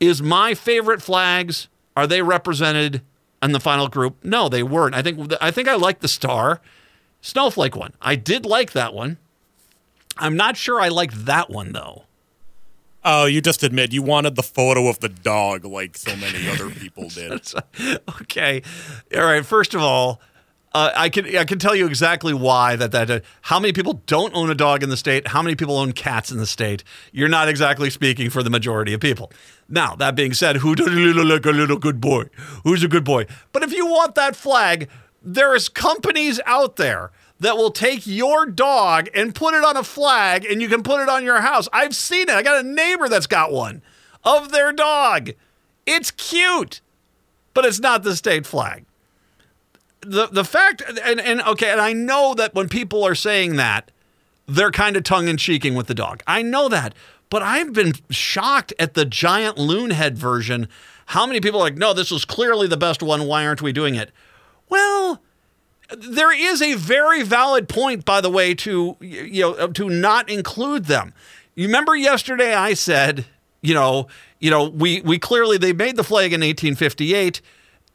[0.00, 3.00] Is my favorite flags are they represented
[3.42, 4.22] in the final group?
[4.22, 4.94] No, they weren't.
[4.94, 6.60] I think I think I like the star
[7.26, 7.92] snowflake one.
[8.00, 9.18] I did like that one.
[10.16, 12.04] I'm not sure I liked that one though.
[13.04, 16.70] Oh, you just admit you wanted the photo of the dog like so many other
[16.70, 17.52] people did.
[18.20, 18.62] okay.
[19.14, 19.44] All right.
[19.44, 20.20] First of all,
[20.72, 24.02] uh, I can I can tell you exactly why that that uh, how many people
[24.06, 26.82] don't own a dog in the state, how many people own cats in the state.
[27.12, 29.30] You're not exactly speaking for the majority of people.
[29.68, 32.24] Now that being said, who does look like a little good boy?
[32.64, 33.26] Who's a good boy?
[33.52, 34.88] But if you want that flag,
[35.22, 37.10] there is companies out there
[37.40, 41.00] that will take your dog and put it on a flag, and you can put
[41.00, 41.68] it on your house.
[41.72, 42.30] I've seen it.
[42.30, 43.82] I got a neighbor that's got one
[44.24, 45.30] of their dog.
[45.84, 46.80] It's cute,
[47.54, 48.84] but it's not the state flag
[50.06, 53.90] the the fact and, and okay, and I know that when people are saying that,
[54.46, 56.22] they're kind of tongue in cheeking with the dog.
[56.26, 56.94] I know that.
[57.28, 60.68] But I've been shocked at the giant loon head version.
[61.06, 63.26] How many people are like, no, this was clearly the best one.
[63.26, 64.12] Why aren't we doing it?
[64.68, 65.20] Well,
[65.90, 70.86] there is a very valid point, by the way, to you know to not include
[70.86, 71.14] them.
[71.54, 73.26] You remember yesterday I said,
[73.62, 74.08] you know,
[74.40, 77.40] you know, we we clearly they made the flag in 1858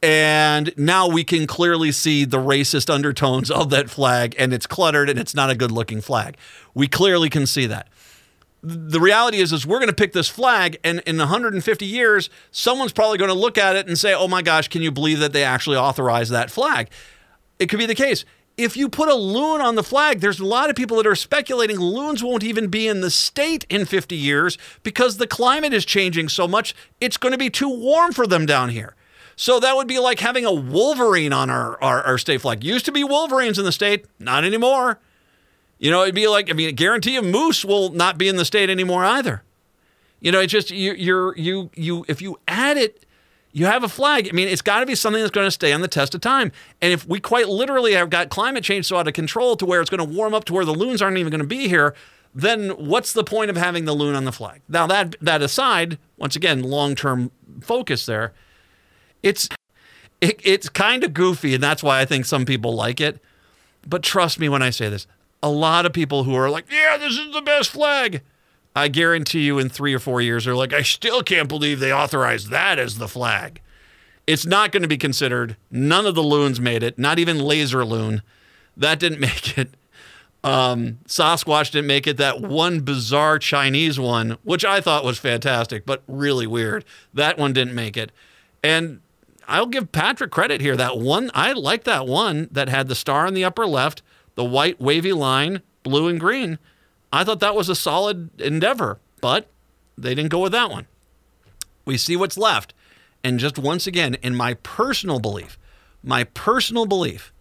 [0.03, 5.09] and now we can clearly see the racist undertones of that flag and it's cluttered
[5.09, 6.37] and it's not a good looking flag.
[6.73, 7.87] We clearly can see that.
[8.63, 12.93] The reality is is we're going to pick this flag and in 150 years someone's
[12.93, 15.33] probably going to look at it and say, "Oh my gosh, can you believe that
[15.33, 16.89] they actually authorized that flag?"
[17.61, 18.25] It could be the case.
[18.57, 21.15] If you put a loon on the flag, there's a lot of people that are
[21.15, 25.85] speculating loons won't even be in the state in 50 years because the climate is
[25.85, 28.95] changing so much, it's going to be too warm for them down here.
[29.35, 32.63] So that would be like having a Wolverine on our, our, our state flag.
[32.63, 34.99] Used to be Wolverines in the state, not anymore.
[35.77, 38.37] You know, it'd be like, I mean, I guarantee you moose will not be in
[38.37, 39.43] the state anymore either.
[40.19, 43.05] You know, it's just, you, you're, you, you, if you add it,
[43.53, 44.27] you have a flag.
[44.29, 46.21] I mean, it's got to be something that's going to stay on the test of
[46.21, 46.51] time.
[46.81, 49.81] And if we quite literally have got climate change so out of control to where
[49.81, 51.93] it's going to warm up to where the loons aren't even going to be here,
[52.33, 54.61] then what's the point of having the loon on the flag?
[54.69, 58.33] Now, that, that aside, once again, long term focus there,
[59.21, 59.49] it's
[60.21, 63.19] it, it's kind of goofy, and that's why I think some people like it.
[63.85, 65.07] But trust me when I say this,
[65.41, 68.21] a lot of people who are like, "Yeah, this is the best flag,"
[68.75, 71.93] I guarantee you, in three or four years, they're like, "I still can't believe they
[71.93, 73.61] authorized that as the flag."
[74.27, 75.57] It's not going to be considered.
[75.69, 76.97] None of the loons made it.
[76.97, 78.21] Not even Laser Loon,
[78.77, 79.75] that didn't make it.
[80.43, 82.17] Um, Sasquatch didn't make it.
[82.17, 87.53] That one bizarre Chinese one, which I thought was fantastic, but really weird, that one
[87.53, 88.11] didn't make it.
[88.63, 89.01] And
[89.47, 90.75] I'll give Patrick credit here.
[90.75, 94.01] That one, I like that one that had the star in the upper left,
[94.35, 96.57] the white wavy line, blue and green.
[97.11, 99.47] I thought that was a solid endeavor, but
[99.97, 100.87] they didn't go with that one.
[101.85, 102.73] We see what's left.
[103.23, 105.57] And just once again, in my personal belief,
[106.03, 107.31] my personal belief,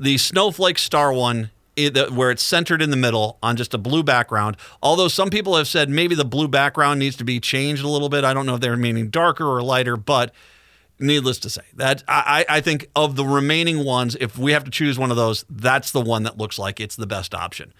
[0.00, 4.56] the snowflake star one, where it's centered in the middle on just a blue background.
[4.82, 8.08] Although some people have said maybe the blue background needs to be changed a little
[8.08, 8.24] bit.
[8.24, 10.32] I don't know if they're meaning darker or lighter, but
[10.98, 14.70] needless to say, that I, I think of the remaining ones, if we have to
[14.70, 17.72] choose one of those, that's the one that looks like it's the best option.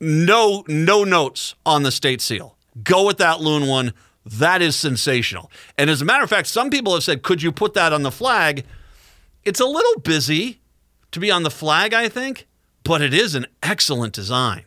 [0.00, 2.56] No, no notes on the state seal.
[2.82, 3.92] Go with that loon one.
[4.24, 5.50] That is sensational.
[5.78, 8.02] And as a matter of fact, some people have said, could you put that on
[8.02, 8.64] the flag?
[9.44, 10.60] It's a little busy
[11.12, 12.46] to be on the flag, I think,
[12.82, 14.64] but it is an excellent design.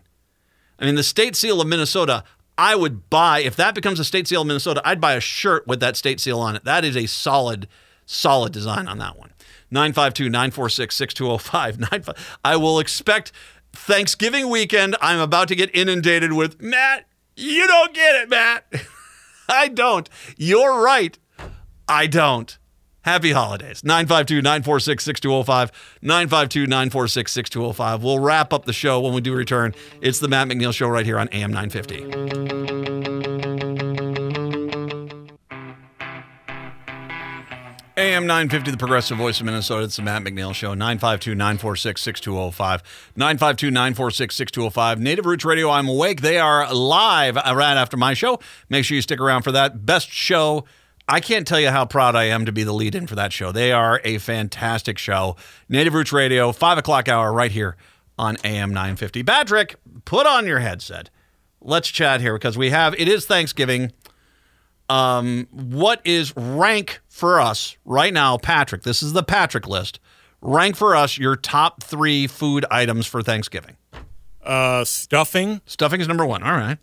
[0.80, 2.24] I mean, the state seal of Minnesota,
[2.58, 5.68] I would buy, if that becomes a state seal of Minnesota, I'd buy a shirt
[5.68, 6.64] with that state seal on it.
[6.64, 7.68] That is a solid,
[8.06, 9.34] solid design on that one.
[9.72, 12.16] 952 946 6205.
[12.46, 13.32] I will expect
[13.74, 14.96] Thanksgiving weekend.
[15.02, 17.06] I'm about to get inundated with Matt,
[17.36, 18.66] you don't get it, Matt.
[19.50, 20.10] I don't.
[20.38, 21.18] You're right.
[21.88, 22.58] I don't.
[23.02, 23.84] Happy holidays.
[23.84, 25.72] 952 946 6205.
[26.02, 28.04] 952 946 6205.
[28.04, 29.74] We'll wrap up the show when we do return.
[30.02, 33.19] It's the Matt McNeil Show right here on AM 950.
[38.00, 39.84] AM 950, the progressive voice of Minnesota.
[39.84, 40.74] It's the Matt McNeil Show.
[40.74, 43.12] 952 946 6205.
[43.18, 45.02] 952 946 6205.
[45.02, 46.22] Native Roots Radio, I'm awake.
[46.22, 48.40] They are live right after my show.
[48.70, 49.86] Make sure you stick around for that.
[49.86, 50.64] Best show.
[51.10, 53.34] I can't tell you how proud I am to be the lead in for that
[53.34, 53.52] show.
[53.52, 55.36] They are a fantastic show.
[55.68, 57.76] Native Roots Radio, 5 o'clock hour right here
[58.18, 59.24] on AM 950.
[59.24, 61.10] Patrick, put on your headset.
[61.60, 63.92] Let's chat here because we have, it is Thanksgiving
[64.90, 68.84] um, what is rank for us right now, Patrick?
[68.84, 70.00] This is the Patrick list.
[70.42, 73.78] Rank for us your top three food items for Thanksgiving.
[74.44, 75.62] Uh, stuffing.
[75.66, 76.44] Stuffing is number one.
[76.44, 76.78] All right.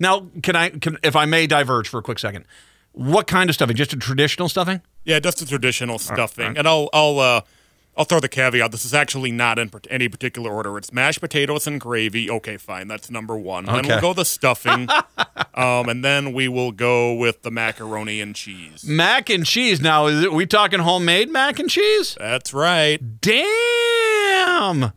[0.00, 2.46] Now, can I, can, if I may diverge for a quick second,
[2.92, 3.76] what kind of stuffing?
[3.76, 4.80] Just a traditional stuffing?
[5.04, 6.56] Yeah, just a traditional stuffing.
[6.56, 7.40] And I'll I'll uh,
[7.96, 8.72] I'll throw the caveat.
[8.72, 10.76] This is actually not in any particular order.
[10.78, 12.28] It's mashed potatoes and gravy.
[12.28, 12.88] Okay, fine.
[12.88, 13.66] That's number one.
[13.66, 14.88] Then we'll go the stuffing,
[15.54, 18.84] um, and then we will go with the macaroni and cheese.
[18.84, 19.80] Mac and cheese.
[19.80, 22.16] Now, is it, we talking homemade mac and cheese?
[22.18, 23.20] That's right.
[23.20, 24.92] Damn.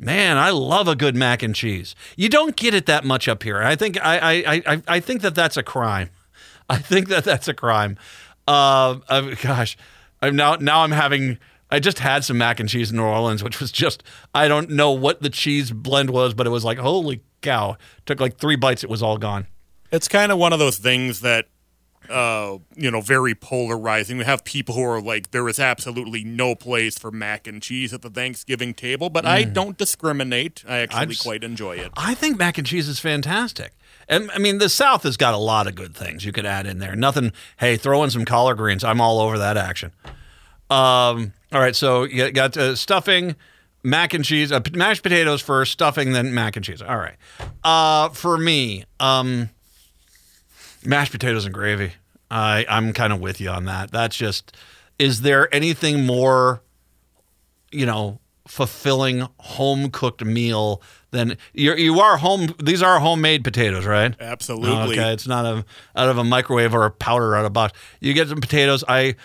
[0.00, 1.96] Man, I love a good mac and cheese.
[2.16, 3.58] You don't get it that much up here.
[3.58, 6.10] I think I I I, I think that that's a crime.
[6.70, 7.98] I think that that's a crime.
[8.46, 9.76] Uh, uh, gosh,
[10.22, 11.38] I'm now now I'm having.
[11.70, 14.02] I just had some mac and cheese in New Orleans, which was just
[14.34, 17.76] I don't know what the cheese blend was, but it was like holy cow!
[18.06, 19.46] Took like three bites, it was all gone.
[19.90, 21.46] It's kind of one of those things that,
[22.10, 24.18] uh, you know, very polarizing.
[24.18, 27.94] We have people who are like, there is absolutely no place for mac and cheese
[27.94, 30.62] at the Thanksgiving table, but I don't discriminate.
[30.68, 31.90] I actually I've s- quite enjoy it.
[31.96, 33.72] I think mac and cheese is fantastic.
[34.08, 36.66] And I mean, the South has got a lot of good things you could add
[36.66, 36.94] in there.
[36.96, 38.84] Nothing, hey, throw in some collard greens.
[38.84, 39.92] I'm all over that action.
[40.70, 43.36] Um, all right, so you got uh, stuffing,
[43.82, 46.82] mac and cheese, uh, mashed potatoes first, stuffing, then mac and cheese.
[46.82, 47.16] All right.
[47.64, 49.50] Uh, for me, um,
[50.84, 51.92] mashed potatoes and gravy.
[52.30, 53.90] I, I'm kind of with you on that.
[53.90, 54.56] That's just,
[54.98, 56.62] is there anything more
[57.70, 60.80] you know, fulfilling home cooked meal
[61.10, 62.54] than you're, you are home.
[62.62, 64.14] These are homemade potatoes, right?
[64.20, 64.98] Absolutely.
[64.98, 65.64] Okay, it's not a,
[65.96, 67.78] out of a microwave or a powder out of a box.
[68.00, 68.84] You get some potatoes.
[68.88, 69.16] I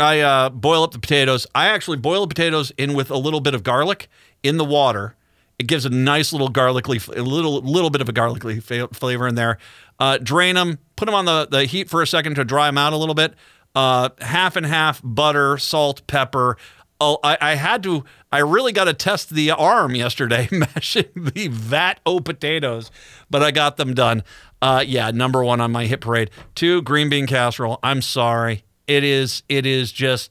[0.00, 1.46] I uh, boil up the potatoes.
[1.54, 4.08] I actually boil the potatoes in with a little bit of garlic
[4.42, 5.16] in the water.
[5.58, 9.28] It gives a nice little garlicly, a little little bit of a garlicly fa- flavor
[9.28, 9.58] in there.
[10.00, 12.78] Uh, drain them, put them on the, the heat for a second to dry them
[12.78, 13.34] out a little bit.
[13.74, 16.56] Uh, half and half butter, salt, pepper.
[17.00, 18.04] Oh, I, I had to.
[18.30, 22.90] I really got to test the arm yesterday, mashing the vat o potatoes,
[23.30, 24.24] but I got them done.
[24.60, 26.30] Uh, yeah, number one on my hit parade.
[26.54, 27.78] Two, green bean casserole.
[27.82, 29.42] I'm sorry, it is.
[29.48, 30.30] It is just.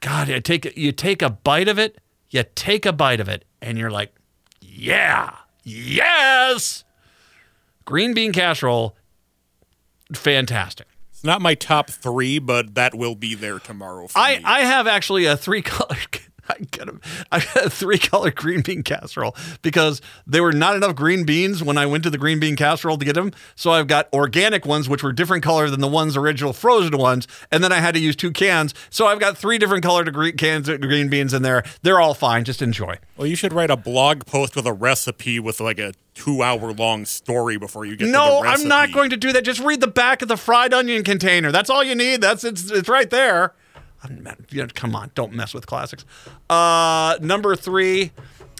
[0.00, 1.98] God, I take you take a bite of it.
[2.30, 4.12] You take a bite of it, and you're like,
[4.60, 6.84] yeah, yes.
[7.84, 8.96] Green bean casserole,
[10.12, 10.86] fantastic.
[11.10, 14.08] It's not my top three, but that will be there tomorrow.
[14.08, 14.44] For I, me.
[14.44, 15.96] I have actually a three color.
[16.48, 16.98] I got a,
[17.32, 21.62] I got a three color green bean casserole because there were not enough green beans
[21.62, 23.32] when I went to the green bean casserole to get them.
[23.54, 27.26] So I've got organic ones, which were different color than the ones original frozen ones,
[27.50, 28.74] and then I had to use two cans.
[28.90, 31.64] So I've got three different colored green cans of green beans in there.
[31.82, 32.44] They're all fine.
[32.44, 32.98] Just enjoy.
[33.16, 37.56] well, you should write a blog post with a recipe with like a two-hour-long story
[37.56, 38.06] before you get.
[38.06, 39.44] to No, I'm not going to do that.
[39.44, 41.50] Just read the back of the fried onion container.
[41.50, 42.20] That's all you need.
[42.20, 43.54] That's it's it's right there.
[44.50, 46.04] You know, come on, don't mess with classics.
[46.48, 48.12] Uh, number three,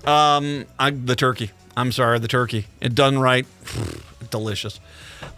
[0.05, 1.51] um, I, the turkey.
[1.77, 2.67] I'm sorry, the turkey.
[2.81, 3.47] It done right,
[4.31, 4.81] delicious.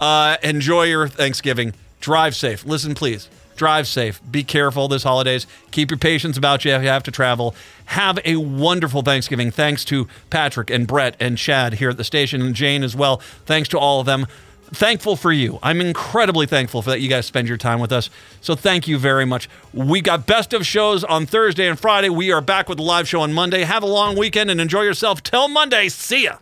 [0.00, 1.74] Uh, enjoy your Thanksgiving.
[2.00, 2.64] Drive safe.
[2.64, 3.28] Listen, please.
[3.56, 4.20] Drive safe.
[4.30, 5.46] Be careful this holidays.
[5.70, 7.54] Keep your patience about you if you have to travel.
[7.86, 9.50] Have a wonderful Thanksgiving.
[9.50, 13.16] Thanks to Patrick and Brett and Chad here at the station and Jane as well.
[13.46, 14.26] Thanks to all of them.
[14.72, 15.58] Thankful for you.
[15.62, 18.10] I'm incredibly thankful for that you guys spend your time with us.
[18.40, 19.48] So thank you very much.
[19.72, 22.08] We got best of shows on Thursday and Friday.
[22.08, 23.62] We are back with the live show on Monday.
[23.62, 25.88] Have a long weekend and enjoy yourself till Monday.
[25.88, 26.38] See ya.